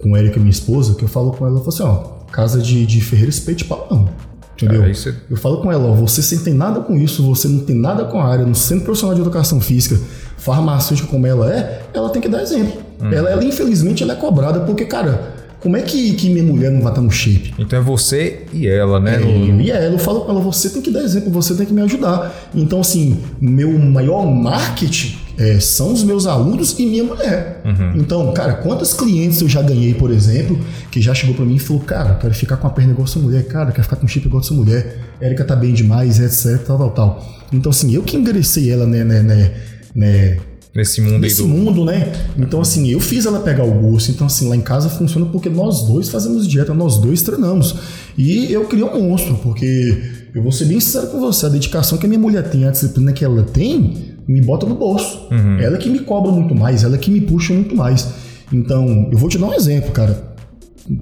com 0.00 0.16
Erika, 0.16 0.38
minha 0.38 0.50
esposa, 0.50 0.94
que 0.94 1.02
eu 1.04 1.08
falo 1.08 1.32
com 1.32 1.44
ela, 1.46 1.56
eu 1.58 1.64
falo 1.64 1.68
assim, 1.68 1.82
ó, 1.82 2.16
casa 2.30 2.60
de, 2.60 2.86
de 2.86 3.00
ferreiro 3.00 3.30
espeite 3.30 3.64
pau 3.64 3.86
não. 3.90 4.08
Entendeu? 4.54 4.84
É, 4.84 4.90
isso 4.90 5.08
é- 5.08 5.14
Eu 5.28 5.36
falo 5.36 5.60
com 5.60 5.70
ela, 5.70 5.86
ó, 5.88 5.94
você 5.94 6.22
sem 6.22 6.38
tem 6.38 6.54
nada 6.54 6.80
com 6.80 6.94
isso, 6.96 7.22
você 7.24 7.48
não 7.48 7.58
tem 7.60 7.76
nada 7.76 8.04
com 8.04 8.18
a 8.20 8.24
área, 8.26 8.46
no 8.46 8.54
centro 8.54 8.84
profissional 8.84 9.14
de 9.14 9.20
educação 9.20 9.60
física, 9.60 9.98
farmacêutica 10.38 11.08
como 11.08 11.26
ela 11.26 11.52
é, 11.52 11.82
ela 11.92 12.08
tem 12.10 12.22
que 12.22 12.28
dar 12.28 12.42
exemplo. 12.42 12.80
Hum. 13.02 13.12
Ela, 13.12 13.30
ela, 13.30 13.44
infelizmente, 13.44 14.02
ela 14.02 14.12
é 14.12 14.16
cobrada, 14.16 14.60
porque, 14.60 14.84
cara, 14.86 15.34
como 15.60 15.76
é 15.76 15.82
que, 15.82 16.12
que 16.14 16.30
minha 16.30 16.44
mulher 16.44 16.70
não 16.70 16.80
vai 16.80 16.90
estar 16.92 17.02
no 17.02 17.10
shape? 17.10 17.52
Então 17.58 17.78
é 17.78 17.82
você 17.82 18.46
e 18.52 18.66
ela, 18.66 19.00
né? 19.00 19.18
No- 19.18 19.26
Eu 19.28 19.60
e 19.60 19.70
ela, 19.70 19.84
eu 19.94 19.98
falo 19.98 20.20
com 20.20 20.30
ela, 20.30 20.40
você 20.40 20.70
tem 20.70 20.80
que 20.80 20.90
dar 20.90 21.02
exemplo, 21.02 21.30
você 21.30 21.54
tem 21.54 21.66
que 21.66 21.72
me 21.74 21.82
ajudar. 21.82 22.32
Então, 22.54 22.80
assim, 22.80 23.18
meu 23.40 23.76
maior 23.78 24.24
marketing 24.24 25.18
é, 25.38 25.60
são 25.60 25.92
os 25.92 26.02
meus 26.02 26.26
alunos 26.26 26.78
e 26.78 26.86
minha 26.86 27.04
mulher. 27.04 27.60
Então, 27.96 28.32
cara, 28.32 28.54
quantos 28.54 28.92
clientes 28.92 29.40
eu 29.40 29.48
já 29.48 29.62
ganhei, 29.62 29.94
por 29.94 30.10
exemplo, 30.10 30.58
que 30.90 31.00
já 31.00 31.14
chegou 31.14 31.34
pra 31.34 31.44
mim 31.44 31.56
e 31.56 31.58
falou, 31.58 31.82
cara, 31.82 32.14
quero 32.14 32.34
ficar 32.34 32.56
com 32.56 32.66
a 32.66 32.70
perna 32.70 32.92
igual 32.92 33.04
a 33.04 33.08
sua 33.08 33.22
mulher, 33.22 33.46
cara, 33.46 33.70
quero 33.70 33.82
ficar 33.82 33.96
com 33.96 34.06
o 34.06 34.08
chip 34.08 34.26
igual 34.26 34.40
a 34.40 34.44
sua 34.44 34.56
mulher, 34.56 34.98
Érica 35.20 35.44
tá 35.44 35.56
bem 35.56 35.72
demais, 35.74 36.18
etc, 36.20 36.64
tal, 36.64 36.78
tal, 36.78 36.90
tal. 36.90 37.46
Então, 37.52 37.70
assim, 37.70 37.94
eu 37.94 38.02
que 38.02 38.16
enderecei 38.16 38.70
ela, 38.70 38.86
né, 38.86 39.04
né, 39.04 39.22
né, 39.22 39.52
né 39.94 40.38
Nesse 40.76 41.00
mundo 41.00 41.14
aí 41.14 41.20
nesse 41.22 41.40
do. 41.40 41.48
mundo, 41.48 41.84
né? 41.86 42.12
Então, 42.36 42.60
assim, 42.60 42.90
eu 42.90 43.00
fiz 43.00 43.24
ela 43.24 43.40
pegar 43.40 43.64
o 43.64 43.70
gosto. 43.70 44.10
Então, 44.10 44.26
assim, 44.26 44.46
lá 44.46 44.54
em 44.54 44.60
casa 44.60 44.90
funciona 44.90 45.24
porque 45.24 45.48
nós 45.48 45.86
dois 45.86 46.10
fazemos 46.10 46.46
dieta, 46.46 46.74
nós 46.74 46.98
dois 46.98 47.22
treinamos. 47.22 47.76
E 48.16 48.52
eu 48.52 48.66
criei 48.66 48.84
um 48.84 49.08
monstro, 49.08 49.36
porque 49.36 50.02
eu 50.34 50.42
vou 50.42 50.52
ser 50.52 50.66
bem 50.66 50.78
sincero 50.78 51.06
com 51.06 51.18
você, 51.18 51.46
a 51.46 51.48
dedicação 51.48 51.96
que 51.96 52.04
a 52.04 52.08
minha 52.08 52.20
mulher 52.20 52.42
tem, 52.50 52.66
a 52.66 52.70
disciplina 52.70 53.10
que 53.10 53.24
ela 53.24 53.42
tem, 53.42 54.05
me 54.26 54.40
bota 54.40 54.66
no 54.66 54.74
bolso. 54.74 55.28
Ela 55.60 55.76
que 55.78 55.88
me 55.88 56.00
cobra 56.00 56.30
muito 56.30 56.54
mais, 56.54 56.84
ela 56.84 56.98
que 56.98 57.10
me 57.10 57.20
puxa 57.20 57.52
muito 57.52 57.74
mais. 57.76 58.08
Então, 58.52 59.08
eu 59.10 59.18
vou 59.18 59.28
te 59.28 59.38
dar 59.38 59.46
um 59.46 59.54
exemplo, 59.54 59.90
cara. 59.92 60.34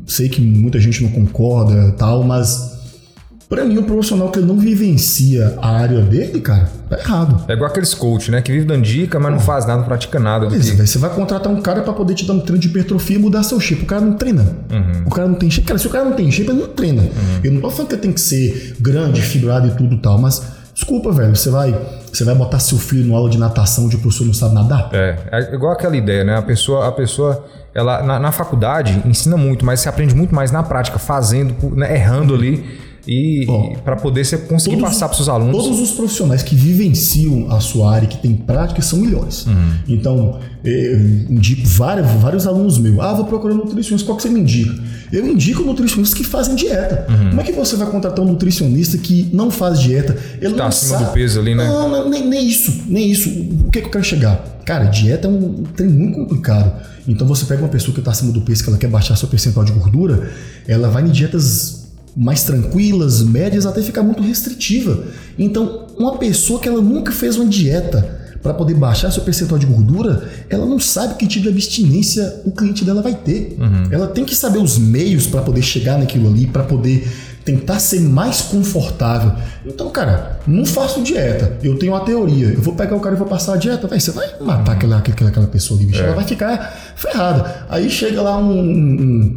Sei 0.07 0.29
que 0.29 0.41
muita 0.41 0.81
gente 0.81 1.03
não 1.03 1.11
concorda 1.11 1.93
tal, 1.93 2.23
mas 2.25 2.73
pra 3.49 3.65
mim, 3.67 3.77
o 3.77 3.83
profissional 3.83 4.31
que 4.31 4.41
não 4.41 4.59
vivencia 4.59 5.59
a 5.61 5.77
área 5.77 6.01
dele, 6.01 6.41
cara, 6.41 6.71
tá 6.89 6.99
errado. 6.99 7.45
É 7.47 7.53
igual 7.53 7.71
aqueles 7.71 7.93
coach, 7.93 8.31
né? 8.31 8.41
Que 8.41 8.51
vive 8.51 8.65
dando 8.65 8.83
dica, 8.83 9.21
mas 9.21 9.31
não 9.31 9.39
faz 9.39 9.67
nada, 9.67 9.81
não 9.81 9.87
pratica 9.87 10.19
nada. 10.19 10.47
Que... 10.47 10.57
velho, 10.57 10.87
você 10.87 10.99
vai 10.99 11.15
contratar 11.15 11.53
um 11.53 11.61
cara 11.61 11.83
pra 11.83 11.93
poder 11.93 12.15
te 12.15 12.25
dar 12.25 12.33
um 12.33 12.41
treino 12.41 12.59
de 12.59 12.69
hipertrofia 12.69 13.17
e 13.17 13.19
mudar 13.19 13.43
seu 13.43 13.61
shape. 13.61 13.83
O 13.83 13.87
cara 13.87 14.01
não 14.01 14.15
treina. 14.15 14.57
O 15.07 15.11
cara 15.11 15.29
não 15.29 15.35
tem 15.35 15.51
shape. 15.51 15.67
Cara, 15.67 15.79
se 15.79 15.87
o 15.87 15.91
cara 15.91 16.07
não 16.07 16.13
tem 16.13 16.31
shape, 16.31 16.51
ele 16.51 16.61
não 16.61 16.69
treina. 16.69 17.07
Eu 17.45 17.53
não 17.53 17.61
tô 17.61 17.71
falando 17.71 17.89
que 17.89 17.95
ele 17.95 18.03
tem 18.03 18.13
que 18.13 18.21
ser 18.23 18.77
grande, 18.81 19.21
figurado 19.21 19.69
e 19.69 19.71
tudo 19.73 19.99
tal, 19.99 20.19
mas 20.19 20.43
desculpa, 20.75 21.13
velho, 21.13 21.35
você 21.35 21.49
vai, 21.49 21.73
você 22.13 22.25
vai 22.25 22.35
botar 22.35 22.59
seu 22.59 22.77
filho 22.77 23.07
numa 23.07 23.17
aula 23.17 23.31
de 23.31 23.39
natação 23.39 23.87
onde 23.87 23.97
o 23.97 24.01
professor 24.01 24.27
não 24.27 24.35
sabe 24.35 24.55
nadar? 24.55 24.91
É, 24.93 25.17
é 25.31 25.55
igual 25.55 25.73
aquela 25.73 25.97
ideia, 25.97 26.25
né? 26.25 26.37
A 26.37 26.43
pessoa, 26.43 26.89
a 26.89 26.93
pessoa 26.93 27.45
ela 27.73 28.03
na, 28.03 28.19
na 28.19 28.33
faculdade 28.33 29.03
ensina 29.07 29.37
muito, 29.37 29.65
mas 29.65 29.81
você 29.81 29.89
aprende 29.89 30.15
muito 30.15 30.35
mais 30.35 30.51
na 30.51 30.63
prática, 30.63 30.99
fazendo, 30.99 31.55
né, 31.75 31.95
errando 31.95 32.35
ali 32.35 32.94
e, 33.07 33.45
Ó, 33.49 33.75
para 33.85 33.97
poder 33.97 34.25
você 34.25 34.39
conseguir 34.39 34.79
passar 34.79 35.09
para 35.09 35.17
seus 35.17 35.29
alunos. 35.29 35.53
Todos 35.65 35.81
os 35.81 35.91
profissionais 35.93 36.43
que 36.43 36.55
vivenciam 36.55 37.51
a 37.53 37.61
sua 37.61 37.93
área, 37.95 38.09
que 38.09 38.17
têm 38.19 38.35
prática, 38.35 38.81
são 38.83 38.99
melhores. 39.01 39.47
Então, 39.89 40.41
eu 40.65 40.99
indico 41.29 41.67
vários, 41.67 42.11
vários 42.21 42.47
alunos 42.47 42.79
meus. 42.79 42.99
Ah, 42.99 43.13
vou 43.13 43.27
procurar 43.27 43.55
nutricionista, 43.55 44.07
qual 44.07 44.17
que 44.17 44.23
você 44.23 44.29
me 44.31 44.41
indica? 44.41 44.75
Eu 45.13 45.27
indico 45.27 45.63
nutricionistas 45.63 46.17
que 46.19 46.25
fazem 46.25 46.55
dieta. 46.57 47.07
Como 47.29 47.41
é 47.41 47.45
que 47.45 47.53
você 47.53 47.77
vai 47.77 47.89
contratar 47.91 48.25
um 48.25 48.29
nutricionista 48.29 48.97
que 48.99 49.29
não 49.33 49.51
faz 49.51 49.81
dieta? 49.81 50.17
Ele 50.41 50.55
Tá 50.55 50.67
acima 50.67 50.99
sabe- 50.99 51.11
do 51.11 51.13
peso 51.13 51.39
ali, 51.41 51.55
né? 51.55 51.67
Não, 51.67 51.89
não, 51.89 52.09
nem, 52.11 52.27
nem 52.27 52.49
isso, 52.49 52.83
nem 52.89 53.11
isso. 53.11 53.29
O 53.29 53.71
que, 53.71 53.81
que 53.81 53.87
eu 53.87 53.91
quero 53.91 54.05
chegar? 54.05 54.59
Cara, 54.65 54.87
dieta 54.87 55.29
é 55.29 55.31
um 55.31 55.63
trem 55.77 55.89
muito 55.91 56.15
complicado. 56.21 56.73
Então 57.07 57.27
você 57.27 57.45
pega 57.45 57.61
uma 57.63 57.69
pessoa 57.69 57.93
que 57.93 58.01
está 58.01 58.11
acima 58.13 58.33
do 58.33 58.41
peso, 58.41 58.65
que 58.65 58.71
ela 58.71 58.79
quer 58.79 58.89
baixar 58.89 59.15
seu 59.17 59.29
percentual 59.29 59.65
de 59.65 59.73
gordura, 59.73 60.31
ela 60.67 60.89
vai 60.89 61.03
em 61.03 61.11
dietas 61.11 61.84
mais 62.17 62.45
tranquilas, 62.45 63.23
médias, 63.23 63.67
até 63.67 63.83
ficar 63.83 64.03
muito 64.03 64.23
restritiva. 64.23 65.05
Então, 65.39 65.87
uma 65.99 66.17
pessoa 66.17 66.61
que 66.61 66.69
ela 66.69 66.81
nunca 66.81 67.13
fez 67.13 67.37
uma 67.37 67.47
dieta 67.47 68.23
para 68.43 68.53
poder 68.53 68.75
baixar 68.75 69.11
seu 69.11 69.23
percentual 69.23 69.59
de 69.59 69.65
gordura, 69.65 70.29
ela 70.51 70.67
não 70.67 70.79
sabe 70.79 71.15
que 71.15 71.27
tipo 71.27 71.45
de 71.45 71.49
abstinência 71.49 72.43
o 72.45 72.53
cliente 72.53 72.85
dela 72.85 73.01
vai 73.01 73.15
ter. 73.15 73.57
Ela 73.91 74.07
tem 74.07 74.25
que 74.25 74.37
saber 74.37 74.59
os 74.59 74.77
meios 74.77 75.27
para 75.27 75.41
poder 75.41 75.63
chegar 75.63 75.99
naquilo 75.99 76.29
ali, 76.29 76.47
para 76.47 76.63
poder 76.63 77.09
tentar 77.45 77.79
ser 77.79 78.01
mais 78.01 78.41
confortável. 78.43 79.33
Então, 79.67 79.91
cara, 79.91 80.41
não 80.47 80.65
faço 80.65 81.03
dieta. 81.03 81.59
Eu 81.63 81.79
tenho 81.79 81.93
uma 81.93 82.01
teoria. 82.01 82.49
Eu 82.49 82.61
vou 82.61 82.75
pegar 82.75 82.97
o 82.97 83.01
cara 83.01 83.15
e 83.15 83.19
vou 83.19 83.27
passar 83.27 83.55
a 83.55 83.57
dieta. 83.57 83.87
Véi, 83.87 84.01
você 84.01 84.11
vai 84.13 84.27
matar 84.41 84.73
aquela, 84.73 84.99
aquela, 84.99 85.31
aquela 85.31 85.47
pessoa 85.47 85.79
ali, 85.79 85.87
bicho. 85.87 86.03
Ela 86.03 86.15
vai 86.15 86.25
ficar 86.25 86.95
ferrada. 86.97 87.67
Aí 87.69 87.91
chega 87.91 88.23
lá 88.23 88.39
um, 88.39 88.59
um, 88.59 89.37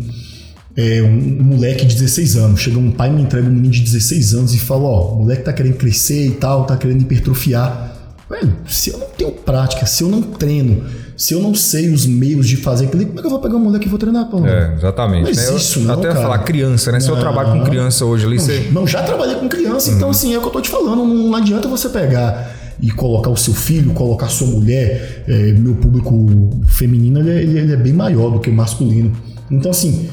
é, 0.78 1.02
um 1.02 1.44
moleque 1.44 1.86
de 1.86 1.96
16 1.96 2.36
anos. 2.38 2.60
Chega 2.62 2.78
um 2.78 2.92
pai 2.92 3.10
e 3.10 3.14
me 3.14 3.24
entrega 3.24 3.48
um 3.48 3.52
menino 3.52 3.72
de 3.74 3.82
16 3.82 4.34
anos 4.36 4.54
e 4.54 4.60
fala: 4.60 4.84
Ó, 4.84 5.14
o 5.14 5.18
moleque 5.22 5.42
tá 5.44 5.52
querendo 5.52 5.76
crescer 5.76 6.28
e 6.28 6.32
tal, 6.32 6.66
tá 6.66 6.78
querendo 6.78 7.02
hipertrofiar. 7.02 7.96
Velho, 8.30 8.54
se 8.68 8.90
eu 8.90 8.98
não 9.00 9.08
tenho 9.18 9.32
prática, 9.32 9.86
se 9.86 10.04
eu 10.04 10.10
não 10.10 10.22
treino, 10.22 10.84
se 11.16 11.34
eu 11.34 11.40
não 11.42 11.56
sei 11.56 11.88
os 11.94 12.06
meios 12.06 12.46
de 12.46 12.58
fazer 12.58 12.86
aquilo, 12.88 13.06
como 13.06 13.18
é 13.20 13.22
que 13.22 13.26
eu 13.26 13.32
vou 13.32 13.40
pegar 13.40 13.56
um 13.56 13.60
moleque 13.60 13.86
e 13.86 13.90
vou 13.90 13.98
treinar, 13.98 14.30
pô? 14.30 14.46
É, 14.46 14.76
exatamente. 14.76 15.34
Não 15.34 15.52
né? 15.52 15.56
Isso 15.58 15.80
não, 15.80 15.94
até 15.94 16.10
cara. 16.10 16.22
falar 16.22 16.40
criança, 16.40 16.92
né? 16.92 17.00
Se 17.00 17.08
eu 17.08 17.16
Não. 17.16 17.22
trabalho 17.22 17.54
com 17.54 17.64
criança 17.64 18.04
hoje 18.06 18.26
ali, 18.26 18.38
você. 18.38 18.68
Não, 18.72 18.86
já 18.86 19.02
trabalhei 19.02 19.36
com 19.36 19.48
criança, 19.48 19.92
então 19.92 20.10
assim, 20.10 20.34
é 20.34 20.38
o 20.38 20.42
que 20.42 20.48
eu 20.48 20.52
tô 20.52 20.60
te 20.62 20.70
falando. 20.70 21.06
Não 21.06 21.34
adianta 21.36 21.70
você 21.70 21.88
pegar 21.88 22.54
e 22.82 22.92
colocar 22.92 23.30
o 23.30 23.38
seu 23.38 23.54
filho, 23.54 23.94
colocar 23.94 24.28
sua 24.28 24.48
mulher. 24.48 25.24
é, 25.28 25.54
meu 25.54 25.76
público 25.76 26.50
feminino 26.68 27.20
ele 27.22 27.30
é, 27.32 27.42
ele 27.42 27.58
é- 27.58 27.62
ele 27.62 27.74
é 27.74 27.78
bem 27.78 27.94
maior 27.94 28.30
do 28.30 28.40
que 28.42 28.50
o 28.50 28.54
masculino. 28.54 29.14
Então, 29.50 29.72
assim, 29.72 30.10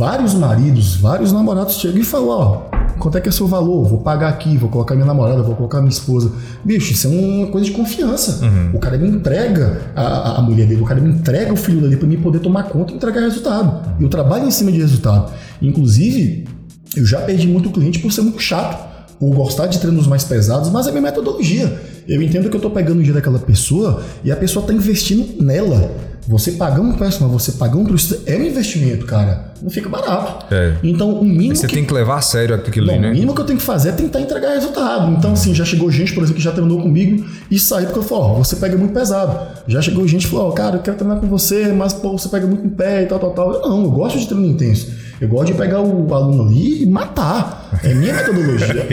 vários 0.00 0.32
maridos, 0.32 0.96
vários 0.96 1.30
namorados 1.30 1.74
chegam 1.74 2.00
e 2.00 2.04
falam: 2.04 2.28
Ó, 2.28 2.56
quanto 2.98 3.18
é 3.18 3.20
que 3.20 3.28
é 3.28 3.32
seu 3.32 3.46
valor? 3.46 3.86
Vou 3.86 3.98
pagar 3.98 4.30
aqui, 4.30 4.56
vou 4.56 4.70
colocar 4.70 4.94
minha 4.94 5.06
namorada, 5.06 5.42
vou 5.42 5.54
colocar 5.54 5.78
minha 5.80 5.90
esposa. 5.90 6.32
Bicho, 6.64 6.92
isso 6.94 7.06
é 7.06 7.10
uma 7.10 7.46
coisa 7.48 7.66
de 7.66 7.72
confiança. 7.72 8.40
O 8.74 8.78
cara 8.78 8.96
me 8.96 9.06
entrega 9.08 9.92
a, 9.94 10.38
a- 10.38 10.42
mulher 10.42 10.66
dele, 10.66 10.80
o 10.80 10.86
cara 10.86 11.00
me 11.02 11.10
entrega 11.10 11.52
o 11.52 11.56
filho 11.56 11.82
dele 11.82 11.96
para 11.98 12.08
mim 12.08 12.16
poder 12.16 12.38
tomar 12.40 12.62
conta 12.64 12.92
e 12.92 12.96
entregar 12.96 13.20
resultado. 13.20 13.94
Eu 14.00 14.08
trabalho 14.08 14.46
em 14.46 14.50
cima 14.50 14.72
de 14.72 14.78
resultado. 14.78 15.30
Inclusive, 15.60 16.48
eu 16.96 17.04
já 17.04 17.20
perdi 17.20 17.46
muito 17.46 17.70
cliente 17.70 17.98
por 17.98 18.10
ser 18.10 18.22
muito 18.22 18.40
chato, 18.40 18.88
por 19.18 19.34
gostar 19.34 19.66
de 19.66 19.78
treinos 19.78 20.06
mais 20.06 20.24
pesados, 20.24 20.70
mas 20.70 20.86
é 20.86 20.90
minha 20.90 21.02
metodologia. 21.02 21.78
Eu 22.08 22.22
entendo 22.22 22.48
que 22.48 22.56
eu 22.56 22.60
tô 22.60 22.70
pegando 22.70 23.00
o 23.00 23.02
dia 23.02 23.12
daquela 23.12 23.38
pessoa 23.38 24.02
e 24.24 24.32
a 24.32 24.36
pessoa 24.36 24.64
tá 24.66 24.72
investindo 24.72 25.42
nela. 25.42 25.90
Você 26.26 26.52
pagar 26.52 26.80
um 26.80 26.92
personal, 26.94 27.30
você 27.30 27.52
pagar 27.52 27.76
um 27.76 27.86
é 28.26 28.36
um 28.36 28.42
investimento, 28.44 29.04
cara. 29.04 29.49
Não 29.62 29.70
fica 29.70 29.88
barato. 29.88 30.46
É. 30.54 30.74
Então, 30.82 31.10
o 31.12 31.24
mínimo 31.24 31.54
Você 31.56 31.66
que 31.66 31.74
tem 31.74 31.84
que 31.84 31.92
levar 31.92 32.16
a 32.18 32.20
sério 32.20 32.54
aquilo 32.54 32.86
Bom, 32.86 32.92
ali, 32.92 32.98
o 32.98 33.02
né? 33.02 33.10
mínimo 33.12 33.34
que 33.34 33.40
eu 33.40 33.44
tenho 33.44 33.58
que 33.58 33.64
fazer 33.64 33.90
é 33.90 33.92
tentar 33.92 34.20
entregar 34.20 34.54
resultado. 34.54 35.12
Então, 35.12 35.32
assim, 35.32 35.54
já 35.54 35.64
chegou 35.64 35.90
gente, 35.90 36.12
por 36.14 36.22
exemplo, 36.22 36.36
que 36.36 36.42
já 36.44 36.52
treinou 36.52 36.80
comigo 36.80 37.24
e 37.50 37.58
saiu 37.58 37.86
porque 37.86 37.98
eu 37.98 38.02
falei, 38.02 38.24
ó, 38.24 38.34
você 38.34 38.56
pega 38.56 38.76
muito 38.76 38.94
pesado. 38.94 39.38
Já 39.66 39.82
chegou 39.82 40.06
gente 40.08 40.26
que 40.26 40.32
falou, 40.32 40.48
ó, 40.48 40.52
cara, 40.52 40.76
eu 40.76 40.80
quero 40.82 40.96
treinar 40.96 41.18
com 41.18 41.26
você, 41.26 41.68
mas, 41.72 41.92
pô, 41.92 42.12
você 42.16 42.28
pega 42.28 42.46
muito 42.46 42.64
em 42.66 42.70
pé 42.70 43.02
e 43.02 43.06
tal, 43.06 43.18
tal, 43.18 43.30
tal. 43.32 43.52
Eu 43.54 43.60
não, 43.68 43.82
eu 43.84 43.90
gosto 43.90 44.18
de 44.18 44.26
treino 44.26 44.46
intenso. 44.46 44.88
Eu 45.20 45.28
gosto 45.28 45.48
de 45.48 45.52
pegar 45.54 45.82
o 45.82 46.14
aluno 46.14 46.44
ali 46.48 46.82
e 46.82 46.86
matar. 46.86 47.68
É 47.84 47.92
minha 47.92 48.14
metodologia. 48.14 48.86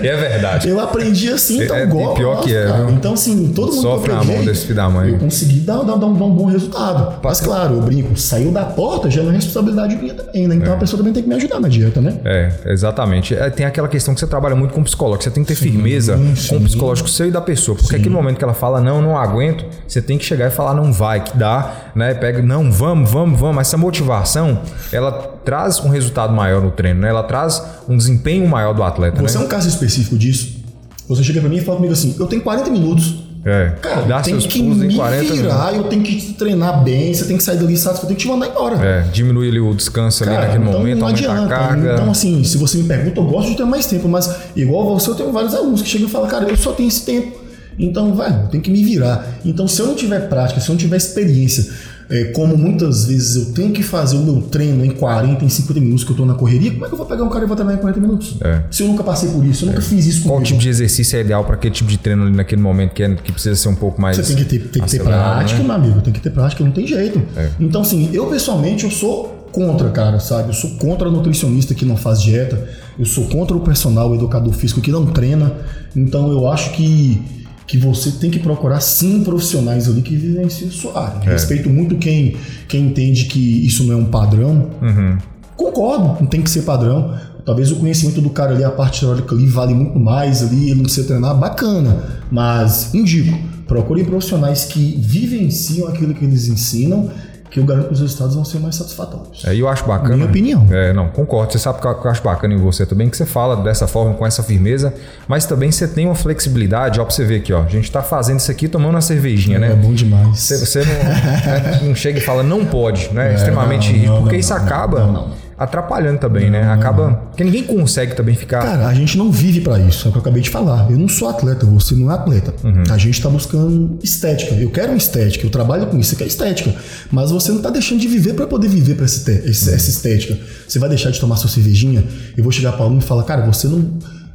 É, 0.00 0.06
É 0.06 0.16
verdade. 0.16 0.68
eu 0.68 0.78
aprendi 0.80 1.28
assim, 1.30 1.62
então 1.64 1.74
É, 1.76 1.82
eu 1.82 1.86
e 1.86 1.90
gosto. 1.90 2.14
pior 2.16 2.40
que 2.42 2.54
é, 2.54 2.72
viu? 2.72 2.90
Então, 2.90 3.14
assim, 3.14 3.52
todo 3.52 3.72
mundo 3.72 3.82
Sofre 3.82 4.04
que 4.04 4.10
eu 4.10 4.14
na 4.18 4.24
mão 4.24 4.44
desse 4.44 4.62
filho 4.62 4.76
da 4.76 4.88
mãe. 4.88 5.10
Eu 5.10 5.18
consegui 5.18 5.58
dar, 5.60 5.78
dar, 5.82 5.96
dar 5.96 6.06
um, 6.06 6.14
dar 6.14 6.24
um 6.26 6.30
bom 6.34 6.44
resultado. 6.46 7.18
Mas, 7.22 7.40
claro, 7.40 7.74
eu 7.74 7.82
brinco, 7.82 8.16
saiu 8.16 8.52
da 8.52 8.64
porta 8.64 9.10
já 9.10 9.20
não 9.24 9.30
é 9.32 9.34
responsabilidade 9.34 9.96
também, 10.12 10.46
né? 10.46 10.56
Então 10.56 10.74
a 10.74 10.76
pessoa 10.76 10.98
também 10.98 11.12
tem 11.12 11.22
que 11.22 11.28
me 11.28 11.34
ajudar 11.36 11.60
na 11.60 11.68
dieta, 11.68 12.00
né? 12.00 12.20
É, 12.24 12.52
exatamente. 12.66 13.34
É, 13.34 13.48
tem 13.48 13.64
aquela 13.64 13.88
questão 13.88 14.12
que 14.12 14.20
você 14.20 14.26
trabalha 14.26 14.54
muito 14.54 14.74
com 14.74 14.80
o 14.80 14.84
psicólogo. 14.84 15.22
Você 15.22 15.30
tem 15.30 15.42
que 15.42 15.48
ter 15.48 15.54
firmeza 15.54 16.18
com 16.48 16.56
o 16.56 16.60
psicológico 16.60 17.08
seu 17.08 17.28
e 17.28 17.30
da 17.30 17.40
pessoa. 17.40 17.76
Porque 17.76 17.96
aquele 17.96 18.14
momento 18.14 18.36
que 18.36 18.44
ela 18.44 18.54
fala, 18.54 18.80
não, 18.80 19.00
não 19.00 19.16
aguento, 19.16 19.64
você 19.86 20.02
tem 20.02 20.18
que 20.18 20.24
chegar 20.24 20.48
e 20.48 20.50
falar, 20.50 20.74
não 20.74 20.92
vai, 20.92 21.22
que 21.24 21.36
dá, 21.36 21.92
né? 21.94 22.12
Pega, 22.12 22.42
não, 22.42 22.70
vamos, 22.70 23.10
vamos, 23.10 23.40
vamos. 23.40 23.60
Essa 23.60 23.78
motivação, 23.78 24.60
ela 24.92 25.12
traz 25.44 25.80
um 25.80 25.88
resultado 25.88 26.34
maior 26.34 26.60
no 26.60 26.70
treino, 26.70 27.00
né? 27.00 27.08
Ela 27.08 27.22
traz 27.22 27.62
um 27.88 27.96
desempenho 27.96 28.46
maior 28.46 28.74
do 28.74 28.82
atleta, 28.82 29.22
Você 29.22 29.36
é 29.36 29.40
né? 29.40 29.46
um 29.46 29.48
caso 29.48 29.68
específico 29.68 30.18
disso. 30.18 30.64
Você 31.08 31.22
chega 31.22 31.40
pra 31.40 31.48
mim 31.48 31.56
e 31.56 31.60
fala 31.60 31.76
comigo 31.76 31.92
assim: 31.92 32.16
eu 32.18 32.26
tenho 32.26 32.42
40 32.42 32.70
minutos. 32.70 33.23
É, 33.44 33.72
Cara, 33.82 34.02
dá 34.02 34.18
eu 34.18 34.22
tenho 34.22 34.40
seus 34.40 34.52
que 34.52 34.58
em 34.60 34.96
40 34.96 35.22
minutos. 35.22 35.40
virar, 35.42 35.74
eu 35.74 35.84
tenho 35.84 36.02
que 36.02 36.32
treinar 36.32 36.82
bem, 36.82 37.12
você 37.12 37.26
tem 37.26 37.36
que 37.36 37.42
sair 37.42 37.58
dali 37.58 37.76
satisfeito, 37.76 38.04
eu 38.04 38.08
tenho 38.08 38.16
que 38.18 38.22
te 38.24 38.28
mandar 38.28 38.48
embora. 38.48 38.76
É, 38.82 39.02
diminui 39.12 39.48
ali 39.48 39.60
o 39.60 39.74
descanso 39.74 40.22
ali 40.24 40.32
Cara, 40.32 40.46
naquele 40.46 40.64
então 40.64 40.78
momento, 40.80 40.98
não 41.00 41.06
aumenta 41.08 41.28
a 41.28 41.32
adianta. 41.34 41.48
carga. 41.54 41.92
Então, 41.92 42.10
assim, 42.10 42.42
se 42.42 42.56
você 42.56 42.78
me 42.78 42.84
pergunta, 42.84 43.20
eu 43.20 43.24
gosto 43.24 43.50
de 43.50 43.56
ter 43.56 43.64
mais 43.66 43.84
tempo, 43.84 44.08
mas 44.08 44.34
igual 44.56 44.86
você, 44.98 45.10
eu 45.10 45.14
tenho 45.14 45.30
vários 45.30 45.54
alunos 45.54 45.82
que 45.82 45.88
chegam 45.88 46.08
e 46.08 46.10
falam, 46.10 46.28
cara, 46.28 46.48
eu 46.48 46.56
só 46.56 46.72
tenho 46.72 46.88
esse 46.88 47.04
tempo. 47.04 47.44
Então, 47.78 48.14
vai, 48.14 48.30
eu 48.30 48.48
tenho 48.48 48.62
que 48.62 48.70
me 48.70 48.82
virar. 48.82 49.26
Então, 49.44 49.68
se 49.68 49.80
eu 49.80 49.86
não 49.88 49.94
tiver 49.94 50.28
prática, 50.28 50.60
se 50.60 50.68
eu 50.68 50.72
não 50.72 50.78
tiver 50.78 50.96
experiência, 50.96 51.70
é, 52.10 52.24
como 52.26 52.56
muitas 52.56 53.06
vezes 53.06 53.36
eu 53.36 53.52
tenho 53.52 53.72
que 53.72 53.82
fazer 53.82 54.16
o 54.16 54.20
meu 54.22 54.42
treino 54.42 54.84
em 54.84 54.90
40, 54.90 55.44
em 55.44 55.48
50 55.48 55.80
minutos 55.80 56.04
que 56.04 56.10
eu 56.12 56.16
tô 56.16 56.24
na 56.26 56.34
correria, 56.34 56.70
como 56.72 56.84
é 56.84 56.88
que 56.88 56.94
eu 56.94 56.98
vou 56.98 57.06
pegar 57.06 57.24
um 57.24 57.28
cara 57.28 57.44
e 57.44 57.46
vou 57.46 57.56
treinar 57.56 57.74
em 57.76 57.78
40 57.78 58.00
minutos? 58.00 58.36
É. 58.42 58.62
Se 58.70 58.82
eu 58.82 58.88
nunca 58.88 59.02
passei 59.02 59.30
por 59.30 59.44
isso, 59.44 59.64
eu 59.64 59.68
nunca 59.70 59.80
fiz 59.80 60.06
isso 60.06 60.22
Qual 60.22 60.34
comigo. 60.34 60.46
tipo 60.46 60.60
de 60.60 60.68
exercício 60.68 61.16
é 61.16 61.20
ideal 61.22 61.44
para 61.44 61.54
aquele 61.54 61.74
tipo 61.74 61.88
de 61.90 61.98
treino 61.98 62.24
ali 62.24 62.36
naquele 62.36 62.60
momento 62.60 62.92
que, 62.92 63.02
é- 63.02 63.14
que 63.14 63.32
precisa 63.32 63.54
ser 63.56 63.68
um 63.68 63.74
pouco 63.74 64.00
mais. 64.00 64.16
Você 64.16 64.34
tem 64.34 64.36
que 64.36 64.44
ter, 64.44 64.58
tem 64.58 64.68
que 64.82 64.90
ter 64.90 65.00
acelerado, 65.00 65.34
prática, 65.36 65.58
né? 65.58 65.64
meu 65.64 65.74
amigo. 65.74 66.00
Tem 66.02 66.12
que 66.12 66.20
ter 66.20 66.30
prática, 66.30 66.62
não 66.64 66.72
tem 66.72 66.86
jeito. 66.86 67.22
É. 67.36 67.48
Então, 67.58 67.80
assim, 67.82 68.10
eu 68.12 68.26
pessoalmente 68.26 68.84
eu 68.84 68.90
sou 68.90 69.48
contra, 69.52 69.88
cara, 69.90 70.18
sabe? 70.18 70.48
Eu 70.48 70.54
sou 70.54 70.70
contra 70.72 71.08
nutricionista 71.10 71.74
que 71.74 71.84
não 71.84 71.96
faz 71.96 72.20
dieta. 72.20 72.68
Eu 72.98 73.04
sou 73.06 73.24
contra 73.28 73.56
o 73.56 73.60
personal, 73.60 74.10
o 74.10 74.14
educador 74.14 74.52
físico 74.52 74.80
que 74.80 74.90
não 74.90 75.06
treina. 75.06 75.52
Então 75.96 76.30
eu 76.30 76.48
acho 76.48 76.72
que, 76.72 77.22
que 77.66 77.78
você 77.78 78.10
tem 78.12 78.30
que 78.30 78.38
procurar 78.38 78.80
sim 78.80 79.22
profissionais 79.22 79.88
ali 79.88 80.02
que 80.02 80.14
vivenciam 80.16 80.70
sua 80.70 81.00
área. 81.00 81.28
É. 81.28 81.32
Respeito 81.32 81.70
muito 81.70 81.96
quem, 81.96 82.36
quem 82.68 82.86
entende 82.88 83.24
que 83.24 83.66
isso 83.66 83.84
não 83.84 83.94
é 83.94 83.96
um 83.96 84.06
padrão. 84.06 84.70
Uhum. 84.82 85.18
Concordo, 85.56 86.20
não 86.20 86.26
tem 86.26 86.42
que 86.42 86.50
ser 86.50 86.62
padrão. 86.62 87.14
Talvez 87.44 87.70
o 87.70 87.76
conhecimento 87.76 88.20
do 88.20 88.30
cara 88.30 88.54
ali, 88.54 88.64
a 88.64 88.70
parte 88.70 89.00
teórica 89.00 89.34
ali, 89.34 89.46
vale 89.46 89.74
muito 89.74 89.98
mais 89.98 90.42
ali, 90.42 90.66
ele 90.66 90.76
não 90.76 90.84
precisa 90.84 91.06
treinar, 91.06 91.36
bacana. 91.38 92.22
Mas 92.30 92.94
indico, 92.94 93.38
procurem 93.66 94.04
profissionais 94.04 94.64
que 94.64 94.96
vivenciam 94.98 95.88
aquilo 95.88 96.14
que 96.14 96.24
eles 96.24 96.48
ensinam, 96.48 97.10
que 97.54 97.60
eu 97.60 97.64
garanto 97.64 97.86
que 97.86 97.92
os 97.94 98.00
resultados 98.00 98.34
vão 98.34 98.44
ser 98.44 98.58
mais 98.58 98.74
satisfatórios. 98.74 99.44
É, 99.44 99.54
eu 99.54 99.68
acho 99.68 99.84
bacana. 99.86 100.16
Minha 100.16 100.26
opinião. 100.28 100.66
É, 100.72 100.92
não, 100.92 101.06
concordo. 101.08 101.52
Você 101.52 101.60
sabe 101.60 101.80
que 101.80 101.86
eu 101.86 101.94
que 101.94 102.04
eu 102.04 102.10
acho 102.10 102.20
bacana 102.20 102.52
em 102.52 102.56
você 102.56 102.84
também, 102.84 103.08
que 103.08 103.16
você 103.16 103.24
fala 103.24 103.62
dessa 103.62 103.86
forma, 103.86 104.12
com 104.14 104.26
essa 104.26 104.42
firmeza, 104.42 104.92
mas 105.28 105.46
também 105.46 105.70
você 105.70 105.86
tem 105.86 106.06
uma 106.06 106.16
flexibilidade. 106.16 107.00
Ó, 107.00 107.04
pra 107.04 107.14
você 107.14 107.24
ver 107.24 107.36
aqui, 107.36 107.52
ó. 107.52 107.62
A 107.62 107.68
gente 107.68 107.88
tá 107.92 108.02
fazendo 108.02 108.40
isso 108.40 108.50
aqui 108.50 108.66
tomando 108.66 108.94
uma 108.96 109.00
cervejinha, 109.00 109.58
É 109.58 109.60
né? 109.60 109.74
bom 109.76 109.92
demais. 109.94 110.36
Você, 110.36 110.58
você 110.66 110.80
não, 110.80 110.94
né, 110.94 111.80
não 111.84 111.94
chega 111.94 112.18
e 112.18 112.20
fala, 112.20 112.42
não 112.42 112.64
pode, 112.64 113.08
né? 113.14 113.30
É, 113.30 113.34
extremamente 113.36 113.86
não, 113.86 113.92
rígido. 113.94 114.10
não, 114.12 114.18
porque 114.22 114.32
não, 114.34 114.40
isso 114.40 114.52
acaba 114.52 114.98
não, 114.98 115.12
não. 115.12 115.30
Atrapalhando 115.64 116.18
também, 116.18 116.50
né? 116.50 116.62
Acaba. 116.72 117.12
Porque 117.30 117.42
ninguém 117.44 117.64
consegue 117.64 118.14
também 118.14 118.34
ficar. 118.34 118.60
Cara, 118.62 118.86
a 118.86 118.94
gente 118.94 119.18
não 119.18 119.30
vive 119.30 119.60
pra 119.60 119.78
isso, 119.78 120.06
é 120.06 120.08
o 120.08 120.12
que 120.12 120.18
eu 120.18 120.22
acabei 120.22 120.42
de 120.42 120.50
falar. 120.50 120.90
Eu 120.90 120.98
não 120.98 121.08
sou 121.08 121.28
atleta, 121.28 121.66
você 121.66 121.94
não 121.94 122.10
é 122.10 122.14
atleta. 122.14 122.54
A 122.90 122.98
gente 122.98 123.20
tá 123.22 123.28
buscando 123.28 123.98
estética. 124.02 124.54
Eu 124.54 124.70
quero 124.70 124.88
uma 124.92 124.96
estética, 124.98 125.44
eu 125.46 125.50
trabalho 125.50 125.86
com 125.86 125.98
isso, 125.98 126.10
você 126.10 126.16
quer 126.16 126.26
estética. 126.26 126.74
Mas 127.10 127.30
você 127.30 127.50
não 127.52 127.60
tá 127.62 127.70
deixando 127.70 128.00
de 128.00 128.08
viver 128.08 128.34
pra 128.34 128.46
poder 128.46 128.68
viver 128.68 128.94
te- 128.96 129.02
esse- 129.02 129.72
essa 129.74 129.90
estética. 129.90 130.36
Você 130.68 130.78
vai 130.78 130.88
deixar 130.88 131.10
de 131.10 131.20
tomar 131.20 131.36
sua 131.36 131.50
cervejinha, 131.50 132.04
eu 132.36 132.42
vou 132.42 132.52
chegar 132.52 132.72
pra 132.72 132.84
aluno 132.84 133.00
e 133.00 133.04
falar, 133.04 133.22
cara, 133.24 133.44
você 133.46 133.66
não. 133.68 133.84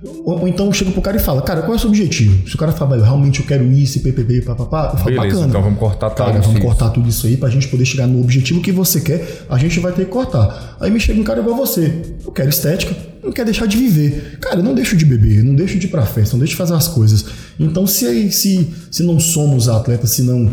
Ou, 0.04 0.40
ou 0.42 0.48
então 0.48 0.66
eu 0.68 0.74
chego 0.74 0.92
pro 0.92 1.02
cara 1.02 1.18
e 1.18 1.20
falo, 1.20 1.42
cara, 1.42 1.62
qual 1.62 1.74
é 1.74 1.76
o 1.76 1.80
seu 1.80 1.90
objetivo? 1.90 2.48
Se 2.48 2.56
o 2.56 2.58
cara 2.58 2.72
fala, 2.72 2.92
"Velho, 2.92 3.04
realmente 3.04 3.42
eu 3.42 3.46
quero 3.46 3.70
isso, 3.72 4.00
ppp, 4.00 4.42
papapá, 4.42 4.92
eu 4.94 4.98
falo, 4.98 5.06
Beleza, 5.12 5.26
bacana. 5.28 5.48
então 5.48 5.62
vamos 5.62 5.80
cortar 5.80 6.10
tal, 6.12 6.28
Cara, 6.28 6.40
vamos 6.42 6.62
cortar 6.62 6.90
tudo 6.90 7.10
isso 7.10 7.28
aí 7.28 7.36
pra 7.36 7.50
gente 7.50 7.68
poder 7.68 7.84
chegar 7.86 8.08
no 8.08 8.22
objetivo 8.22 8.62
que 8.62 8.72
você 8.72 9.02
quer, 9.02 9.46
a 9.50 9.58
gente 9.58 9.80
vai 9.80 9.92
ter 9.92 10.06
que 10.06 10.12
cortar. 10.12 10.78
Aí 10.80 10.90
me 10.90 11.00
chega 11.00 11.20
um 11.20 11.24
cara 11.24 11.42
igual 11.42 11.56
você. 11.56 12.02
Eu 12.26 12.32
quero 12.32 12.50
estética, 12.50 12.96
não 13.22 13.32
quer 13.34 13.44
deixar 13.44 13.66
de 13.66 13.76
viver. 13.78 14.38
Cara, 14.40 14.58
eu 14.58 14.64
não 14.64 14.74
deixo 14.74 14.96
de 14.96 15.04
beber, 15.06 15.44
não 15.44 15.54
deixo 15.54 15.78
de 15.78 15.88
ir 15.88 15.90
pra 15.90 16.06
festa, 16.06 16.34
não 16.34 16.40
deixo 16.40 16.52
de 16.54 16.58
fazer 16.58 16.74
as 16.76 16.88
coisas. 16.88 17.26
Então, 17.60 17.86
se, 17.86 18.32
se, 18.32 18.70
se 18.90 19.04
não 19.04 19.20
somos 19.20 19.68
atletas, 19.68 20.12
se 20.12 20.22
não 20.24 20.50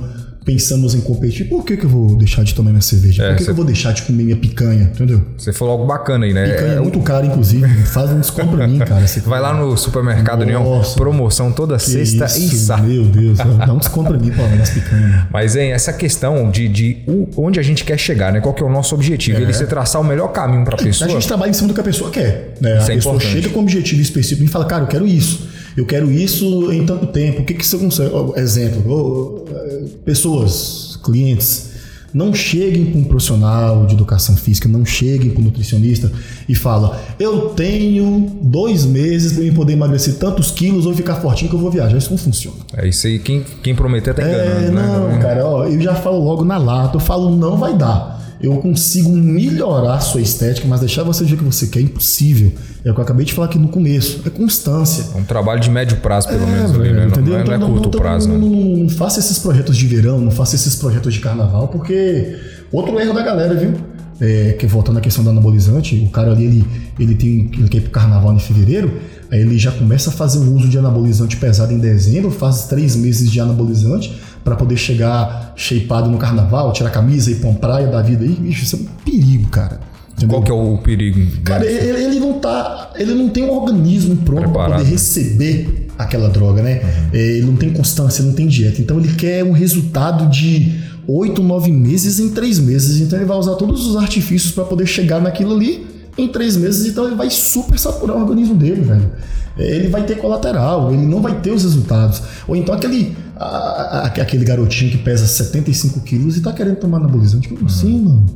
pensamos 0.47 0.95
em 0.95 1.01
competir, 1.01 1.49
por 1.49 1.65
que, 1.65 1.77
que 1.77 1.85
eu 1.85 1.91
vou 1.91 2.15
deixar 2.17 2.45
de 2.45 2.55
tomar 2.55 2.71
minha 2.71 2.81
cerveja? 2.81 3.25
É, 3.25 3.29
por 3.31 3.35
que, 3.35 3.41
cê- 3.41 3.45
que 3.47 3.51
eu 3.51 3.55
vou 3.57 3.65
deixar 3.65 3.93
de 3.93 4.03
comer 4.03 4.23
minha 4.23 4.37
picanha? 4.37 4.85
Entendeu? 4.95 5.21
Você 5.37 5.53
falou 5.53 5.73
algo 5.73 5.85
bacana 5.87 6.25
aí, 6.25 6.33
né? 6.33 6.49
Picanha 6.49 6.73
é, 6.75 6.77
É, 6.77 6.81
muito 6.81 7.01
cara, 7.01 7.27
inclusive. 7.27 7.69
Faz 7.87 8.11
um 8.11 8.21
desconto 8.21 8.57
pra 8.57 8.69
mim, 8.69 8.79
cara. 8.79 9.05
Você 9.07 9.19
Vai 9.21 9.41
lá 9.41 9.53
no 9.53 9.77
supermercado 9.77 10.43
União, 10.43 10.63
Nossa. 10.63 10.95
promoção 10.95 11.51
toda 11.51 11.79
sexta 11.81 12.27
isso, 12.27 12.55
e 12.55 12.59
sábado. 12.59 12.87
Meu 12.89 13.05
Deus, 13.05 13.39
dá 13.39 13.73
um 13.73 13.79
desconto 13.79 14.11
pra 14.11 14.19
mim, 14.19 14.31
pô, 14.31 14.43
nas 14.57 14.71
picanhas. 14.71 15.11
mano. 15.11 15.27
Mas, 15.33 15.57
hein, 15.57 15.73
essa 15.73 15.93
questão 15.93 16.49
de, 16.49 16.69
de 16.69 16.99
onde 17.37 17.59
a 17.59 17.63
gente 17.63 17.85
quer 17.85 17.99
chegar, 17.99 18.33
né? 18.33 18.41
Qual 18.41 18.55
que 18.55 18.63
é 18.63 18.67
o 18.67 18.71
nosso 18.71 18.95
objetivo? 18.95 19.41
Ele 19.41 19.53
se 19.53 19.67
traçar 19.67 20.01
o 20.01 20.05
melhor 20.05 20.29
caminho 20.29 20.65
pra 20.65 20.77
pessoa. 20.77 21.11
A 21.11 21.13
gente 21.13 21.27
trabalha 21.27 21.51
em 21.51 21.55
cima 21.55 21.67
do 21.67 21.75
que 21.75 21.81
a 21.81 21.85
pessoa 21.85 22.09
quer. 22.11 22.55
Né? 22.61 22.75
A 22.75 22.79
Isso 22.79 22.91
é 22.93 22.95
pessoa 22.95 23.15
importante. 23.17 23.43
chega 23.43 23.49
com 23.53 23.59
um 23.59 23.63
objetivo 23.63 24.01
específico 24.01 24.45
e 24.45 24.49
fala, 24.49 24.65
cara, 24.67 24.85
eu 24.85 24.89
quero 24.89 25.07
isso. 25.09 25.56
Eu 25.77 25.85
quero 25.85 26.11
isso 26.11 26.73
em 26.73 26.87
tanto 26.87 27.07
tempo. 27.09 27.43
O 27.43 27.45
que, 27.45 27.55
que 27.55 27.67
você 27.67 27.77
consegue? 27.77 28.11
Exemplo, 28.37 29.45
eh, 29.51 29.85
pessoas, 30.05 30.99
clientes, 31.05 31.71
não 32.15 32.33
cheguem 32.33 32.87
para 32.87 32.99
um 33.01 33.05
profissional 33.05 33.85
de 33.85 33.93
educação 33.95 34.37
física, 34.37 34.67
não 34.67 34.87
cheguem 34.87 35.31
para 35.31 35.41
um 35.43 35.45
nutricionista 35.45 36.11
e 36.49 36.55
fala, 36.55 36.99
eu 37.21 37.51
tenho 37.51 38.39
dois 38.41 38.87
meses 38.87 39.35
para 39.35 39.45
eu 39.45 39.53
poder 39.53 39.75
emagrecer 39.75 40.15
tantos 40.15 40.51
quilos 40.51 40.87
ou 40.87 40.95
ficar 40.95 41.17
fortinho 41.17 41.51
que 41.51 41.57
eu 41.57 41.61
vou 41.61 41.71
viajar. 41.71 41.99
Isso 41.99 42.11
não 42.11 42.17
funciona. 42.17 42.57
É 42.75 42.89
isso 42.89 43.07
aí, 43.07 43.19
quem, 43.19 43.45
quem 43.63 43.75
prometer 43.75 44.15
tá 44.15 44.23
enganando, 44.23 44.67
É, 44.67 44.71
não, 44.71 45.09
né? 45.09 45.19
cara, 45.19 45.45
ó, 45.47 45.67
eu 45.67 45.79
já 45.81 45.95
falo 45.95 46.25
logo 46.25 46.43
na 46.43 46.57
lata, 46.57 46.97
eu 46.97 47.01
falo, 47.01 47.37
não 47.37 47.59
vai 47.59 47.77
dar. 47.77 48.16
Eu 48.41 48.57
consigo 48.59 49.11
melhorar 49.11 49.95
a 49.95 50.01
sua 50.01 50.21
estética, 50.21 50.69
mas 50.69 50.81
deixar 50.81 51.03
você 51.03 51.25
ver 51.25 51.35
o 51.35 51.39
que 51.39 51.45
você 51.45 51.67
quer 51.69 51.79
é 51.81 51.83
impossível. 51.83 52.53
É 52.85 52.91
o 52.91 52.95
que 52.95 53.01
eu 53.01 53.05
acabei 53.05 53.25
de 53.25 53.33
falar 53.33 53.49
aqui 53.49 53.59
no 53.59 53.69
começo. 53.69 54.21
É 54.27 54.31
constância. 54.31 55.07
É 55.15 55.19
um 55.19 55.25
trabalho 55.25 55.61
de 55.61 55.71
médio 55.71 55.97
prazo, 55.99 56.29
pelo 56.29 56.47
menos, 56.47 56.71
ali, 56.73 56.81
velho, 56.81 56.95
né? 56.95 57.01
Não- 57.03 57.09
entendeu? 57.09 57.33
Não, 57.35 57.41
é, 57.41 57.45
não 57.45 57.53
é 57.53 57.57
Então, 57.57 57.69
curto 57.71 57.89
então, 57.89 58.01
prazo, 58.01 58.29
não, 58.29 58.39
né? 58.39 58.41
não, 58.47 58.77
não 58.83 58.89
faça 58.91 59.21
esses 59.21 59.39
projetos 59.39 59.77
de 59.77 59.87
verão, 59.87 60.21
não 60.21 60.31
faça 60.31 60.55
esses 60.55 60.75
projetos 60.77 61.15
de 61.15 61.21
carnaval, 61.21 61.69
porque 61.69 62.37
outro 62.71 62.99
erro 63.01 63.15
da 63.15 63.23
galera, 63.23 63.55
viu? 63.55 63.73
É, 64.21 64.53
que 64.59 64.67
voltando 64.67 64.99
à 64.99 65.01
questão 65.01 65.23
do 65.23 65.29
anabolizante, 65.31 65.95
o 66.07 66.11
cara 66.11 66.33
ali 66.33 66.45
ele, 66.45 66.67
ele 66.99 67.15
tem 67.15 67.51
ele 67.59 67.69
quer 67.69 67.79
ir 67.79 67.81
pro 67.83 67.91
carnaval 67.91 68.33
em 68.35 68.39
fevereiro, 68.39 68.91
aí 69.31 69.41
ele 69.41 69.59
já 69.59 69.71
começa 69.71 70.09
a 70.09 70.13
fazer 70.13 70.39
o 70.39 70.55
uso 70.55 70.69
de 70.69 70.79
anabolizante 70.79 71.37
pesado 71.37 71.71
em 71.75 71.79
dezembro, 71.79 72.31
faz 72.31 72.65
três 72.67 72.97
meses 72.97 73.31
de 73.31 73.39
anabolizante 73.41 74.15
para 74.47 74.55
poder 74.55 74.77
chegar 74.77 75.53
shapeado 75.57 76.09
no 76.09 76.19
carnaval, 76.19 76.73
tirar 76.73 76.89
a 76.91 76.93
camisa 76.93 77.31
e 77.31 77.35
ir 77.35 77.37
pra 77.39 77.51
uma 77.51 77.59
praia 77.59 77.89
da 77.89 78.01
vida 78.01 78.23
aí. 78.25 78.31
Bicho, 78.31 78.63
isso 78.63 78.77
é 78.77 78.79
um 78.79 78.85
perigo, 79.05 79.49
cara. 79.49 79.81
Entendeu? 80.13 80.29
Qual 80.37 80.43
que 80.45 80.51
é 80.53 80.55
o 80.55 80.79
perigo? 80.79 81.19
né? 81.19 81.27
Cara, 81.45 81.67
ele, 81.67 82.05
ele 82.05 82.21
não 82.21 82.35
tá. 82.35 82.93
Ele 82.95 83.13
não 83.13 83.29
tem 83.29 83.43
um 83.43 83.51
organismo 83.51 84.17
pronto 84.19 84.51
para 84.51 84.77
poder 84.77 84.89
receber 84.89 85.89
aquela 85.99 86.29
droga, 86.29 86.63
né? 86.63 86.81
É, 87.13 87.19
Ele 87.19 87.47
não 87.47 87.57
tem 87.57 87.73
constância, 87.73 88.25
não 88.25 88.35
tem 88.35 88.47
dieta. 88.47 88.81
Então 88.81 89.01
ele 89.01 89.15
quer 89.15 89.43
um 89.43 89.51
resultado 89.51 90.31
de 90.31 90.81
oito, 91.09 91.43
nove 91.43 91.73
meses 91.73 92.21
em 92.21 92.29
três 92.31 92.61
meses. 92.61 93.01
Então 93.01 93.19
ele 93.19 93.27
vai 93.27 93.37
usar 93.37 93.57
todos 93.57 93.85
os 93.85 93.97
artifícios 93.97 94.53
para 94.53 94.63
poder 94.63 94.87
chegar 94.87 95.21
naquilo 95.21 95.55
ali 95.55 95.85
em 96.17 96.29
três 96.29 96.57
meses. 96.57 96.87
Então 96.89 97.05
ele 97.05 97.17
vai 97.17 97.31
super 97.31 97.77
saturar 97.81 98.17
o 98.17 98.21
organismo 98.21 98.55
dele, 98.55 98.83
velho. 98.83 99.11
É, 99.59 99.77
Ele 99.77 99.89
vai 99.89 100.05
ter 100.05 100.19
colateral, 100.19 100.93
ele 100.93 101.07
não 101.07 101.23
vai 101.23 101.41
ter 101.41 101.51
os 101.51 101.63
resultados. 101.63 102.23
Ou 102.47 102.55
então 102.55 102.75
aquele, 102.75 103.17
a- 103.37 104.01
a- 104.03 104.07
aquele 104.07 104.45
garotinho 104.45 104.91
que 104.91 104.99
pesa 104.99 105.27
75 105.27 106.01
quilos 106.01 106.37
e 106.37 106.41
tá 106.43 106.53
querendo 106.53 106.77
tomar 106.77 106.99
anabolizante. 106.99 107.49
Como 107.49 107.67
assim, 107.67 108.01
mano? 108.03 108.27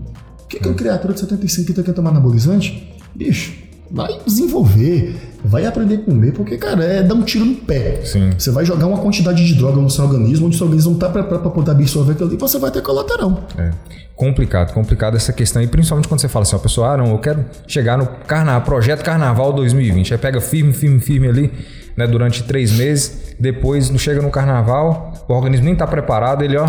O 0.42 0.46
que, 0.46 0.58
que 0.58 0.64
é 0.66 0.68
uma 0.70 0.76
criatura 0.76 1.14
de 1.14 1.20
75 1.20 1.66
que 1.68 1.72
tá 1.72 1.82
querendo 1.82 1.96
tomar 1.96 2.10
anabolizante? 2.10 2.92
Bicho, 3.14 3.52
vai 3.90 4.18
desenvolver, 4.26 5.16
vai 5.44 5.64
aprender 5.66 5.96
a 5.96 5.98
comer, 5.98 6.32
porque, 6.32 6.56
cara, 6.56 6.84
é 6.84 7.02
dar 7.02 7.14
um 7.14 7.22
tiro 7.22 7.44
no 7.44 7.54
pé. 7.56 8.00
Sim. 8.04 8.30
Você 8.38 8.50
vai 8.50 8.64
jogar 8.64 8.86
uma 8.86 8.98
quantidade 8.98 9.44
de 9.44 9.54
droga 9.54 9.80
no 9.80 9.88
seu 9.90 10.04
organismo, 10.04 10.46
onde 10.46 10.54
o 10.54 10.58
seu 10.58 10.66
organismo 10.66 10.92
não 10.92 10.98
tá 10.98 11.08
preparado 11.08 11.42
para 11.42 11.50
poder 11.50 11.70
absorver 11.72 12.12
aquilo 12.12 12.28
ali, 12.28 12.36
você 12.36 12.58
vai 12.58 12.70
ter 12.70 12.82
colateral. 12.82 13.48
É. 13.58 13.70
Complicado, 14.16 14.74
complicado 14.74 15.16
essa 15.16 15.32
questão. 15.32 15.62
E 15.62 15.66
principalmente 15.66 16.06
quando 16.06 16.20
você 16.20 16.28
fala 16.28 16.42
assim, 16.42 16.54
ó, 16.54 16.58
pessoal, 16.58 16.92
ah, 16.92 16.96
não, 16.98 17.06
eu 17.12 17.18
quero 17.18 17.44
chegar 17.66 17.96
no 17.96 18.06
carnaval, 18.06 18.60
projeto 18.62 19.02
Carnaval 19.02 19.50
2020. 19.52 20.12
Aí 20.12 20.18
pega 20.18 20.40
firme, 20.42 20.72
firme, 20.74 21.00
firme 21.00 21.26
ali, 21.26 21.50
né, 21.96 22.06
durante 22.06 22.42
três 22.42 22.72
meses. 22.72 23.34
Depois 23.38 23.88
não 23.90 23.98
chega 23.98 24.20
no 24.20 24.30
carnaval, 24.30 25.12
o 25.28 25.32
organismo 25.32 25.64
nem 25.66 25.74
tá 25.74 25.86
preparado, 25.86 26.42
ele, 26.42 26.56
ó, 26.56 26.66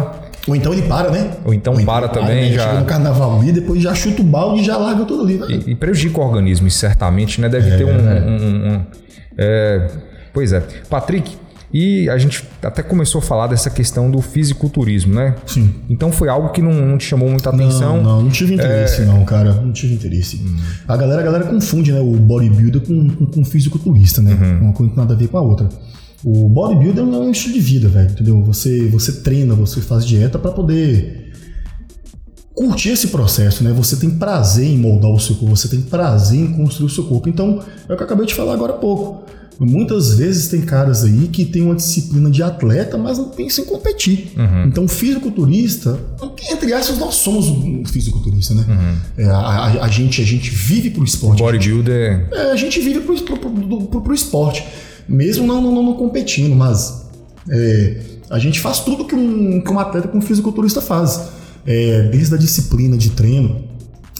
Ou 0.47 0.55
então 0.55 0.71
ele 0.73 0.83
para, 0.83 1.09
né? 1.11 1.31
Ou 1.45 1.53
então 1.53 1.75
para 1.85 2.07
também, 2.07 2.49
né? 2.51 2.55
já- 2.55 2.67
Chega 2.67 2.79
no 2.79 2.85
carnaval 2.85 3.39
ali, 3.39 3.51
depois 3.51 3.81
já 3.81 3.93
chuta 3.93 4.21
o 4.21 4.25
balde 4.25 4.61
e 4.61 4.63
já 4.63 4.77
larga 4.77 5.03
tudo 5.05 5.23
ali. 5.23 5.37
velho. 5.37 5.63
e, 5.67 5.71
e 5.71 5.75
prejudica 5.75 6.19
o 6.19 6.23
organismo, 6.23 6.69
certamente, 6.69 7.39
né? 7.41 7.49
Deve 7.49 7.77
ter 7.77 7.85
um. 7.85 7.89
um- 7.89 8.37
um- 8.37 8.73
um- 8.75 8.85
é, 9.37 9.87
pois 10.33 10.53
é. 10.53 10.61
Patrick, 10.89 11.37
e 11.73 12.09
a 12.09 12.17
gente 12.17 12.43
até 12.61 12.83
começou 12.83 13.19
a 13.19 13.21
falar 13.21 13.47
dessa 13.47 13.69
questão 13.69 14.11
do 14.11 14.21
fisiculturismo, 14.21 15.13
né? 15.13 15.35
Sim. 15.45 15.73
Então 15.89 16.11
foi 16.11 16.27
algo 16.27 16.49
que 16.49 16.61
não, 16.61 16.73
não 16.73 16.97
te 16.97 17.05
chamou 17.05 17.29
muita 17.29 17.49
atenção. 17.49 17.97
Não, 17.97 18.03
não, 18.03 18.21
não 18.23 18.29
tive 18.29 18.55
interesse, 18.55 19.01
não, 19.01 19.23
cara. 19.23 19.53
Não 19.53 19.71
tive 19.71 19.93
interesse. 19.93 20.41
A 20.87 20.97
galera, 20.97 21.21
a 21.21 21.23
galera 21.23 21.45
confunde, 21.45 21.91
né, 21.91 21.99
o 21.99 22.11
bodybuilder 22.13 22.81
com, 22.81 23.09
com, 23.09 23.25
com 23.25 23.45
fisiculturista, 23.45 24.21
né? 24.21 24.37
Uma 24.61 24.73
coisa 24.73 24.91
que 24.91 24.97
nada 24.97 25.13
a 25.13 25.17
ver 25.17 25.27
com 25.27 25.37
a 25.37 25.41
outra. 25.41 25.69
O 26.23 26.47
bodybuilder 26.49 27.03
é 27.03 27.07
um 27.07 27.31
estilo 27.31 27.55
de 27.55 27.61
vida, 27.61 27.89
velho, 27.89 28.11
entendeu? 28.11 28.43
Você, 28.43 28.87
você 28.89 29.11
treina, 29.21 29.55
você 29.55 29.81
faz 29.81 30.05
dieta 30.05 30.37
pra 30.37 30.51
poder 30.51 31.31
curtir 32.53 32.89
esse 32.89 33.07
processo, 33.07 33.63
né? 33.63 33.71
Você 33.71 33.95
tem 33.95 34.09
prazer 34.09 34.67
em 34.67 34.77
moldar 34.77 35.09
o 35.09 35.19
seu 35.19 35.35
corpo, 35.35 35.55
você 35.55 35.67
tem 35.67 35.81
prazer 35.81 36.39
em 36.39 36.53
construir 36.53 36.87
o 36.87 36.89
seu 36.89 37.05
corpo. 37.05 37.27
Então, 37.27 37.63
é 37.89 37.93
o 37.93 37.95
que 37.95 38.03
eu 38.03 38.05
acabei 38.05 38.25
de 38.25 38.35
falar 38.35 38.53
agora 38.53 38.73
há 38.73 38.77
pouco. 38.77 39.25
Muitas 39.63 40.15
vezes 40.15 40.47
tem 40.47 40.61
caras 40.61 41.03
aí 41.03 41.27
que 41.31 41.45
tem 41.45 41.61
uma 41.61 41.75
disciplina 41.75 42.31
de 42.31 42.41
atleta, 42.41 42.97
mas 42.97 43.17
não 43.19 43.29
pensam 43.29 43.63
em 43.63 43.67
competir. 43.67 44.31
Então, 44.67 44.87
fisiculturista, 44.87 45.99
entre 46.51 46.73
aspas, 46.73 46.97
nós 46.97 47.15
somos 47.15 47.47
um 47.47 47.85
fisiculturista, 47.85 48.55
né? 48.55 48.65
É, 49.17 49.25
a, 49.25 49.37
a- 49.37 49.85
a 49.85 49.87
gente, 49.87 50.21
a 50.21 50.25
gente 50.25 50.49
vive 50.49 50.89
pro 50.89 51.03
esporte. 51.03 51.39
Bodybuilder. 51.43 52.27
É, 52.33 52.51
a 52.51 52.55
gente 52.55 52.79
vive 52.79 53.01
pro, 53.01 53.15
pro, 53.21 53.37
pro, 53.37 53.81
pro- 53.87 54.01
pro 54.01 54.13
esporte, 54.13 54.63
mesmo 55.07 55.45
não, 55.45 55.61
não, 55.61 55.71
não 55.83 55.93
competindo, 55.93 56.55
mas 56.55 57.05
é, 57.49 58.01
a 58.29 58.39
gente 58.39 58.59
faz 58.59 58.79
tudo 58.79 59.05
que 59.05 59.13
um, 59.15 59.61
que 59.61 59.71
um 59.71 59.79
atleta, 59.79 60.07
que 60.07 60.17
um 60.17 60.21
fisiculturista 60.21 60.81
faz. 60.81 61.29
É, 61.65 62.09
desde 62.11 62.33
a 62.33 62.37
disciplina 62.39 62.97
de 62.97 63.11
treino, 63.11 63.63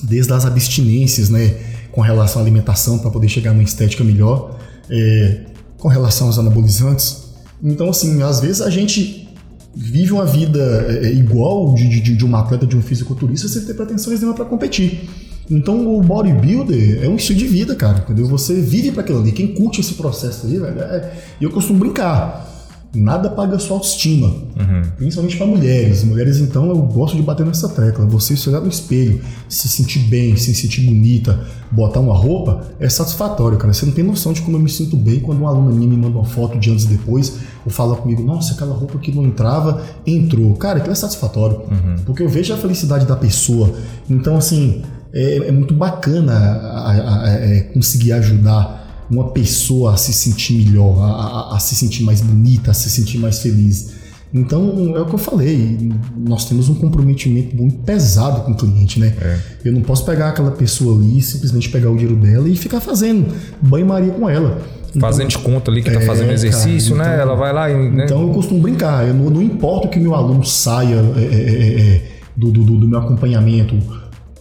desde 0.03 0.31
as 0.31 0.45
abstinências, 0.45 1.27
né, 1.29 1.55
com 1.91 1.99
relação 1.99 2.39
à 2.39 2.45
alimentação 2.45 2.99
para 2.99 3.09
poder 3.09 3.27
chegar 3.29 3.51
numa 3.51 3.63
estética 3.63 4.03
melhor, 4.03 4.59
é, 4.89 5.45
com 5.77 5.88
relação 5.88 6.27
aos 6.27 6.38
anabolizantes. 6.38 7.32
Então, 7.63 7.89
assim, 7.89 8.21
às 8.21 8.39
vezes 8.39 8.61
a 8.61 8.69
gente 8.69 9.29
vive 9.73 10.11
uma 10.11 10.25
vida 10.25 10.59
é, 10.89 11.11
igual 11.11 11.73
de, 11.73 11.88
de, 12.01 12.15
de 12.15 12.25
um 12.25 12.36
atleta, 12.36 12.67
de 12.67 12.75
um 12.75 12.82
fisiculturista, 12.82 13.47
sem 13.47 13.63
ter 13.63 13.73
pretensões 13.73 14.19
nenhuma 14.19 14.36
para 14.36 14.45
competir. 14.45 15.09
Então 15.49 15.95
o 15.95 16.01
bodybuilder 16.01 17.03
é 17.03 17.09
um 17.09 17.15
estilo 17.15 17.39
de 17.39 17.47
vida, 17.47 17.75
cara, 17.75 17.99
entendeu? 17.99 18.25
Você 18.27 18.55
vive 18.61 18.91
para 18.91 19.01
aquilo 19.01 19.19
ali. 19.19 19.32
Quem 19.34 19.47
curte 19.53 19.82
esse 19.82 19.95
processo 19.95 20.47
aí, 20.47 20.57
velho, 20.57 20.79
é... 20.79 21.11
eu 21.41 21.49
costumo 21.49 21.79
brincar. 21.79 22.49
Nada 22.93 23.29
paga 23.29 23.57
sua 23.57 23.77
autoestima, 23.77 24.27
uhum. 24.27 24.81
principalmente 24.97 25.37
para 25.37 25.47
mulheres. 25.47 26.03
Mulheres, 26.03 26.39
então, 26.39 26.67
eu 26.67 26.75
gosto 26.75 27.15
de 27.15 27.23
bater 27.23 27.45
nessa 27.45 27.69
tecla. 27.69 28.05
Você 28.05 28.35
se 28.35 28.49
olhar 28.49 28.59
no 28.59 28.67
espelho, 28.67 29.21
se 29.47 29.69
sentir 29.69 29.99
bem, 29.99 30.35
se 30.35 30.53
sentir 30.53 30.81
bonita, 30.81 31.39
botar 31.71 32.01
uma 32.01 32.13
roupa, 32.13 32.65
é 32.81 32.89
satisfatório, 32.89 33.57
cara. 33.57 33.71
Você 33.71 33.85
não 33.85 33.93
tem 33.93 34.03
noção 34.03 34.33
de 34.33 34.41
como 34.41 34.57
eu 34.57 34.61
me 34.61 34.69
sinto 34.69 34.97
bem 34.97 35.21
quando 35.21 35.39
uma 35.39 35.49
aluna 35.49 35.71
minha 35.71 35.87
me 35.87 35.95
manda 35.95 36.17
uma 36.17 36.25
foto 36.25 36.59
de 36.59 36.69
antes 36.69 36.83
e 36.83 36.89
depois, 36.89 37.37
ou 37.65 37.71
fala 37.71 37.95
comigo, 37.95 38.21
nossa, 38.23 38.55
aquela 38.55 38.75
roupa 38.75 38.99
que 38.99 39.09
não 39.09 39.23
entrava, 39.23 39.81
entrou. 40.05 40.53
Cara, 40.55 40.79
aquilo 40.79 40.91
é 40.91 40.95
satisfatório, 40.95 41.61
uhum. 41.71 41.95
porque 42.05 42.21
eu 42.21 42.27
vejo 42.27 42.53
a 42.53 42.57
felicidade 42.57 43.05
da 43.05 43.15
pessoa. 43.15 43.73
Então, 44.09 44.35
assim, 44.35 44.81
é, 45.13 45.47
é 45.47 45.51
muito 45.51 45.73
bacana 45.73 46.33
a, 46.33 46.91
a, 46.91 47.23
a, 47.23 47.29
é, 47.29 47.59
conseguir 47.73 48.11
ajudar 48.13 48.80
uma 49.12 49.26
pessoa 49.32 49.93
a 49.93 49.97
se 49.97 50.14
sentir 50.14 50.53
melhor, 50.53 50.97
a, 51.01 51.53
a, 51.53 51.55
a, 51.57 51.59
se 51.59 51.76
sentir 51.76 52.03
mais 52.03 52.22
bonita, 52.22 52.72
a 52.72 52.74
se 52.74 52.89
sentir 52.89 53.18
mais 53.18 53.39
feliz. 53.39 53.91
Então, 54.34 54.95
é 54.95 55.01
o 55.01 55.05
que 55.05 55.14
eu 55.14 55.20
falei, 55.20 55.91
nós 56.18 56.45
temos 56.45 56.70
um 56.70 56.76
comprometimento 56.76 57.53
muito 57.53 57.80
pesado 57.80 58.41
com 58.41 58.53
o 58.53 58.55
cliente, 58.55 58.97
né? 58.97 59.14
É. 59.20 59.39
Eu 59.66 59.74
não 59.74 59.82
posso 59.82 60.05
pegar 60.05 60.30
aquela 60.30 60.51
pessoa 60.51 60.95
ali, 60.95 61.22
simplesmente 61.22 61.68
pegar 61.70 61.89
o 61.89 61.97
dinheiro 61.97 62.16
dela 62.16 62.47
e 62.47 62.55
ficar 62.55 62.80
fazendo 62.80 63.28
banho-maria 63.62 64.14
com 64.14 64.30
ela. 64.30 64.62
Então, 64.89 65.01
fazendo 65.01 65.28
de 65.28 65.38
conta 65.38 65.70
ali 65.70 65.84
que 65.84 65.89
está 65.89 66.01
é, 66.01 66.05
fazendo 66.05 66.32
exercício, 66.32 66.95
cara, 66.95 67.09
né? 67.09 67.16
então, 67.16 67.26
né? 67.26 67.32
Ela 67.32 67.36
vai 67.36 67.53
lá 67.53 67.70
e. 67.70 67.91
Né? 67.91 68.05
Então 68.05 68.22
eu 68.22 68.30
costumo 68.30 68.62
brincar, 68.62 69.05
eu 69.05 69.14
não, 69.14 69.30
não 69.30 69.41
importa 69.41 69.89
que 69.89 69.99
meu 69.99 70.16
aluno 70.16 70.45
saia 70.45 70.95
é, 71.18 71.24
é, 71.24 71.95
é 71.95 72.01
do, 72.36 72.51
do, 72.51 72.64
do 72.64 72.88
meu 72.88 72.99
acompanhamento 72.99 73.78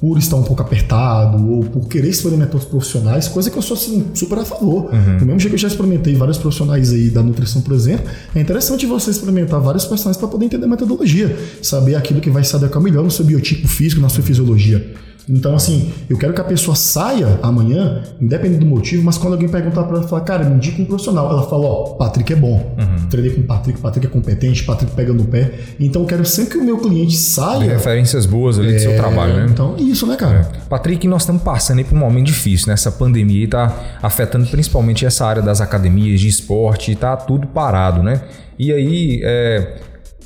por 0.01 0.17
estar 0.17 0.37
um 0.37 0.43
pouco 0.43 0.63
apertado 0.63 1.47
ou 1.53 1.63
por 1.63 1.87
querer 1.87 2.09
experimentar 2.09 2.57
os 2.57 2.65
profissionais, 2.65 3.29
coisa 3.29 3.51
que 3.51 3.59
eu 3.59 3.63
sou 3.63 3.77
assim, 3.77 4.07
super 4.15 4.39
a 4.39 4.45
favor. 4.45 4.93
Uhum. 4.93 5.19
Do 5.19 5.27
mesmo 5.27 5.41
jeito 5.41 5.51
que 5.51 5.57
eu 5.57 5.59
já 5.59 5.69
experimentei 5.69 6.15
vários 6.15 6.39
profissionais 6.39 6.91
aí 6.91 7.11
da 7.11 7.23
nutrição, 7.23 7.61
por 7.61 7.75
exemplo, 7.75 8.09
é 8.35 8.41
interessante 8.41 8.87
você 8.87 9.11
experimentar 9.11 9.61
vários 9.61 9.85
profissionais 9.85 10.17
para 10.17 10.29
poder 10.29 10.47
entender 10.47 10.65
a 10.65 10.69
metodologia, 10.69 11.37
saber 11.63 11.97
aquilo 11.97 12.21
que 12.21 12.31
vai 12.31 12.43
se 12.43 12.57
adequar 12.57 12.83
melhor 12.83 13.05
no 13.05 13.11
seu 13.11 13.27
biotipo 13.27 13.69
físico, 13.69 14.01
na 14.01 14.09
sua 14.09 14.25
fisiologia. 14.25 14.95
Então, 15.29 15.55
assim, 15.55 15.93
eu 16.09 16.19
quero 16.19 16.33
que 16.33 16.41
a 16.41 16.45
pessoa 16.45 16.75
saia 16.75 17.39
amanhã, 17.43 18.03
independente 18.21 18.61
do 18.61 18.67
motivo, 18.67 19.03
mas 19.05 19.17
quando 19.17 19.35
alguém 19.35 19.49
perguntar 19.49 19.85
para 19.85 19.99
ela, 19.99 20.09
falar, 20.09 20.23
cara, 20.23 20.45
me 20.45 20.57
indica 20.57 20.81
um 20.83 20.85
profissional. 20.85 21.31
Ela 21.31 21.43
fala, 21.49 21.67
ó, 21.67 21.83
oh, 21.83 21.95
Patrick 21.95 22.33
é 22.33 22.37
bom. 22.37 22.75
Uhum. 22.79 23.09
Treinei 23.09 23.33
com 23.33 23.41
o 23.41 23.45
Patrick, 23.45 23.81
Patrick 23.81 24.07
é 24.07 24.11
competente, 24.11 24.65
Patrick 24.65 24.93
pega 24.93 25.13
no 25.13 25.25
pé. 25.25 25.53
Então, 25.79 26.03
eu 26.03 26.09
quero 26.09 26.25
sempre 26.25 26.53
que 26.53 26.59
o 26.59 26.65
meu 26.65 26.79
cliente 26.79 27.17
saia. 27.17 27.61
De 27.61 27.69
referências 27.69 28.27
boas 28.27 28.59
ali 28.59 28.71
é, 28.71 28.75
do 28.75 28.81
seu 28.81 28.93
é, 28.93 28.97
trabalho, 28.97 29.35
né? 29.35 29.47
Então, 29.51 29.77
isso, 29.79 30.07
né, 30.07 30.17
cara? 30.17 30.51
É. 30.55 30.61
Patrick, 30.69 31.07
nós 31.07 31.23
estamos 31.23 31.43
passando 31.43 31.79
aí 31.79 31.85
por 31.85 31.95
um 31.95 32.01
momento 32.01 32.27
difícil, 32.27 32.69
né? 32.69 32.75
Essa 32.75 32.91
pandemia 32.91 33.45
está 33.45 33.99
afetando 34.03 34.47
principalmente 34.47 35.07
essa 35.07 35.27
área 35.27 35.43
das 35.43 35.61
academias 35.61 36.21
de 36.21 36.29
esporte, 36.29 36.93
está 36.93 37.17
tudo 37.17 37.47
parado, 37.47 38.03
né? 38.03 38.23
E 38.59 38.73
aí, 38.73 39.21
é, 39.23 39.79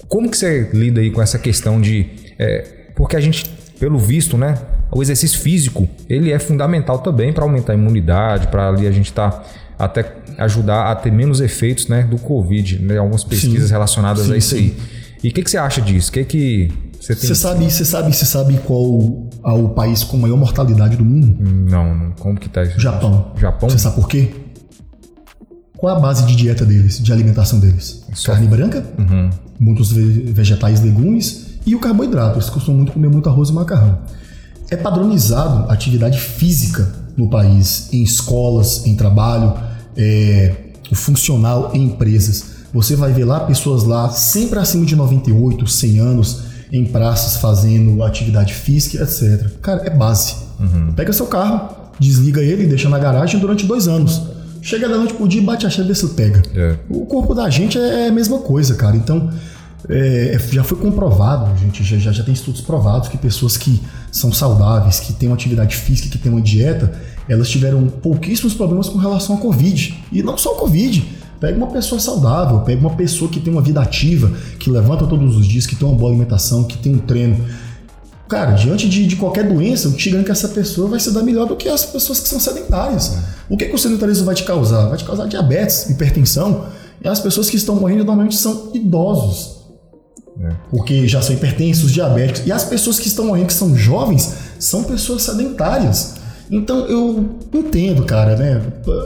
como 0.09 0.31
que 0.31 0.37
você 0.37 0.71
lida 0.73 1.01
aí 1.01 1.11
com 1.11 1.23
essa 1.23 1.39
questão 1.39 1.81
de. 1.81 2.07
É, 2.39 2.65
porque 2.95 3.17
a 3.17 3.21
gente, 3.21 3.49
pelo 3.79 3.99
visto, 3.99 4.37
né? 4.37 4.57
O 4.95 5.03
exercício 5.03 5.41
físico 5.41 5.89
ele 6.09 6.31
é 6.31 6.39
fundamental 6.39 6.99
também 6.99 7.33
para 7.33 7.45
aumentar 7.45 7.73
a 7.73 7.77
imunidade, 7.77 8.47
para 8.47 8.69
ali 8.69 8.87
a 8.87 8.93
gente 8.93 9.07
estar 9.07 9.31
tá, 9.31 9.45
até 9.79 10.15
ajudar 10.39 10.91
a 10.91 10.95
ter 10.95 11.11
menos 11.11 11.41
efeitos 11.41 11.89
né, 11.89 12.05
do 12.05 12.17
Covid, 12.17 12.79
né, 12.79 12.97
algumas 12.97 13.25
pesquisas 13.25 13.67
sim, 13.67 13.73
relacionadas 13.73 14.27
sim, 14.27 14.33
a 14.33 14.37
isso 14.37 14.55
aí. 14.55 14.77
E 15.23 15.29
o 15.29 15.33
que, 15.33 15.43
que 15.43 15.51
você 15.51 15.59
acha 15.59 15.81
disso? 15.81 16.11
O 16.11 16.13
que, 16.13 16.25
que 16.25 16.73
você 17.01 17.15
tem? 17.15 17.29
Você 17.29 17.35
sabe, 17.35 17.65
você 17.65 17.85
sabe, 17.85 18.15
você 18.15 18.25
sabe 18.25 18.61
qual 18.65 18.83
o 18.83 19.69
país 19.75 20.05
com 20.05 20.17
maior 20.17 20.37
mortalidade 20.37 20.97
do 20.97 21.05
mundo? 21.05 21.37
Não, 21.41 22.13
como 22.19 22.39
que 22.39 22.49
tá 22.49 22.63
isso? 22.63 22.79
Japão. 22.79 23.33
Japão? 23.37 23.69
Você 23.69 23.79
sabe 23.79 23.97
por 23.97 24.09
quê? 24.09 24.31
Qual 25.77 25.95
a 25.95 26.01
base 26.01 26.25
de 26.25 26.37
dieta 26.37 26.65
deles, 26.65 27.03
de 27.03 27.13
alimentação 27.13 27.59
deles? 27.59 28.07
Só... 28.15 28.33
Carne 28.33 28.47
branca, 28.47 28.85
uhum. 28.99 29.31
muitos 29.59 29.93
vegetais, 29.93 30.81
legumes 30.81 31.59
e 31.67 31.75
o 31.75 31.81
carboidrato. 31.81 32.37
Eles 32.37 32.49
costumam 32.49 32.79
muito 32.79 32.93
comer 32.93 33.09
muito 33.09 33.29
arroz 33.29 33.49
e 33.49 33.53
macarrão. 33.53 33.99
É 34.75 34.77
padronizado 34.77 35.71
atividade 35.71 36.19
física 36.19 36.93
no 37.17 37.31
país, 37.31 37.89
em 37.93 38.03
escolas, 38.03 38.85
em 38.85 38.97
trabalho, 38.97 39.55
é, 39.97 40.53
o 40.91 40.97
funcional 40.97 41.71
em 41.73 41.85
empresas. 41.85 42.47
Você 42.73 42.97
vai 42.97 43.13
ver 43.13 43.25
lá 43.25 43.39
pessoas 43.39 43.85
lá 43.85 44.11
sempre 44.11 44.59
acima 44.59 44.85
de 44.85 44.97
98, 44.97 45.65
100 45.65 46.01
anos, 46.01 46.41
em 46.73 46.85
praças 46.85 47.37
fazendo 47.37 48.03
atividade 48.03 48.53
física, 48.53 49.05
etc. 49.05 49.49
Cara, 49.63 49.83
é 49.87 49.91
base. 49.91 50.35
Uhum. 50.59 50.93
Pega 50.93 51.13
seu 51.13 51.27
carro, 51.27 51.69
desliga 52.01 52.43
ele 52.43 52.65
e 52.65 52.67
deixa 52.67 52.89
na 52.89 52.99
garagem 52.99 53.39
durante 53.39 53.65
dois 53.65 53.87
anos. 53.87 54.23
Chega 54.61 54.89
da 54.89 54.97
noite 54.97 55.15
pro 55.15 55.29
dia 55.29 55.41
e 55.41 55.45
bate 55.45 55.67
a 55.67 55.71
chave 55.71 55.93
e 55.93 55.95
se 55.95 56.09
pega. 56.09 56.43
É. 56.53 56.75
O 56.91 57.07
corpo 57.07 57.33
da 57.33 57.49
gente 57.49 57.79
é 57.79 58.09
a 58.09 58.13
mesma 58.13 58.39
coisa, 58.39 58.75
cara. 58.75 58.97
Então, 58.97 59.31
é, 59.89 60.39
já 60.51 60.65
foi 60.65 60.79
comprovado, 60.79 61.59
gente, 61.59 61.85
já, 61.85 61.99
já, 61.99 62.11
já, 62.11 62.25
tem 62.25 62.33
estudos 62.33 62.63
provados 62.63 63.09
que 63.09 63.19
pessoas 63.19 63.57
que 63.57 63.83
são 64.11 64.33
saudáveis, 64.33 65.01
que 65.01 65.13
têm 65.13 65.29
uma 65.29 65.35
atividade 65.35 65.77
física, 65.77 66.09
que 66.09 66.19
têm 66.19 66.33
uma 66.33 66.41
dieta, 66.41 66.93
elas 67.29 67.49
tiveram 67.49 67.87
pouquíssimos 67.89 68.55
problemas 68.55 68.89
com 68.89 68.99
relação 68.99 69.37
ao 69.37 69.43
Covid. 69.43 70.03
E 70.11 70.23
não 70.23 70.39
só 70.39 70.53
o 70.53 70.57
Covid. 70.57 71.05
Pega 71.41 71.59
uma 71.59 71.67
pessoa 71.67 72.01
saudável, 72.01 72.61
pega 72.61 72.81
uma 72.81 72.95
pessoa 72.97 73.31
que 73.31 73.39
tem 73.39 73.53
uma 73.53 73.61
vida 73.61 73.81
ativa, 73.81 74.33
que 74.59 74.71
levanta 74.71 75.07
todos 75.07 75.37
os 75.37 75.47
dias, 75.47 75.67
que 75.67 75.77
tem 75.77 75.87
uma 75.87 75.97
boa 75.97 76.11
alimentação, 76.11 76.65
que 76.65 76.79
tem 76.79 76.95
um 76.95 76.99
treino. 76.99 77.45
Cara, 78.27 78.53
diante 78.53 78.89
de, 78.89 79.07
de 79.07 79.17
qualquer 79.17 79.47
doença, 79.47 79.89
eu 79.89 79.93
te 79.93 80.09
garanto 80.09 80.27
que 80.27 80.33
essa 80.33 80.49
pessoa 80.49 80.89
vai 80.89 80.99
se 80.99 81.11
dar 81.13 81.23
melhor 81.23 81.47
do 81.47 81.57
que 81.57 81.69
as 81.69 81.85
pessoas 81.85 82.21
que 82.21 82.29
são 82.29 82.41
sedentárias. 82.41 83.19
O 83.51 83.57
que, 83.57 83.67
que 83.67 83.75
o 83.75 83.79
sedentarismo 83.79 84.25
vai 84.25 84.35
te 84.35 84.45
causar? 84.45 84.89
Vai 84.89 84.97
te 84.97 85.05
causar 85.05 85.27
diabetes, 85.27 85.91
hipertensão. 85.91 86.67
E 87.03 87.09
as 87.09 87.21
pessoas 87.21 87.51
que 87.51 87.57
estão 87.57 87.75
morrendo 87.75 88.05
normalmente 88.05 88.37
são 88.37 88.71
idosos. 88.73 89.64
É. 90.41 90.53
Porque 90.71 91.07
já 91.07 91.23
são 91.23 91.35
hipertensos, 91.35 91.93
diabéticos. 91.93 92.47
E 92.47 92.53
as 92.53 92.65
pessoas 92.65 92.99
que 92.99 93.09
estão 93.09 93.27
morrendo, 93.27 93.47
que 93.47 93.55
são 93.55 93.77
jovens, 93.77 94.35
são 94.59 94.85
pessoas 94.85 95.23
sedentárias. 95.23 96.15
Então 96.51 96.87
eu 96.87 97.39
entendo, 97.53 98.05
cara, 98.05 98.37
né? 98.37 98.63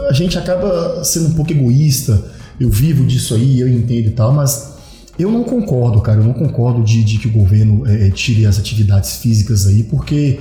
A 0.09 0.13
gente 0.13 0.39
acaba 0.39 1.05
sendo 1.05 1.29
um 1.29 1.35
pouco 1.35 1.53
egoísta. 1.53 2.23
Eu 2.59 2.71
vivo 2.71 3.05
disso 3.05 3.35
aí, 3.35 3.61
eu 3.61 3.69
entendo 3.69 4.09
e 4.09 4.11
tal, 4.11 4.33
mas 4.33 4.75
eu 5.19 5.31
não 5.31 5.45
concordo, 5.45 6.01
cara. 6.01 6.21
Eu 6.21 6.25
não 6.25 6.33
concordo 6.33 6.83
de, 6.83 7.05
de 7.05 7.19
que 7.19 7.29
o 7.29 7.33
governo 7.33 7.87
é, 7.87 8.11
tire 8.11 8.47
as 8.47 8.59
atividades 8.59 9.17
físicas 9.17 9.67
aí, 9.67 9.85
porque 9.85 10.41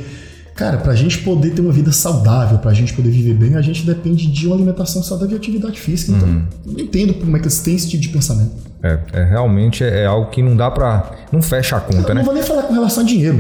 Cara, 0.58 0.78
para 0.78 0.92
a 0.92 0.96
gente 0.96 1.20
poder 1.20 1.52
ter 1.52 1.62
uma 1.62 1.72
vida 1.72 1.92
saudável, 1.92 2.58
para 2.58 2.72
a 2.72 2.74
gente 2.74 2.92
poder 2.92 3.12
viver 3.12 3.36
bem, 3.36 3.56
a 3.56 3.62
gente 3.62 3.86
depende 3.86 4.26
de 4.26 4.48
uma 4.48 4.56
alimentação 4.56 5.04
saudável 5.04 5.36
e 5.36 5.38
atividade 5.38 5.80
física. 5.80 6.14
Então, 6.14 6.28
uhum. 6.28 6.44
não 6.66 6.80
entendo 6.80 7.14
como 7.14 7.38
é 7.38 7.40
que 7.40 7.46
eles 7.46 7.60
têm 7.60 7.76
esse 7.76 7.88
tipo 7.88 8.02
de 8.02 8.10
pensamento. 8.10 8.54
É, 8.82 8.98
é 9.14 9.24
realmente 9.24 9.84
é, 9.84 10.02
é, 10.02 10.06
algo 10.08 10.32
que 10.32 10.42
não 10.42 10.58
dá 10.58 10.72
para 10.72 11.12
não 11.32 11.44
fecha 11.44 11.78
a 11.78 11.80
conta, 11.80 12.10
eu 12.10 12.16
né? 12.16 12.22
Não 12.22 12.24
vou 12.24 12.34
nem 12.34 12.42
falar 12.42 12.64
com 12.64 12.74
relação 12.74 13.04
a 13.04 13.06
dinheiro, 13.06 13.38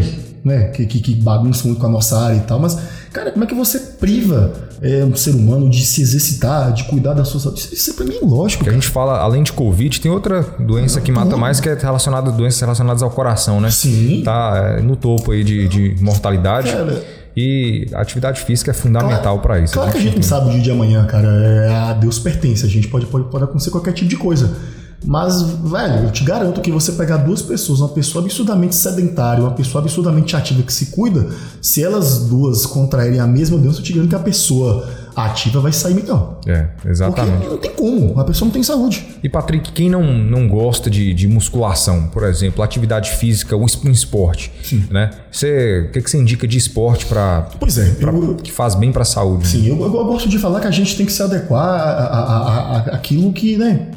né? 0.48 0.70
Que, 0.70 0.86
que, 0.86 1.00
que 1.00 1.16
bagunça 1.16 1.68
muito 1.68 1.80
com 1.80 1.86
a 1.86 1.90
nossa 1.90 2.18
área 2.18 2.38
e 2.38 2.42
tal, 2.42 2.60
mas 2.60 2.78
cara, 3.12 3.32
como 3.32 3.44
é 3.44 3.48
que 3.48 3.54
você 3.54 3.80
priva 3.80 4.54
é, 4.82 5.04
um 5.04 5.16
ser 5.16 5.32
humano 5.32 5.70
de 5.70 5.86
se 5.86 6.02
exercitar, 6.02 6.72
de 6.74 6.86
cuidar 6.86 7.14
da 7.14 7.24
sua 7.24 7.40
saúde? 7.40 7.60
Isso, 7.60 7.74
isso 7.74 7.92
é 7.92 7.94
para 7.94 8.06
mim 8.06 8.18
lógico. 8.22 8.64
Que 8.64 8.70
a 8.70 8.74
gente 8.74 8.88
fala, 8.88 9.20
além 9.20 9.44
de 9.44 9.54
Covid, 9.54 10.02
tem 10.02 10.10
outra 10.10 10.42
doença 10.60 11.02
que 11.02 11.12
mata 11.12 11.38
mais 11.38 11.60
que 11.60 11.70
é 11.70 11.76
relacionada 11.76 12.32
doenças 12.32 12.60
relacionadas 12.60 13.04
ao 13.04 13.10
coração, 13.12 13.62
né? 13.62 13.70
Sim. 13.70 14.22
Tá 14.24 14.76
é, 14.78 14.82
no 14.82 14.96
topo 14.96 15.32
aí 15.32 15.44
de, 15.44 15.68
de 15.68 15.96
mortalidade. 16.02 16.72
Cara, 16.72 17.04
e 17.36 17.88
a 17.94 18.02
atividade 18.02 18.42
física 18.42 18.72
é 18.72 18.74
fundamental 18.74 19.40
para 19.40 19.60
isso. 19.60 19.74
Claro 19.74 19.92
que 19.92 20.00
a 20.00 20.02
gente 20.02 20.16
não 20.16 20.24
sabe 20.24 20.50
o 20.50 20.52
dia 20.54 20.62
de 20.62 20.72
amanhã, 20.72 21.06
cara. 21.06 21.28
É, 21.28 21.70
a 21.70 21.94
Deus 21.94 22.18
pertence. 22.18 22.66
A 22.66 22.70
gente 22.70 22.88
pode, 22.88 23.06
pode, 23.06 23.26
pode 23.26 23.44
acontecer 23.44 23.70
qualquer 23.70 23.94
tipo 23.94 24.10
de 24.10 24.18
coisa. 24.18 24.58
Mas, 25.06 25.42
velho, 25.42 26.06
eu 26.06 26.12
te 26.12 26.24
garanto 26.24 26.60
que 26.60 26.72
você 26.72 26.92
pegar 26.94 27.18
duas 27.18 27.42
pessoas, 27.42 27.80
uma 27.80 27.90
pessoa 27.90 28.24
absurdamente 28.24 28.76
sedentária, 28.76 29.44
uma 29.44 29.54
pessoa 29.54 29.82
absurdamente 29.82 30.36
ativa 30.36 30.64
que 30.64 30.74
se 30.74 30.88
cuida, 30.88 31.28
se 31.62 31.84
elas 31.84 32.26
duas 32.26 32.66
contraírem 32.66 33.20
a 33.20 33.28
mesma 33.28 33.58
doença, 33.58 33.80
eu 33.80 33.84
te 33.84 33.94
garanto 33.94 34.10
que 34.10 34.16
a 34.16 34.20
pessoa 34.20 34.88
ativa 35.16 35.60
vai 35.60 35.74
sair 35.74 35.96
melhor. 35.96 36.40
É, 36.46 36.68
exatamente. 36.86 37.38
Porque 37.38 37.48
não 37.48 37.58
tem 37.58 37.72
como, 37.72 38.20
a 38.20 38.24
pessoa 38.24 38.46
não 38.46 38.54
tem 38.54 38.62
saúde. 38.62 39.06
E 39.24 39.28
Patrick, 39.28 39.72
quem 39.72 39.90
não, 39.90 40.04
não 40.04 40.48
gosta 40.48 40.90
de, 40.90 41.14
de 41.14 41.28
musculação, 41.28 42.08
por 42.08 42.24
exemplo, 42.24 42.64
atividade 42.64 43.12
física, 43.12 43.56
um 43.56 43.66
esporte, 43.66 44.52
Sim. 44.64 44.86
né? 44.92 45.10
Você, 45.32 45.88
o 45.90 45.92
que, 45.92 46.02
que 46.02 46.10
você 46.10 46.20
indica 46.20 46.48
de 46.48 46.58
esporte 46.58 47.06
para 47.08 47.48
Pois 47.60 47.78
é, 47.78 47.92
pra, 47.94 48.12
eu, 48.12 48.36
que 48.36 48.52
faz 48.52 48.76
bem 48.76 48.92
para 48.92 49.02
a 49.02 49.06
saúde? 49.06 49.48
Sim, 49.48 49.62
né? 49.62 49.70
eu, 49.70 49.82
eu, 49.82 50.06
gosto 50.06 50.30
de 50.30 50.38
falar 50.38 50.60
que 50.60 50.68
a 50.68 50.72
gente 50.72 50.96
tem 50.96 51.06
que 51.06 51.12
se 51.12 51.24
adequar 51.24 51.80
a, 51.80 52.78
aquilo 52.92 53.34
que, 53.34 53.58
né, 53.58 53.90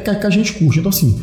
que, 0.00 0.10
que, 0.14 0.20
que 0.20 0.26
a 0.26 0.30
gente 0.30 0.52
curte. 0.54 0.78
Então 0.78 0.90
assim, 0.90 1.20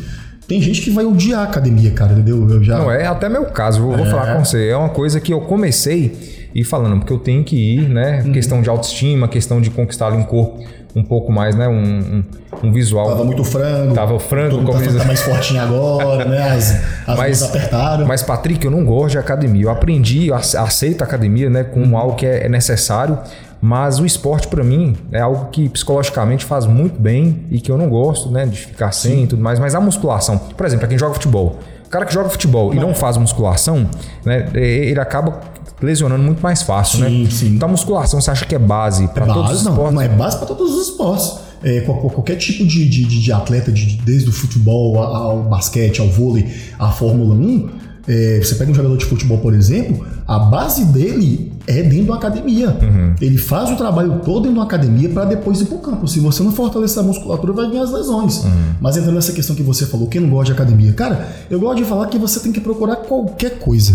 tem 0.48 0.60
gente 0.60 0.82
que 0.82 0.90
vai 0.90 1.04
odiar 1.04 1.40
a 1.40 1.44
academia, 1.44 1.90
cara, 1.92 2.12
entendeu? 2.12 2.48
Eu 2.48 2.62
já... 2.62 2.78
Não, 2.78 2.90
é 2.90 3.06
até 3.06 3.28
meu 3.28 3.44
caso, 3.46 3.80
vou, 3.82 3.94
é. 3.94 3.96
vou 3.98 4.06
falar 4.06 4.34
com 4.34 4.44
você. 4.44 4.68
É 4.68 4.76
uma 4.76 4.88
coisa 4.88 5.20
que 5.20 5.32
eu 5.32 5.40
comecei 5.42 6.48
e 6.54 6.62
falando, 6.64 6.98
porque 6.98 7.12
eu 7.12 7.18
tenho 7.18 7.42
que 7.44 7.56
ir, 7.56 7.88
né? 7.88 8.22
Uhum. 8.24 8.32
Questão 8.32 8.60
de 8.60 8.68
autoestima, 8.68 9.28
questão 9.28 9.60
de 9.60 9.70
conquistar 9.70 10.12
um 10.12 10.22
corpo 10.24 10.62
um 10.94 11.02
pouco 11.02 11.32
mais, 11.32 11.54
né? 11.56 11.66
Um, 11.66 11.82
um, 11.82 12.24
um 12.64 12.72
visual. 12.72 13.08
Tava 13.08 13.24
muito 13.24 13.42
frango. 13.42 13.94
Tava 13.94 14.18
frango, 14.20 14.56
mundo 14.56 14.66
como 14.66 14.78
tá, 14.78 14.84
diz- 14.86 14.96
tá 14.98 15.04
mais 15.06 15.22
fortinho 15.22 15.62
agora, 15.62 16.26
né? 16.26 16.50
As, 16.50 16.70
as 17.06 17.16
Mas- 17.18 17.42
apertaram. 17.42 18.06
Mas, 18.06 18.22
Patrick, 18.22 18.62
eu 18.62 18.70
não 18.70 18.84
gosto 18.84 19.12
de 19.12 19.18
academia. 19.18 19.62
Eu 19.62 19.70
aprendi, 19.70 20.26
eu 20.26 20.34
ace- 20.34 20.54
aceito 20.56 21.00
a 21.00 21.04
academia, 21.04 21.48
né, 21.48 21.64
como 21.64 21.96
algo 21.96 22.14
que 22.14 22.26
é 22.26 22.44
é 22.44 22.48
necessário, 22.50 23.18
mas 23.64 24.00
o 24.00 24.04
esporte 24.04 24.48
para 24.48 24.64
mim 24.64 24.96
é 25.12 25.20
algo 25.20 25.46
que 25.52 25.68
psicologicamente 25.68 26.44
faz 26.44 26.66
muito 26.66 27.00
bem 27.00 27.44
e 27.48 27.60
que 27.60 27.70
eu 27.70 27.78
não 27.78 27.88
gosto, 27.88 28.28
né, 28.28 28.44
de 28.44 28.58
ficar 28.58 28.90
sem 28.90 29.22
e 29.22 29.26
tudo 29.28 29.40
mais. 29.40 29.58
Mas 29.60 29.74
a 29.76 29.80
musculação, 29.80 30.36
por 30.36 30.66
exemplo, 30.66 30.80
para 30.80 30.88
quem 30.88 30.98
joga 30.98 31.14
futebol, 31.14 31.58
o 31.86 31.88
cara 31.88 32.04
que 32.04 32.12
joga 32.12 32.28
futebol 32.28 32.74
e 32.74 32.76
não 32.80 32.92
faz 32.92 33.16
musculação, 33.16 33.88
né, 34.24 34.48
ele 34.54 34.98
acaba 34.98 35.40
lesionando 35.80 36.22
muito 36.24 36.40
mais 36.42 36.62
fácil, 36.62 37.04
Sim, 37.06 37.22
né? 37.24 37.30
sim. 37.30 37.46
Então 37.54 37.68
a 37.68 37.70
musculação 37.72 38.20
você 38.20 38.30
acha 38.32 38.44
que 38.44 38.54
é 38.54 38.58
base 38.58 39.06
para 39.08 39.26
todos 39.26 39.52
os 39.52 39.62
não, 39.62 39.72
esportes? 39.72 39.94
não 39.94 40.02
é 40.02 40.08
base 40.08 40.36
para 40.38 40.46
todos 40.46 40.74
os 40.74 40.88
esportes. 40.88 41.32
É, 41.64 41.80
qual- 41.82 41.98
qual- 41.98 42.10
qualquer 42.10 42.34
tipo 42.36 42.66
de, 42.66 42.88
de, 42.88 43.04
de- 43.04 43.32
atleta, 43.32 43.70
de- 43.70 43.96
desde 44.04 44.28
o 44.28 44.32
futebol 44.32 44.98
ao 44.98 45.44
basquete, 45.44 46.00
ao 46.00 46.08
vôlei, 46.08 46.52
à 46.78 46.90
Fórmula 46.90 47.32
1, 47.36 47.68
é, 48.06 48.40
você 48.42 48.56
pega 48.56 48.70
um 48.70 48.74
jogador 48.74 48.96
de 48.96 49.04
futebol, 49.04 49.38
por 49.38 49.54
exemplo, 49.54 50.04
a 50.26 50.38
base 50.38 50.84
dele 50.86 51.52
é 51.66 51.82
dentro 51.82 52.08
da 52.08 52.14
academia. 52.14 52.70
Uhum. 52.70 53.14
Ele 53.20 53.38
faz 53.38 53.70
o 53.70 53.76
trabalho 53.76 54.20
todo 54.24 54.42
dentro 54.42 54.56
da 54.56 54.64
academia 54.64 55.08
para 55.08 55.24
depois 55.24 55.60
ir 55.60 55.66
pro 55.66 55.78
campo. 55.78 56.08
Se 56.08 56.18
você 56.18 56.42
não 56.42 56.52
fortalecer 56.52 57.00
a 57.00 57.06
musculatura, 57.06 57.52
vai 57.52 57.70
vir 57.70 57.78
as 57.78 57.92
lesões. 57.92 58.38
Uhum. 58.38 58.74
Mas 58.80 58.96
entrando 58.96 59.14
nessa 59.14 59.32
questão 59.32 59.54
que 59.54 59.62
você 59.62 59.86
falou, 59.86 60.08
quem 60.08 60.20
não 60.20 60.30
gosta 60.30 60.46
de 60.46 60.52
academia? 60.52 60.92
Cara, 60.92 61.28
eu 61.48 61.60
gosto 61.60 61.78
de 61.78 61.84
falar 61.84 62.06
que 62.06 62.18
você 62.18 62.40
tem 62.40 62.50
que 62.52 62.60
procurar 62.60 62.96
qualquer 62.96 63.58
coisa. 63.58 63.94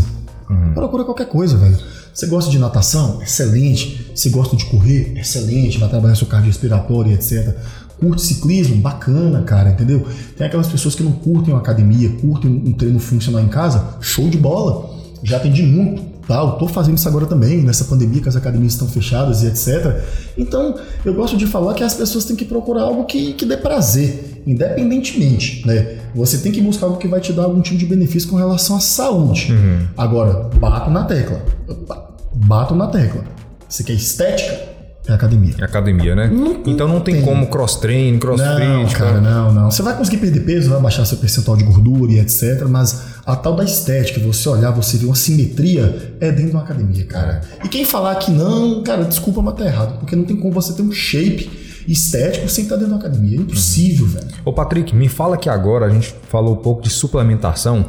Uhum. 0.50 0.74
Procura 0.74 1.04
qualquer 1.04 1.28
coisa, 1.28 1.58
velho. 1.58 1.78
Você 2.14 2.26
gosta 2.26 2.50
de 2.50 2.58
natação? 2.58 3.22
Excelente. 3.22 4.10
Você 4.16 4.30
gosta 4.30 4.56
de 4.56 4.66
correr? 4.66 5.14
Excelente. 5.18 5.78
Vai 5.78 5.88
trabalhar 5.88 6.16
seu 6.16 6.26
cardiorrespiratório, 6.26 7.12
etc. 7.12 7.56
Curte 8.00 8.22
ciclismo? 8.22 8.76
Bacana, 8.78 9.42
cara, 9.42 9.72
entendeu? 9.72 10.06
Tem 10.38 10.46
aquelas 10.46 10.68
pessoas 10.68 10.94
que 10.96 11.02
não 11.04 11.12
curtem 11.12 11.54
uma 11.54 11.60
academia, 11.60 12.10
curtem 12.22 12.50
um 12.66 12.74
treino 12.74 13.00
funcional 13.00 13.42
em 13.42 13.48
casa. 13.48 13.96
Show 14.02 14.30
de 14.30 14.38
bola. 14.38 14.96
Já 15.24 15.38
atendi 15.38 15.64
muito. 15.64 16.18
Tá, 16.28 16.40
eu 16.42 16.52
tô 16.52 16.68
fazendo 16.68 16.98
isso 16.98 17.08
agora 17.08 17.26
também, 17.26 17.64
nessa 17.64 17.86
pandemia 17.86 18.22
que 18.22 18.28
as 18.28 18.36
academias 18.36 18.74
estão 18.74 18.86
fechadas 18.88 19.44
e 19.44 19.48
etc. 19.48 20.04
Então, 20.38 20.76
eu 21.06 21.14
gosto 21.14 21.38
de 21.38 21.48
falar 21.48 21.74
que 21.74 21.82
as 21.84 21.94
pessoas 21.94 22.26
têm 22.26 22.36
que 22.36 22.44
procurar 22.44 22.82
algo 22.84 23.06
que, 23.06 23.32
que 23.32 23.46
dê 23.46 23.56
prazer, 23.56 24.44
independentemente, 24.46 25.66
né? 25.66 26.00
Você 26.14 26.38
tem 26.40 26.52
que 26.52 26.60
buscar 26.62 26.88
algo 26.88 26.98
que 26.98 27.08
vai 27.08 27.20
te 27.22 27.32
dar 27.32 27.44
algum 27.44 27.62
tipo 27.62 27.78
de 27.78 27.86
benefício 27.86 28.30
com 28.30 28.36
relação 28.36 28.76
à 28.76 28.80
saúde. 28.82 29.54
Agora, 29.98 30.50
bato 30.60 30.90
na 30.92 31.06
tecla. 31.06 31.42
Ba- 31.88 32.08
Bato 32.36 32.76
na 32.76 32.88
tecla. 32.88 33.24
Você 33.68 33.84
quer 33.84 33.94
estética? 33.94 34.67
É 35.08 35.14
academia. 35.14 35.54
Academia, 35.62 36.16
né? 36.16 36.28
Não- 36.28 36.62
então 36.66 36.88
não 36.88 37.00
tem, 37.00 37.16
tem. 37.16 37.24
como 37.24 37.48
cross-train, 37.48 38.20
crossfit. 38.20 38.60
Não, 38.60 38.86
cara, 38.90 39.22
não, 39.22 39.54
não. 39.54 39.72
Você 39.72 39.82
vai 39.82 39.96
conseguir 39.96 40.18
perder 40.18 40.42
peso, 40.42 40.70
vai 40.70 40.82
baixar 40.82 41.06
seu 41.06 41.18
percentual 41.18 41.56
de 41.56 41.64
gordura 41.64 42.12
e 42.12 42.20
etc. 42.20 42.66
Mas 42.70 43.04
a 43.26 43.36
tal 43.36 43.56
da 43.56 43.64
estética, 43.64 44.20
você 44.20 44.50
olhar, 44.50 44.72
você 44.72 44.98
ver 44.98 45.06
uma 45.06 45.16
simetria, 45.16 46.14
é 46.20 46.30
dentro 46.32 46.48
de 46.52 46.56
uma 46.58 46.64
academia, 46.64 47.06
cara. 47.06 47.42
E 47.64 47.68
quem 47.70 47.86
falar 47.86 48.16
que 48.16 48.32
não, 48.32 48.84
cara, 48.84 49.04
desculpa, 49.06 49.42
mas 49.42 49.56
tá 49.56 49.66
errado. 49.66 49.98
Porque 50.00 50.16
não 50.16 50.26
tem 50.26 50.36
como 50.36 50.52
você 50.54 50.74
ter 50.74 50.82
um 50.82 50.92
shape 50.92 51.50
estético 51.88 52.50
sem 52.50 52.66
estar 52.66 52.76
dentro 52.76 52.90
de 52.90 52.94
uma 52.96 53.00
academia. 53.00 53.38
É 53.38 53.42
impossível, 53.42 54.08
velho. 54.08 54.28
Ô 54.44 54.52
Patrick, 54.52 54.94
me 54.94 55.08
fala 55.08 55.38
que 55.38 55.50
agora 55.50 55.86
a 55.86 55.90
gente 55.90 56.14
falou 56.30 56.54
um 56.54 56.58
pouco 56.62 56.82
de 56.82 56.90
suplementação. 56.90 57.86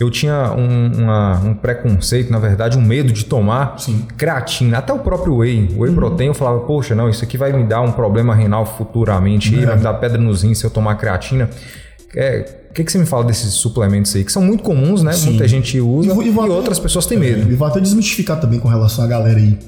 Eu 0.00 0.10
tinha 0.10 0.52
um, 0.56 0.92
uma- 1.02 1.40
um 1.40 1.54
preconceito, 1.54 2.30
na 2.30 2.38
verdade, 2.38 2.78
um 2.78 2.82
medo 2.82 3.12
de 3.12 3.24
tomar 3.24 3.78
Sim. 3.80 4.04
creatina, 4.16 4.78
até 4.78 4.92
o 4.92 4.98
próprio 5.00 5.36
whey. 5.38 5.68
Whey 5.76 5.92
protein, 5.92 6.28
eu 6.28 6.34
falava, 6.34 6.60
poxa, 6.60 6.94
não, 6.94 7.08
isso 7.10 7.24
aqui 7.24 7.36
vai 7.36 7.52
me 7.52 7.64
dar 7.64 7.80
um 7.80 7.90
problema 7.90 8.34
renal 8.34 8.64
futuramente, 8.64 9.58
É. 9.58 9.66
vai 9.66 9.76
me 9.76 9.82
dar 9.82 9.94
pedra 9.94 10.16
nos 10.18 10.42
rins 10.42 10.58
se 10.58 10.64
eu 10.64 10.70
tomar 10.70 10.94
creatina. 10.96 11.50
É, 12.16 12.54
O 12.70 12.74
que, 12.78 12.84
que 12.84 12.92
você 12.92 12.98
me 12.98 13.06
fala 13.06 13.24
desses 13.24 13.54
suplementos 13.54 14.14
aí? 14.14 14.22
Que 14.22 14.30
são 14.30 14.42
muito 14.42 14.62
comuns, 14.62 15.02
né? 15.02 15.12
Sim. 15.12 15.30
Muita 15.30 15.48
gente 15.48 15.80
usa 15.80 16.12
E 16.12 16.12
e, 16.12 16.28
e 16.28 16.30
até- 16.30 16.42
outras 16.52 16.78
pessoas 16.78 17.06
têm 17.06 17.18
medo. 17.18 17.50
E 17.50 17.54
vou 17.56 17.66
até 17.66 17.80
desmistificar 17.80 18.38
também 18.40 18.60
com 18.60 18.68
relação 18.68 19.02
à 19.04 19.08
galera 19.08 19.36
aí. 19.38 19.58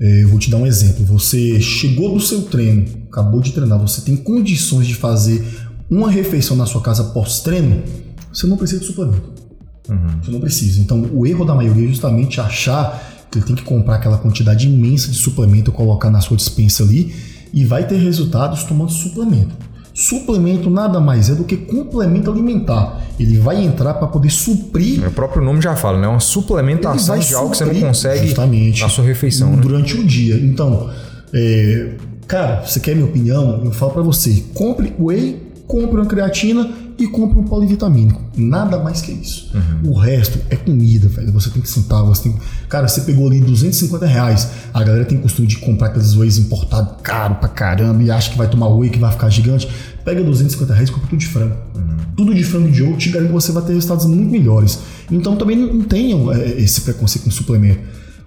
É, 0.00 0.22
eu 0.22 0.28
vou 0.28 0.38
te 0.38 0.50
dar 0.50 0.58
um 0.58 0.66
exemplo. 0.66 1.04
Você 1.06 1.60
chegou 1.60 2.12
do 2.14 2.20
seu 2.20 2.42
treino, 2.42 2.84
acabou 3.10 3.40
de 3.40 3.50
treinar, 3.52 3.78
você 3.80 4.02
tem 4.02 4.14
condições 4.14 4.86
de 4.86 4.94
fazer 4.94 5.42
uma 5.90 6.08
refeição 6.08 6.56
na 6.56 6.66
sua 6.66 6.80
casa 6.80 7.02
pós-treino, 7.04 7.82
você 8.32 8.46
não 8.46 8.56
precisa 8.56 8.78
de 8.80 8.86
suplemento. 8.86 9.32
Você 10.22 10.30
não 10.30 10.40
precisa. 10.40 10.80
Então, 10.80 11.06
o 11.12 11.26
erro 11.26 11.44
da 11.44 11.54
maioria 11.54 11.84
é 11.84 11.88
justamente 11.88 12.40
achar 12.40 13.26
que 13.30 13.38
ele 13.38 13.46
tem 13.46 13.56
que 13.56 13.64
comprar 13.64 13.96
aquela 13.96 14.16
quantidade 14.16 14.66
imensa 14.66 15.10
de 15.10 15.16
suplemento 15.16 15.70
colocar 15.72 16.10
na 16.10 16.20
sua 16.20 16.36
dispensa 16.36 16.82
ali 16.82 17.14
e 17.52 17.64
vai 17.64 17.86
ter 17.86 17.96
resultados 17.96 18.64
tomando 18.64 18.90
suplemento. 18.90 19.54
Suplemento 19.92 20.68
nada 20.68 20.98
mais 20.98 21.30
é 21.30 21.36
do 21.36 21.44
que 21.44 21.56
complemento 21.56 22.28
alimentar. 22.28 23.00
Ele 23.18 23.38
vai 23.38 23.62
entrar 23.62 23.94
para 23.94 24.08
poder 24.08 24.30
suprir 24.30 25.06
O 25.06 25.10
próprio 25.12 25.40
nome 25.40 25.60
já 25.60 25.76
fala, 25.76 26.00
né? 26.00 26.08
Uma 26.08 26.18
suplementação 26.18 27.16
de 27.16 27.32
algo 27.32 27.52
que 27.52 27.58
você 27.58 27.64
não 27.64 27.80
consegue 27.80 28.26
justamente 28.26 28.82
na 28.82 28.88
sua 28.88 29.04
refeição, 29.04 29.52
né? 29.52 29.58
durante 29.62 29.96
o 29.96 30.04
dia. 30.04 30.34
Então, 30.34 30.90
é, 31.32 31.92
cara, 32.26 32.62
você 32.66 32.80
quer 32.80 32.96
minha 32.96 33.06
opinião? 33.06 33.62
Eu 33.64 33.70
falo 33.70 33.92
pra 33.92 34.02
você: 34.02 34.42
compre 34.52 34.92
whey, 34.98 35.40
compre 35.68 35.96
uma 36.00 36.06
creatina 36.06 36.68
e 36.98 37.06
compre 37.08 37.38
um 37.38 37.44
polivitamínico. 37.44 38.22
Nada 38.36 38.78
mais 38.78 39.00
que 39.00 39.12
isso. 39.12 39.50
Uhum. 39.54 39.92
O 39.92 39.98
resto 39.98 40.38
é 40.48 40.56
comida, 40.56 41.08
velho. 41.08 41.32
Você 41.32 41.50
tem 41.50 41.60
que 41.60 41.68
sentar, 41.68 42.04
você 42.04 42.24
tem. 42.24 42.36
Cara, 42.68 42.86
você 42.86 43.00
pegou 43.00 43.26
ali 43.26 43.40
250 43.40 44.06
reais. 44.06 44.48
A 44.72 44.82
galera 44.82 45.04
tem 45.04 45.18
costume 45.18 45.48
de 45.48 45.58
comprar 45.58 45.88
aqueles 45.88 46.14
whey's 46.14 46.38
importados 46.38 46.94
caro 47.02 47.36
pra 47.36 47.48
caramba 47.48 48.02
e 48.02 48.10
acha 48.10 48.30
que 48.30 48.38
vai 48.38 48.48
tomar 48.48 48.68
whey 48.68 48.90
que 48.90 48.98
vai 48.98 49.10
ficar 49.10 49.28
gigante. 49.28 49.68
Pega 50.04 50.22
250 50.22 50.72
reais 50.72 50.88
e 50.88 50.92
compra 50.92 51.08
tudo 51.08 51.18
de 51.18 51.26
frango. 51.26 51.56
Tudo 52.16 52.34
de 52.34 52.44
frango 52.44 52.70
de 52.70 52.82
ouro, 52.82 52.96
te 52.96 53.10
garanto 53.10 53.28
que 53.28 53.34
você 53.34 53.50
vai 53.50 53.62
ter 53.64 53.72
resultados 53.72 54.06
muito 54.06 54.30
melhores. 54.30 54.78
Então 55.10 55.36
também 55.36 55.56
não 55.56 55.82
tenham 55.82 56.32
é, 56.32 56.60
esse 56.60 56.82
preconceito 56.82 57.24
com 57.24 57.30
suplemento. 57.30 57.80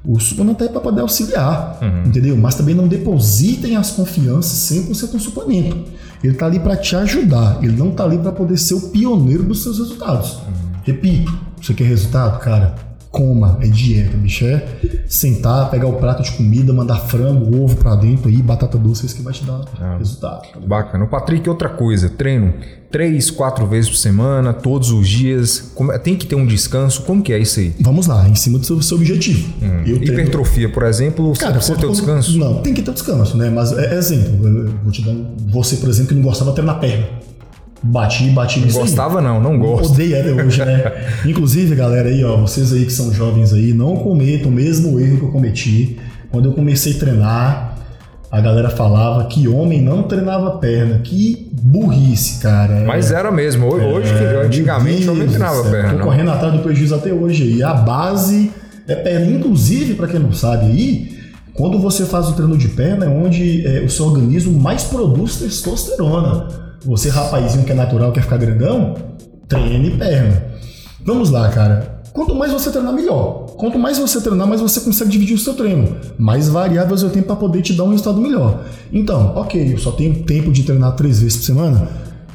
O 0.03 0.19
suplemento 0.19 0.63
é 0.63 0.69
para 0.69 0.79
poder 0.79 1.01
auxiliar, 1.01 1.79
entendeu? 2.05 2.37
Mas 2.37 2.55
também 2.55 2.73
não 2.73 2.87
depositem 2.87 3.75
as 3.75 3.91
confianças 3.91 4.71
100% 4.71 5.13
no 5.13 5.19
suplemento. 5.19 5.77
Ele 6.23 6.33
tá 6.33 6.45
ali 6.45 6.59
para 6.59 6.75
te 6.75 6.95
ajudar, 6.95 7.59
ele 7.61 7.75
não 7.75 7.91
tá 7.91 8.03
ali 8.03 8.17
para 8.17 8.31
poder 8.31 8.57
ser 8.57 8.73
o 8.73 8.89
pioneiro 8.89 9.43
dos 9.43 9.63
seus 9.63 9.77
resultados. 9.77 10.39
Repito, 10.83 11.31
você 11.61 11.73
quer 11.73 11.85
resultado? 11.85 12.39
Cara, 12.39 12.75
coma, 13.11 13.57
é 13.61 13.67
dieta, 13.67 14.15
bicho. 14.17 14.45
É 14.45 14.65
sentar, 15.07 15.69
pegar 15.69 15.87
o 15.87 15.93
prato 15.93 16.23
de 16.23 16.31
comida, 16.31 16.71
mandar 16.73 16.99
frango, 17.07 17.63
ovo 17.63 17.75
pra 17.77 17.95
dentro 17.95 18.27
aí, 18.29 18.37
batata 18.41 18.77
doce, 18.77 19.03
é 19.03 19.05
isso 19.07 19.15
que 19.15 19.21
vai 19.21 19.33
te 19.33 19.43
dar 19.45 19.61
resultado. 19.97 20.41
tá? 20.51 20.59
Bacana. 20.59 21.05
O 21.05 21.07
Patrick, 21.07 21.47
outra 21.49 21.69
coisa, 21.69 22.09
treino 22.09 22.53
três, 22.89 23.29
quatro 23.29 23.67
vezes 23.67 23.89
por 23.89 23.97
semana, 23.97 24.53
todos 24.53 24.91
os 24.91 25.07
dias. 25.07 25.71
É- 25.93 25.97
tem 25.99 26.15
que 26.15 26.25
ter 26.25 26.35
um 26.35 26.45
descanso. 26.45 27.01
Como 27.03 27.21
que 27.21 27.33
é 27.33 27.39
isso 27.39 27.59
aí? 27.59 27.75
Vamos 27.81 28.07
lá, 28.07 28.27
em 28.29 28.35
cima 28.35 28.57
do 28.59 28.65
seu, 28.65 28.81
seu 28.81 28.97
objetivo. 28.97 29.51
Treino- 29.59 30.03
Hipertrofia, 30.03 30.69
por 30.69 30.83
exemplo, 30.83 31.35
você 31.35 31.41
Cara, 31.41 31.55
precisa 31.55 31.75
ter 31.77 31.85
o 31.85 31.89
quando- 31.89 31.95
descanso. 31.95 32.37
Não, 32.37 32.61
tem 32.61 32.73
que 32.73 32.81
ter 32.81 32.91
o 32.91 32.93
descanso, 32.93 33.35
né? 33.35 33.49
Mas, 33.49 33.71
é 33.73 33.97
exemplo, 33.97 34.47
eu 34.47 34.73
vou 34.83 34.91
te 34.91 35.01
dar 35.03 35.11
um, 35.11 35.35
Você, 35.49 35.75
por 35.77 35.89
exemplo, 35.89 36.09
que 36.09 36.15
não 36.15 36.21
gostava 36.21 36.51
de 36.51 36.55
treinar 36.55 36.79
perna. 36.79 37.05
Bati, 37.89 38.29
bati 38.31 38.59
nisso 38.59 38.77
aí. 38.77 38.83
Gostava 38.83 39.21
não, 39.21 39.39
não 39.39 39.57
gosto. 39.57 39.93
Odeio 39.93 40.19
até 40.19 40.31
hoje, 40.31 40.65
né? 40.65 40.91
Inclusive, 41.25 41.73
galera 41.75 42.09
aí, 42.09 42.23
ó, 42.23 42.37
vocês 42.37 42.73
aí 42.73 42.85
que 42.85 42.91
são 42.91 43.13
jovens 43.13 43.53
aí, 43.53 43.73
não 43.73 43.95
cometam 43.95 44.49
o 44.49 44.53
mesmo 44.53 44.99
erro 44.99 45.17
que 45.17 45.23
eu 45.23 45.31
cometi. 45.31 45.97
Quando 46.29 46.49
eu 46.49 46.53
comecei 46.53 46.93
a 46.93 46.99
treinar, 46.99 47.77
a 48.29 48.41
galera 48.41 48.69
falava 48.69 49.25
que 49.25 49.47
homem 49.47 49.81
não 49.81 50.03
treinava 50.03 50.57
perna. 50.57 50.99
Que 50.99 51.49
burrice, 51.53 52.41
cara. 52.41 52.83
Mas 52.85 53.11
era 53.11 53.31
mesmo. 53.31 53.67
Hoje, 53.67 53.85
hoje, 53.85 54.13
É, 54.13 54.45
antigamente, 54.45 55.05
não 55.05 55.15
Deus 55.15 55.29
treinava 55.29 55.57
do 55.57 55.63
céu, 55.63 55.71
perna. 55.71 55.89
Tô 55.91 55.97
não. 55.97 56.05
correndo 56.05 56.31
atrás 56.31 56.53
do 56.53 56.59
prejuízo 56.59 56.93
até 56.93 57.13
hoje 57.13 57.43
aí. 57.43 57.63
A 57.63 57.73
base 57.73 58.51
é 58.85 58.95
perna. 58.95 59.27
Inclusive, 59.27 59.93
para 59.93 60.07
quem 60.07 60.19
não 60.19 60.33
sabe 60.33 60.65
aí, 60.65 61.17
quando 61.53 61.79
você 61.79 62.05
faz 62.05 62.27
o 62.27 62.33
treino 62.33 62.57
de 62.57 62.67
perna 62.67 63.05
é 63.05 63.09
onde 63.09 63.65
é, 63.65 63.79
o 63.79 63.89
seu 63.89 64.07
organismo 64.07 64.59
mais 64.59 64.83
produz 64.83 65.37
testosterona. 65.37 66.66
Você, 66.85 67.09
rapazinho 67.09 67.65
que 67.65 67.71
é 67.71 67.75
natural, 67.75 68.11
quer 68.11 68.21
ficar 68.21 68.37
grandão, 68.37 68.95
treine 69.47 69.91
perna. 69.91 70.43
Vamos 71.03 71.29
lá, 71.29 71.49
cara. 71.49 72.01
Quanto 72.13 72.33
mais 72.33 72.51
você 72.51 72.71
treinar, 72.71 72.93
melhor. 72.93 73.45
Quanto 73.57 73.77
mais 73.77 73.99
você 73.99 74.19
treinar, 74.19 74.47
mais 74.47 74.59
você 74.59 74.79
consegue 74.81 75.11
dividir 75.11 75.35
o 75.35 75.39
seu 75.39 75.53
treino. 75.53 75.97
Mais 76.17 76.49
variáveis 76.49 77.03
eu 77.03 77.09
tenho 77.09 77.25
para 77.25 77.35
poder 77.35 77.61
te 77.61 77.73
dar 77.73 77.83
um 77.83 77.89
resultado 77.89 78.19
melhor. 78.19 78.63
Então, 78.91 79.33
ok, 79.35 79.73
eu 79.73 79.77
só 79.77 79.91
tenho 79.91 80.23
tempo 80.23 80.51
de 80.51 80.63
treinar 80.63 80.95
três 80.95 81.19
vezes 81.19 81.37
por 81.37 81.45
semana. 81.45 81.87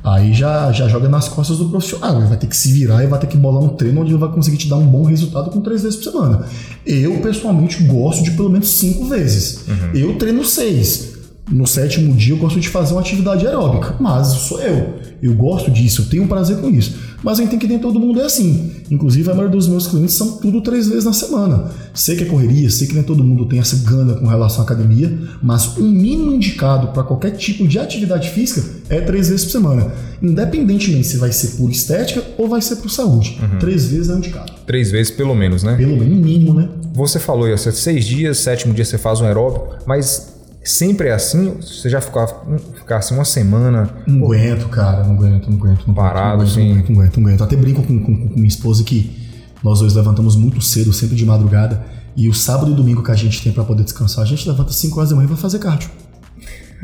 Aí 0.04 0.32
já, 0.32 0.72
já 0.72 0.88
joga 0.88 1.08
nas 1.08 1.28
costas 1.28 1.58
do 1.58 1.68
profissional. 1.68 2.16
Ele 2.18 2.26
vai 2.26 2.36
ter 2.36 2.46
que 2.46 2.56
se 2.56 2.72
virar 2.72 3.02
e 3.04 3.06
vai 3.06 3.20
ter 3.20 3.26
que 3.26 3.36
bolar 3.36 3.62
um 3.62 3.70
treino 3.70 4.00
onde 4.00 4.12
ele 4.12 4.18
vai 4.18 4.30
conseguir 4.30 4.56
te 4.56 4.68
dar 4.68 4.76
um 4.76 4.86
bom 4.86 5.04
resultado 5.04 5.50
com 5.50 5.60
três 5.60 5.82
vezes 5.82 5.96
por 5.96 6.12
semana. 6.12 6.44
Eu, 6.84 7.18
pessoalmente, 7.20 7.82
gosto 7.84 8.22
de 8.22 8.32
pelo 8.32 8.50
menos 8.50 8.68
cinco 8.68 9.04
vezes. 9.06 9.64
Eu 9.94 10.16
treino 10.16 10.44
seis. 10.44 11.11
No 11.52 11.66
sétimo 11.66 12.14
dia 12.14 12.32
eu 12.32 12.38
gosto 12.38 12.58
de 12.58 12.68
fazer 12.68 12.94
uma 12.94 13.00
atividade 13.00 13.46
aeróbica, 13.46 13.94
mas 14.00 14.28
sou 14.28 14.60
eu. 14.60 14.94
Eu 15.22 15.34
gosto 15.34 15.70
disso, 15.70 16.02
eu 16.02 16.06
tenho 16.06 16.26
prazer 16.26 16.56
com 16.56 16.68
isso. 16.68 16.96
Mas 17.22 17.38
eu 17.38 17.44
entendo 17.44 17.60
que 17.60 17.68
nem 17.68 17.78
todo 17.78 18.00
mundo 18.00 18.20
é 18.20 18.24
assim. 18.24 18.72
Inclusive, 18.90 19.30
a 19.30 19.34
maioria 19.34 19.56
dos 19.56 19.68
meus 19.68 19.86
clientes 19.86 20.14
são 20.14 20.38
tudo 20.38 20.60
três 20.60 20.88
vezes 20.88 21.04
na 21.04 21.12
semana. 21.12 21.70
Sei 21.94 22.16
que 22.16 22.24
é 22.24 22.26
correria, 22.26 22.68
sei 22.68 22.88
que 22.88 22.94
nem 22.94 23.04
todo 23.04 23.22
mundo 23.22 23.46
tem 23.46 23.60
essa 23.60 23.76
gana 23.88 24.14
com 24.14 24.26
relação 24.26 24.62
à 24.62 24.64
academia, 24.64 25.16
mas 25.40 25.76
o 25.76 25.82
mínimo 25.82 26.32
indicado 26.32 26.88
para 26.88 27.04
qualquer 27.04 27.32
tipo 27.32 27.68
de 27.68 27.78
atividade 27.78 28.30
física 28.30 28.64
é 28.88 29.00
três 29.00 29.28
vezes 29.28 29.44
por 29.44 29.52
semana. 29.52 29.92
Independentemente 30.20 31.06
se 31.06 31.16
vai 31.18 31.30
ser 31.30 31.56
por 31.56 31.70
estética 31.70 32.24
ou 32.36 32.48
vai 32.48 32.60
ser 32.60 32.76
por 32.76 32.90
saúde. 32.90 33.38
Três 33.60 33.86
vezes 33.86 34.10
é 34.10 34.14
indicado. 34.14 34.52
Três 34.66 34.90
vezes 34.90 35.12
pelo 35.12 35.34
menos, 35.34 35.62
né? 35.62 35.76
Pelo 35.76 35.96
menos 35.96 36.18
mínimo, 36.18 36.54
né? 36.54 36.68
Você 36.94 37.20
falou 37.20 37.48
ó, 37.52 37.56
seis 37.56 38.04
dias, 38.04 38.38
sétimo 38.38 38.74
dia 38.74 38.84
você 38.84 38.98
faz 38.98 39.20
um 39.20 39.24
aeróbico, 39.24 39.76
mas 39.86 40.31
sempre 40.64 41.08
é 41.08 41.12
assim? 41.12 41.54
Você 41.60 41.88
já 41.90 42.00
ficar, 42.00 42.26
ficar 42.74 42.98
assim 42.98 43.14
uma 43.14 43.24
semana 43.24 43.88
Não 44.06 44.24
aguento, 44.24 44.68
cara, 44.68 45.02
não 45.04 45.14
aguento, 45.14 45.48
não 45.50 45.56
aguento. 45.58 45.86
Não 45.86 45.94
Parado, 45.94 46.42
aguento, 46.42 46.48
assim. 46.50 46.64
Não 46.68 46.72
aguento, 46.74 46.88
não 46.90 47.00
aguento, 47.00 47.16
não 47.20 47.26
aguento. 47.28 47.42
Até 47.44 47.56
brinco 47.56 47.82
com, 47.82 47.98
com- 47.98 48.28
com 48.28 48.34
minha 48.36 48.48
esposa 48.48 48.84
que 48.84 49.16
nós 49.62 49.80
dois 49.80 49.94
levantamos 49.94 50.36
muito 50.36 50.60
cedo, 50.60 50.92
sempre 50.92 51.16
de 51.16 51.24
madrugada. 51.24 51.82
E 52.16 52.28
o 52.28 52.34
sábado 52.34 52.70
e 52.70 52.74
domingo 52.74 53.02
que 53.02 53.10
a 53.10 53.14
gente 53.14 53.42
tem 53.42 53.52
pra 53.52 53.64
poder 53.64 53.84
descansar, 53.84 54.22
a 54.24 54.26
gente 54.26 54.46
levanta 54.48 54.70
5 54.72 54.98
horas 54.98 55.10
da 55.10 55.16
manhã 55.16 55.26
e 55.26 55.28
vai 55.30 55.38
fazer 55.38 55.58
cardio. 55.58 55.88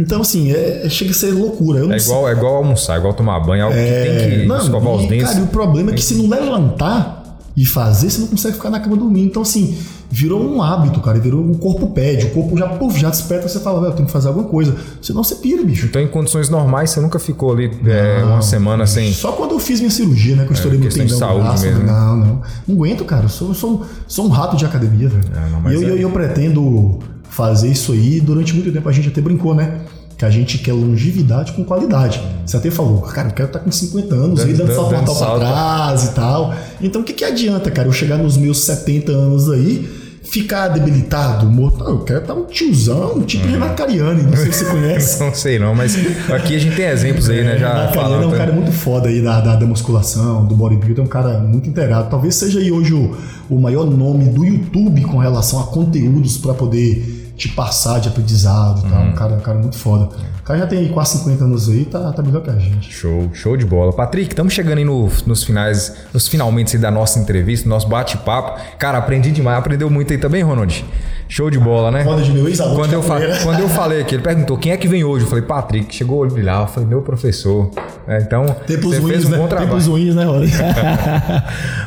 Então, 0.00 0.20
assim, 0.20 0.52
é, 0.52 0.86
é- 0.86 0.88
chega 0.88 1.10
a 1.10 1.14
ser 1.14 1.32
loucura. 1.32 1.80
É 1.94 1.98
sei- 1.98 2.12
igual, 2.12 2.28
é 2.28 2.32
igual 2.32 2.54
almoçar, 2.56 2.94
é 2.94 2.98
igual 2.98 3.12
tomar 3.14 3.40
banho, 3.40 3.60
é 3.60 3.64
algo 3.64 3.76
que 3.76 3.82
tem 3.82 4.40
que 4.40 4.46
Não, 4.46 4.58
escovar 4.58 4.92
os 4.94 5.08
dentes. 5.08 5.26
Cara, 5.28 5.40
e 5.40 5.42
o 5.42 5.46
problema 5.48 5.90
é 5.90 5.94
que 5.94 6.02
se 6.04 6.14
não 6.14 6.28
levantar 6.28 7.17
e 7.60 7.66
fazer, 7.66 8.08
você 8.08 8.20
não 8.20 8.28
consegue 8.28 8.54
ficar 8.54 8.70
na 8.70 8.78
cama 8.78 8.96
dormindo. 8.96 9.26
Então, 9.26 9.42
assim, 9.42 9.76
virou 10.08 10.40
um 10.40 10.62
hábito, 10.62 11.00
cara. 11.00 11.18
Virou 11.18 11.44
o 11.44 11.58
corpo 11.58 11.88
pede, 11.88 12.26
o 12.26 12.30
corpo 12.30 12.56
já, 12.56 12.68
puf, 12.68 13.00
já 13.00 13.10
desperta, 13.10 13.48
você 13.48 13.58
fala, 13.58 13.80
velho, 13.80 13.90
eu 13.90 13.96
tenho 13.96 14.06
que 14.06 14.12
fazer 14.12 14.28
alguma 14.28 14.46
coisa. 14.46 14.76
Senão 15.02 15.24
você 15.24 15.34
pira, 15.34 15.64
bicho. 15.64 15.86
Então, 15.86 16.00
em 16.00 16.06
condições 16.06 16.48
normais, 16.48 16.90
você 16.90 17.00
nunca 17.00 17.18
ficou 17.18 17.50
ali 17.52 17.68
é, 17.84 18.22
uma 18.22 18.40
semana 18.42 18.86
sem. 18.86 19.12
Só 19.12 19.32
quando 19.32 19.54
eu 19.54 19.58
fiz 19.58 19.80
minha 19.80 19.90
cirurgia, 19.90 20.36
né? 20.36 20.44
Que 20.44 20.50
eu 20.50 20.54
estourei 20.54 20.78
meu 20.78 20.86
questão 20.88 21.04
de 21.04 21.12
tendão 21.12 21.28
saúde 21.28 21.46
braço. 21.48 21.66
mesmo? 21.66 21.82
Não, 21.84 22.16
não. 22.16 22.42
Não 22.68 22.74
aguento, 22.76 23.04
cara. 23.04 23.24
Eu 23.24 23.28
sou, 23.28 23.52
sou, 23.52 23.84
sou 24.06 24.26
um 24.26 24.28
rato 24.28 24.56
de 24.56 24.64
academia, 24.64 25.08
velho. 25.08 25.24
É, 25.34 25.50
não, 25.50 25.70
e 25.72 25.74
eu, 25.74 25.82
é- 25.82 25.90
eu, 25.90 25.96
eu 25.98 26.10
pretendo 26.10 27.00
fazer 27.28 27.68
isso 27.68 27.90
aí 27.90 28.20
durante 28.20 28.54
muito 28.54 28.70
tempo. 28.72 28.88
A 28.88 28.92
gente 28.92 29.08
até 29.08 29.20
brincou, 29.20 29.52
né? 29.52 29.80
Que 30.18 30.24
a 30.24 30.30
gente 30.30 30.58
quer 30.58 30.72
longevidade 30.72 31.52
com 31.52 31.62
qualidade. 31.64 32.20
Você 32.44 32.56
até 32.56 32.70
falou, 32.72 33.00
cara, 33.02 33.28
eu 33.28 33.32
quero 33.32 33.46
estar 33.48 33.60
com 33.60 33.70
50 33.70 34.14
anos 34.16 34.40
aí, 34.40 34.52
Dando- 34.52 34.74
salto 34.74 34.90
mortal 34.92 35.14
pra 35.14 35.26
salto. 35.26 35.38
trás 35.40 36.04
e 36.04 36.08
tal. 36.12 36.54
Então 36.82 37.00
o 37.02 37.04
que, 37.04 37.12
que 37.12 37.24
adianta, 37.24 37.70
cara, 37.70 37.86
eu 37.86 37.92
chegar 37.92 38.16
nos 38.18 38.36
meus 38.36 38.58
70 38.64 39.12
anos 39.12 39.48
aí, 39.48 39.88
ficar 40.24 40.68
debilitado, 40.68 41.46
morto? 41.46 41.78
Não, 41.78 41.90
eu 41.90 41.98
quero 42.00 42.18
estar 42.20 42.34
um 42.34 42.44
tiozão, 42.46 43.20
tipo 43.22 43.46
Uhum. 43.46 43.52
Renato 43.52 43.74
Cariani, 43.76 44.22
não 44.24 44.36
sei 44.36 44.52
se 44.52 44.58
você 44.58 44.64
conhece. 44.70 45.20
Não 45.22 45.32
sei 45.32 45.58
não, 45.58 45.72
mas 45.74 45.96
aqui 46.34 46.56
a 46.56 46.58
gente 46.58 46.74
tem 46.74 46.86
exemplos 46.86 47.30
aí, 47.30 47.44
né? 47.44 47.56
Já 47.56 47.72
Renato 47.72 47.94
Cariani 47.98 48.24
é 48.24 48.26
um 48.26 48.30
cara 48.32 48.52
muito 48.52 48.72
foda 48.72 49.08
aí 49.08 49.22
da, 49.22 49.40
da, 49.40 49.54
da 49.54 49.66
musculação, 49.66 50.44
do 50.44 50.56
bodybuilding, 50.56 51.00
é 51.00 51.04
um 51.04 51.06
cara 51.06 51.38
muito 51.38 51.68
inteirado. 51.68 52.10
Talvez 52.10 52.34
seja 52.34 52.58
aí 52.58 52.72
hoje 52.72 52.92
o, 52.92 53.14
o 53.48 53.58
maior 53.60 53.86
nome 53.86 54.24
do 54.24 54.44
YouTube 54.44 55.00
com 55.02 55.16
relação 55.18 55.60
a 55.60 55.64
conteúdos 55.68 56.36
pra 56.38 56.52
poder 56.54 57.17
te 57.38 57.48
passar 57.50 58.00
de 58.00 58.08
aprendizado 58.08 58.84
e 58.84 58.90
tal. 58.90 59.00
Uhum. 59.00 59.08
Um 59.10 59.12
cara, 59.12 59.34
um 59.36 59.40
cara 59.40 59.58
muito 59.58 59.78
foda. 59.78 60.10
O 60.40 60.42
cara 60.42 60.58
já 60.58 60.66
tem 60.66 60.88
quase 60.88 61.18
50 61.18 61.44
anos 61.44 61.68
aí, 61.68 61.84
tá, 61.84 62.12
tá 62.12 62.22
melhor 62.22 62.42
que 62.42 62.50
a 62.50 62.56
gente. 62.58 62.92
Show, 62.92 63.30
show 63.32 63.56
de 63.56 63.64
bola. 63.64 63.92
Patrick, 63.92 64.30
estamos 64.32 64.52
chegando 64.52 64.78
aí 64.78 64.84
no- 64.84 65.08
nos 65.26 65.44
finais, 65.44 65.94
nos 66.12 66.26
finalmente 66.26 66.76
da 66.76 66.90
nossa 66.90 67.18
entrevista, 67.18 67.68
nosso 67.68 67.88
bate-papo. 67.88 68.60
Cara, 68.78 68.98
aprendi 68.98 69.30
demais, 69.30 69.56
aprendeu 69.58 69.88
muito 69.88 70.12
aí 70.12 70.18
também, 70.18 70.42
Ronald? 70.42 70.84
Show 71.28 71.50
de 71.50 71.58
bola, 71.58 71.90
né? 71.90 72.04
Meu 72.04 72.48
ex-aluno 72.48 72.76
Quando 72.76 72.92
eu, 72.94 73.02
quando 73.42 73.60
eu 73.60 73.68
falei 73.68 74.00
aqui, 74.00 74.14
ele 74.14 74.22
perguntou 74.22 74.56
quem 74.56 74.72
é 74.72 74.76
que 74.76 74.88
vem 74.88 75.04
hoje. 75.04 75.24
Eu 75.24 75.28
falei, 75.28 75.44
Patrick, 75.44 75.94
chegou 75.94 76.16
o 76.16 76.20
olho 76.20 76.32
brilhar. 76.32 76.62
Eu 76.62 76.66
falei, 76.66 76.88
meu 76.88 77.02
professor. 77.02 77.70
É, 78.06 78.18
então, 78.20 78.46
Tempos 78.66 78.94
você 78.94 78.98
ruins, 78.98 79.12
fez 79.12 79.24
um 79.26 79.30
né? 79.30 79.36
bom 79.36 79.46
trabalho. 79.46 79.68
Tempos 79.68 79.86
ruins, 79.86 80.14
né, 80.14 80.24
Rony? 80.24 80.48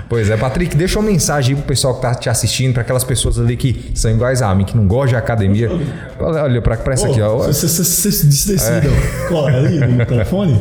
Pois 0.08 0.30
é, 0.30 0.36
Patrick, 0.36 0.76
deixa 0.76 1.00
uma 1.00 1.10
mensagem 1.10 1.56
aí 1.56 1.62
pro 1.62 1.70
pessoal 1.70 1.96
que 1.96 2.02
tá 2.02 2.14
te 2.14 2.30
assistindo, 2.30 2.74
para 2.74 2.82
aquelas 2.82 3.04
pessoas 3.04 3.40
ali 3.40 3.56
que 3.56 3.92
são 3.96 4.12
iguais 4.12 4.42
a 4.42 4.54
mim, 4.54 4.66
que 4.66 4.76
não 4.76 4.86
gostam 4.86 5.12
de 5.12 5.16
academia. 5.16 5.72
Olha, 6.20 6.44
olha 6.44 6.62
pra, 6.62 6.76
pra 6.76 6.94
essa 6.94 7.08
aqui, 7.08 7.22
ó. 7.22 7.38
Vocês 7.38 7.72
se 7.72 8.28
decidam. 8.28 8.92
Qual 9.30 9.48
é 9.50 9.56
ali 9.56 9.80
no 9.80 10.06
telefone? 10.06 10.60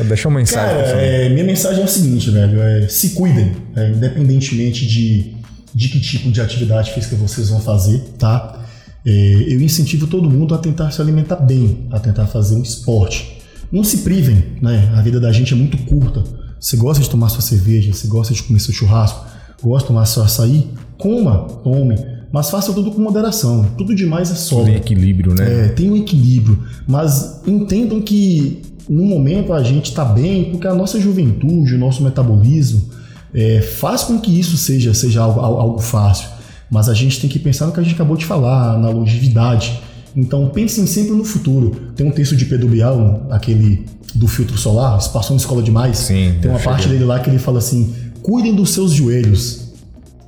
Deixa 0.00 0.28
uma 0.28 0.40
mensagem 0.40 0.76
Cara, 0.76 1.00
é, 1.00 1.28
minha 1.28 1.44
mensagem 1.44 1.80
é 1.80 1.84
o 1.84 1.88
seguinte, 1.88 2.30
velho. 2.30 2.60
É, 2.60 2.88
se 2.88 3.10
cuidem, 3.10 3.52
é, 3.76 3.88
independentemente 3.90 4.84
de, 4.84 5.32
de 5.74 5.88
que 5.88 6.00
tipo 6.00 6.30
de 6.30 6.40
atividade 6.40 6.92
física 6.92 7.16
vocês 7.16 7.50
vão 7.50 7.60
fazer, 7.60 8.00
tá? 8.18 8.64
É, 9.04 9.44
eu 9.48 9.60
incentivo 9.60 10.06
todo 10.06 10.28
mundo 10.28 10.54
a 10.54 10.58
tentar 10.58 10.90
se 10.90 11.00
alimentar 11.00 11.36
bem, 11.36 11.86
a 11.90 11.98
tentar 11.98 12.26
fazer 12.26 12.56
um 12.56 12.62
esporte. 12.62 13.38
Não 13.70 13.84
se 13.84 13.98
privem, 13.98 14.42
né? 14.60 14.92
A 14.96 15.02
vida 15.02 15.20
da 15.20 15.30
gente 15.30 15.52
é 15.52 15.56
muito 15.56 15.76
curta. 15.78 16.24
Você 16.58 16.76
gosta 16.76 17.02
de 17.02 17.08
tomar 17.08 17.28
sua 17.28 17.40
cerveja, 17.40 17.92
você 17.92 18.08
gosta 18.08 18.34
de 18.34 18.42
comer 18.42 18.60
seu 18.60 18.74
churrasco, 18.74 19.24
gosta 19.62 19.84
de 19.84 19.88
tomar 19.88 20.06
seu 20.06 20.22
açaí? 20.22 20.70
Coma, 20.96 21.46
tome. 21.62 21.96
Mas 22.32 22.50
faça 22.50 22.72
tudo 22.72 22.90
com 22.90 23.00
moderação. 23.00 23.64
Tudo 23.76 23.94
demais 23.94 24.30
é 24.30 24.34
sobra. 24.34 24.66
Tem 24.66 24.76
equilíbrio, 24.76 25.34
né? 25.34 25.66
É, 25.66 25.68
tem 25.68 25.90
um 25.90 25.96
equilíbrio, 25.96 26.62
mas 26.86 27.40
entendam 27.46 28.00
que 28.00 28.62
no 28.88 29.04
momento 29.04 29.52
a 29.52 29.62
gente 29.62 29.86
está 29.86 30.04
bem 30.04 30.50
porque 30.50 30.66
a 30.66 30.74
nossa 30.74 31.00
juventude, 31.00 31.74
o 31.74 31.78
nosso 31.78 32.02
metabolismo 32.02 32.90
é, 33.34 33.60
faz 33.60 34.02
com 34.04 34.18
que 34.18 34.38
isso 34.38 34.56
seja, 34.56 34.92
seja 34.94 35.22
algo, 35.22 35.40
al- 35.40 35.60
algo 35.60 35.78
fácil. 35.78 36.28
Mas 36.70 36.88
a 36.88 36.94
gente 36.94 37.20
tem 37.20 37.30
que 37.30 37.38
pensar 37.38 37.66
no 37.66 37.72
que 37.72 37.80
a 37.80 37.82
gente 37.82 37.94
acabou 37.94 38.16
de 38.16 38.24
falar, 38.26 38.78
na 38.78 38.90
longevidade. 38.90 39.80
Então 40.16 40.48
pensem 40.48 40.86
sempre 40.86 41.12
no 41.12 41.24
futuro. 41.24 41.92
Tem 41.96 42.06
um 42.06 42.10
texto 42.10 42.36
de 42.36 42.44
Pedro 42.44 42.68
Bial, 42.68 43.26
aquele 43.30 43.84
do 44.14 44.26
filtro 44.26 44.56
solar, 44.58 44.98
passou 45.12 45.34
na 45.36 45.40
escola 45.40 45.62
demais. 45.62 45.98
Sim, 45.98 46.34
tem 46.40 46.50
uma 46.50 46.58
parte 46.60 46.88
dele 46.88 47.04
lá 47.04 47.20
que 47.20 47.30
ele 47.30 47.38
fala 47.38 47.58
assim: 47.58 47.94
cuidem 48.22 48.54
dos 48.54 48.70
seus 48.70 48.92
joelhos. 48.92 49.68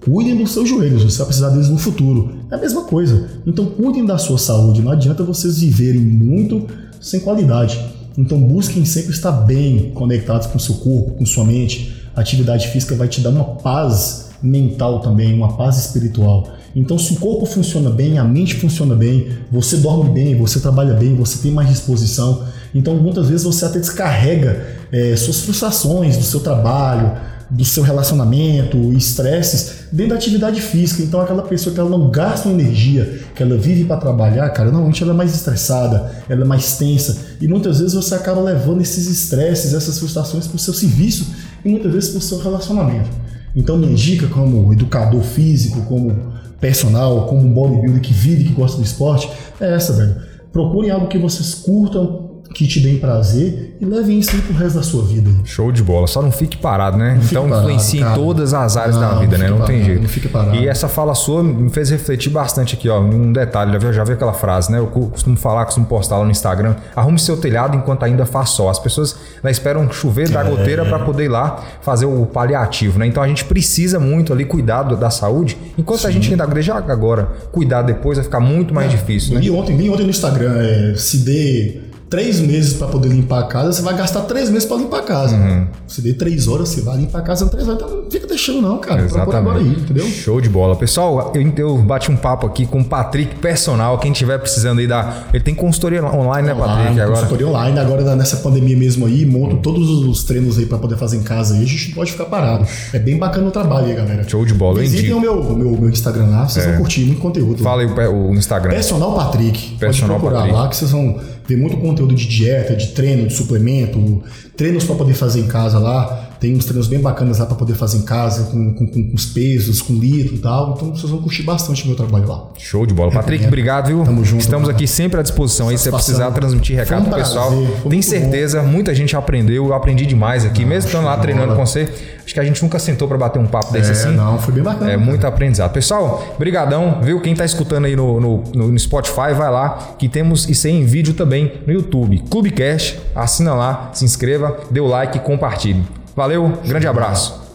Cuidem 0.03 0.35
dos 0.35 0.53
seus 0.53 0.67
joelhos, 0.67 1.03
você 1.03 1.19
vai 1.19 1.27
precisar 1.27 1.51
deles 1.51 1.69
no 1.69 1.77
futuro. 1.77 2.35
É 2.51 2.55
a 2.55 2.59
mesma 2.59 2.85
coisa. 2.85 3.29
Então 3.47 3.67
cuidem 3.67 4.05
da 4.07 4.17
sua 4.17 4.39
saúde. 4.39 4.81
Não 4.81 4.93
adianta 4.93 5.23
vocês 5.23 5.61
viverem 5.61 6.01
muito 6.01 6.67
sem 7.01 7.21
qualidade. 7.21 7.79
Então 8.17 8.41
busquem 8.41 8.83
sempre 8.87 9.11
estar 9.13 9.31
bem 9.33 9.91
conectados 9.93 10.47
com 10.47 10.57
o 10.57 10.61
seu 10.61 10.77
corpo, 10.77 11.13
com 11.13 11.27
sua 11.27 11.45
mente. 11.45 12.00
A 12.15 12.21
atividade 12.21 12.69
física 12.69 12.95
vai 12.95 13.09
te 13.09 13.21
dar 13.21 13.31
uma 13.31 13.45
paz 13.45 14.31
mental 14.43 15.01
também, 15.01 15.35
uma 15.35 15.57
paz 15.57 15.79
espiritual. 15.79 16.49
Então, 16.75 16.99
se 16.99 17.13
o 17.15 17.17
corpo 17.17 17.47
funciona 17.47 17.91
bem, 17.91 18.19
a 18.19 18.25
mente 18.25 18.55
funciona 18.55 18.95
bem, 18.95 19.29
você 19.51 19.77
dorme 19.79 20.11
bem, 20.11 20.39
você 20.39 20.61
trabalha 20.61 20.95
bem, 20.95 21.17
você 21.17 21.39
tem 21.39 21.51
mais 21.51 21.69
disposição. 21.69 22.45
Então, 22.75 22.95
muitas 22.97 23.29
vezes 23.29 23.45
você 23.45 23.65
até 23.65 23.79
descarrega 23.81 24.67
eh, 24.93 25.17
suas 25.17 25.41
frustrações 25.41 26.17
do 26.17 26.23
seu 26.23 26.41
trabalho, 26.41 27.13
do 27.51 27.65
seu 27.65 27.83
relacionamento, 27.83 28.77
estresses 28.93 29.87
dentro 29.91 30.11
da 30.11 30.17
atividade 30.17 30.61
física. 30.61 31.03
Então, 31.03 31.21
aquela 31.21 31.43
pessoa 31.43 31.75
que 31.75 31.81
ela 31.81 31.91
não 31.91 32.11
gasta 32.11 32.49
energia, 32.49 33.21
que 33.35 33.43
ela 33.43 33.57
vive 33.57 33.85
para 33.85 33.97
trabalhar, 33.97 34.49
cara, 34.51 34.71
normalmente 34.71 35.03
ela 35.03 35.13
é 35.13 35.17
mais 35.17 35.35
estressada, 35.35 36.13
ela 36.29 36.43
é 36.43 36.45
mais 36.45 36.79
tensa. 36.79 37.19
E 37.41 37.49
muitas 37.49 37.81
vezes 37.81 37.95
você 37.95 38.15
acaba 38.15 38.41
levando 38.41 38.81
esses 38.81 39.09
estresses, 39.09 39.75
essas 39.75 39.99
frustrações 39.99 40.47
para 40.47 40.57
o 40.57 40.59
seu 40.59 40.73
serviço 40.73 41.35
e 41.65 41.69
muitas 41.69 41.93
vezes 41.93 42.11
para 42.11 42.19
o 42.19 42.23
seu 42.23 42.39
relacionamento. 42.39 43.11
Então, 43.55 43.77
minha 43.77 43.95
dica 43.95 44.29
como 44.29 44.73
educador 44.73 45.23
físico, 45.23 45.83
como 45.83 46.17
personal, 46.61 47.27
como 47.27 47.41
um 47.43 47.53
bodybuilder 47.53 48.01
que 48.01 48.13
vive, 48.13 48.45
que 48.45 48.53
gosta 48.53 48.77
do 48.77 48.85
esporte, 48.85 49.29
é 49.61 49.75
essa, 49.75 49.93
velho. 49.93 50.15
Procurem 50.53 50.91
algo 50.91 51.09
que 51.09 51.19
vocês 51.19 51.55
curtam, 51.55 52.30
que 52.53 52.67
te 52.67 52.81
deem 52.81 52.99
prazer 52.99 53.77
e 53.81 53.85
levem 53.85 54.19
isso 54.19 54.35
aí 54.35 54.43
pro 54.43 54.55
resto 54.55 54.77
da 54.77 54.83
sua 54.83 55.05
vida. 55.05 55.31
Show 55.45 55.71
de 55.71 55.83
bola. 55.83 56.07
Só 56.07 56.21
não 56.21 56.33
fique 56.33 56.57
parado, 56.57 56.97
né? 56.99 57.17
fique 57.21 57.27
então 57.35 57.49
parado, 57.49 57.63
influencia 57.71 58.01
em 58.01 58.15
todas 58.15 58.53
as 58.53 58.77
áreas 58.77 58.97
Não, 58.97 59.03
da 59.03 59.13
não 59.15 59.21
vida, 59.21 59.39
né? 59.39 59.49
Não 59.49 59.59
tem 59.59 59.67
parado, 59.67 59.85
jeito. 59.85 60.03
não 60.03 60.09
fique 60.09 60.29
parado. 60.29 60.57
E 60.57 60.67
essa 60.69 60.89
fala 60.89 61.15
sua 61.15 61.43
me 61.43 61.71
fez 61.71 61.91
refletir 61.91 62.31
bastante 62.31 62.75
aqui, 62.75 62.89
ó. 62.89 63.01
Um 63.01 63.33
detalhe, 63.33 63.73
já 63.73 63.79
viu, 63.79 63.93
já 63.93 64.05
viu 64.05 64.15
aquela 64.15 64.33
frase, 64.33 64.73
né? 64.73 64.79
Eu 64.79 64.87
costumo 64.89 65.37
falar, 65.37 65.65
costumo 65.65 65.87
postar 65.87 66.19
lá 66.19 66.25
no 66.25 66.31
Instagram. 66.31 66.75
Arrume 66.97 67.19
seu 67.19 67.37
telhado 67.37 67.77
enquanto 67.77 68.03
ainda 68.05 68.27
faz 68.27 68.51
sol. 68.51 68.69
As 68.69 68.79
pessoas 68.79 69.17
elas 69.43 69.57
esperam 69.57 69.91
chover 69.93 70.29
da 70.29 70.41
É. 70.41 70.45
goteira 70.45 70.85
para 70.85 70.99
poder 70.99 71.25
ir 71.27 71.29
lá 71.29 71.63
fazer 71.83 72.07
o 72.07 72.27
paliativo, 72.27 72.99
né? 72.99 73.07
Então 73.07 73.23
a 73.23 73.29
gente 73.29 73.45
precisa 73.45 74.01
muito 74.01 74.33
ali 74.33 74.45
cuidar 74.45 74.83
da 74.83 75.09
saúde. 75.11 75.57
Enquanto 75.79 76.07
a 76.07 76.11
gente 76.11 76.31
ainda 76.31 76.43
agreja 76.45 76.75
agora, 76.75 77.29
cuidar 77.53 77.83
depois 77.83 78.19
vai 78.19 78.25
ficar 78.25 78.41
muito 78.41 78.75
mais 78.75 78.91
difícil, 78.91 79.35
né? 79.35 79.41
Li 79.41 79.51
ontem, 79.51 79.77
li 79.77 79.89
ontem 79.89 80.03
no 80.05 80.11
Instagram, 80.11 80.55
é, 80.59 80.95
se 80.97 81.19
dê 81.19 81.81
três 82.11 82.41
meses 82.41 82.75
para 82.75 82.89
poder 82.89 83.09
limpar 83.09 83.39
a 83.39 83.43
casa, 83.45 83.73
você 83.73 83.83
vai 83.83 83.97
gastar 83.97 84.23
três 84.23 84.51
meses 84.51 84.67
para 84.67 84.79
limpar 84.79 84.99
a 84.99 85.03
casa. 85.03 85.37
Uhum. 85.37 85.67
Se 85.87 86.03
dê 86.03 86.13
três 86.13 86.49
horas, 86.49 86.69
você 86.69 86.81
vai 86.81 86.97
limpar 86.97 87.21
a 87.21 87.23
casa 87.23 87.45
em 87.45 87.49
três 87.49 87.69
horas. 87.69 87.81
Então 87.81 88.03
não 88.03 88.11
fica 88.11 88.27
deixando 88.27 88.61
não, 88.61 88.79
cara. 88.79 89.05
Procura 89.05 89.39
agora 89.39 89.59
aí, 89.61 89.69
entendeu? 89.69 90.05
Show 90.07 90.41
de 90.41 90.49
bola. 90.49 90.75
Pessoal, 90.75 91.33
eu, 91.35 91.53
eu 91.57 91.79
bati 91.79 92.11
um 92.11 92.17
papo 92.17 92.49
aqui 92.49 92.67
com 92.67 92.81
o 92.81 92.85
Patrick 92.85 93.37
Personal. 93.37 93.97
Quem 93.99 94.13
tiver 94.13 94.39
precisando 94.39 94.81
aí 94.81 94.89
da. 94.89 95.23
Ele 95.33 95.45
tem 95.45 95.55
consultoria 95.55 96.05
online, 96.05 96.49
né, 96.49 96.55
Patrick? 96.55 96.81
Online, 96.81 97.01
agora. 97.01 97.21
consultoria 97.21 97.47
online, 97.47 97.79
agora 97.79 98.17
nessa 98.17 98.39
pandemia 98.39 98.77
mesmo 98.77 99.07
aí, 99.07 99.25
monto 99.25 99.59
todos 99.59 99.89
os 99.89 100.25
treinos 100.25 100.59
aí 100.59 100.67
pra 100.67 100.79
poder 100.79 100.97
fazer 100.97 101.17
em 101.17 101.23
casa 101.23 101.55
aí, 101.55 101.63
a 101.63 101.67
gente 101.67 101.93
pode 101.95 102.11
ficar 102.11 102.25
parado. 102.25 102.67
É 102.93 102.99
bem 102.99 103.19
bacana 103.19 103.47
o 103.47 103.51
trabalho 103.53 103.87
aí, 103.87 103.95
galera. 103.95 104.29
Show 104.29 104.45
de 104.45 104.55
bola, 104.55 104.79
eu 104.79 104.83
Visitem 104.83 105.13
o 105.13 105.21
meu, 105.21 105.41
o 105.41 105.57
meu, 105.57 105.71
meu 105.71 105.89
Instagram 105.89 106.27
lá, 106.27 106.49
vocês 106.49 106.67
vão 106.67 106.79
curtir 106.79 107.05
muito 107.05 107.21
conteúdo. 107.21 107.63
Fala 107.63 107.83
aí 107.83 108.09
o, 108.09 108.31
o 108.31 108.35
Instagram. 108.35 108.71
Personal 108.71 109.15
Patrick. 109.15 109.77
Personal 109.79 110.19
Pode 110.19 110.21
procurar 110.21 110.41
Patrick. 110.41 110.59
lá 110.59 110.69
que 110.69 110.77
vocês 110.77 110.91
vão 110.91 111.21
ver 111.51 111.61
muito 111.61 111.77
conteúdo 111.79 112.15
de 112.15 112.27
dieta, 112.27 112.75
de 112.75 112.89
treino, 112.89 113.27
de 113.27 113.35
suplemento, 113.35 114.23
treinos 114.57 114.85
para 114.85 114.95
poder 114.95 115.15
fazer 115.15 115.41
em 115.41 115.49
casa 115.49 115.79
lá. 115.79 116.30
Tem 116.41 116.57
uns 116.57 116.65
treinos 116.65 116.89
bem 116.89 116.99
bacanas 117.01 117.39
lá 117.39 117.45
para 117.47 117.55
poder 117.55 117.75
fazer 117.75 117.99
em 117.99 118.03
casa, 118.03 118.45
com, 118.51 118.73
com, 118.75 118.87
com 118.87 119.15
os 119.15 119.27
pesos, 119.27 119.83
com 119.83 119.93
litro 119.93 120.35
e 120.35 120.39
tal. 120.39 120.73
Então 120.75 120.95
vocês 120.95 121.11
vão 121.11 121.21
curtir 121.21 121.43
bastante 121.43 121.85
o 121.85 121.89
meu 121.89 121.97
trabalho 121.97 122.27
lá. 122.27 122.45
Show 122.59 122.87
de 122.87 122.95
bola. 122.95 123.13
Patrick, 123.13 123.45
é. 123.45 123.47
obrigado, 123.47 123.89
viu? 123.89 124.03
Tamo 124.05 124.25
junto, 124.25 124.41
Estamos 124.41 124.67
cara. 124.67 124.77
aqui 124.77 124.87
sempre 124.87 125.21
à 125.21 125.23
disposição 125.23 125.69
aí, 125.69 125.77
se 125.77 125.85
você 125.85 125.91
precisar 125.91 126.31
transmitir 126.31 126.77
recado 126.77 127.03
um 127.03 127.05
pro 127.11 127.17
pessoal. 127.19 127.51
muito 127.85 128.03
certeza, 128.07 128.63
muita 128.63 128.95
gente 128.95 129.15
aprendeu, 129.15 129.67
eu 129.67 129.75
aprendi 129.75 130.07
demais 130.07 130.45
aqui, 130.45 130.65
mesmo 130.65 130.89
estando 130.89 131.05
lá 131.05 131.17
treinando 131.19 131.49
bola. 131.49 131.59
com 131.59 131.67
você. 131.67 131.89
Acho 132.25 132.35
que 132.35 132.41
a 132.41 132.45
gente 132.45 132.63
nunca 132.63 132.79
sentou 132.79 133.09
para 133.09 133.19
bater 133.19 133.39
um 133.39 133.47
papo 133.47 133.73
desse 133.73 133.91
É, 133.91 133.93
assim. 133.93 134.15
não, 134.15 134.39
foi 134.39 134.55
bem 134.55 134.63
bacana. 134.63 134.91
É 134.91 134.95
cara. 134.95 135.05
muito 135.05 135.27
aprendizado. 135.27 135.73
Pessoal, 135.73 136.37
brigadão, 136.39 137.01
viu? 137.03 137.21
Quem 137.21 137.35
tá 137.35 137.45
escutando 137.45 137.87
aí 137.87 137.97
no, 137.97 138.21
no, 138.21 138.43
no 138.55 138.79
Spotify, 138.79 139.35
vai 139.37 139.51
lá, 139.51 139.95
que 139.99 140.09
temos 140.09 140.49
isso 140.49 140.67
aí 140.67 140.73
em 140.75 140.85
vídeo 140.85 141.13
também 141.13 141.53
no 141.67 141.73
YouTube. 141.73 142.23
Clubecast, 142.31 142.99
assina 143.15 143.53
lá, 143.55 143.91
se 143.93 144.05
inscreva, 144.05 144.57
dê 144.71 144.79
o 144.81 144.87
like 144.87 145.19
e 145.19 145.21
compartilhe. 145.21 145.83
Valeu, 146.21 146.53
grande 146.67 146.87
abraço. 146.87 147.50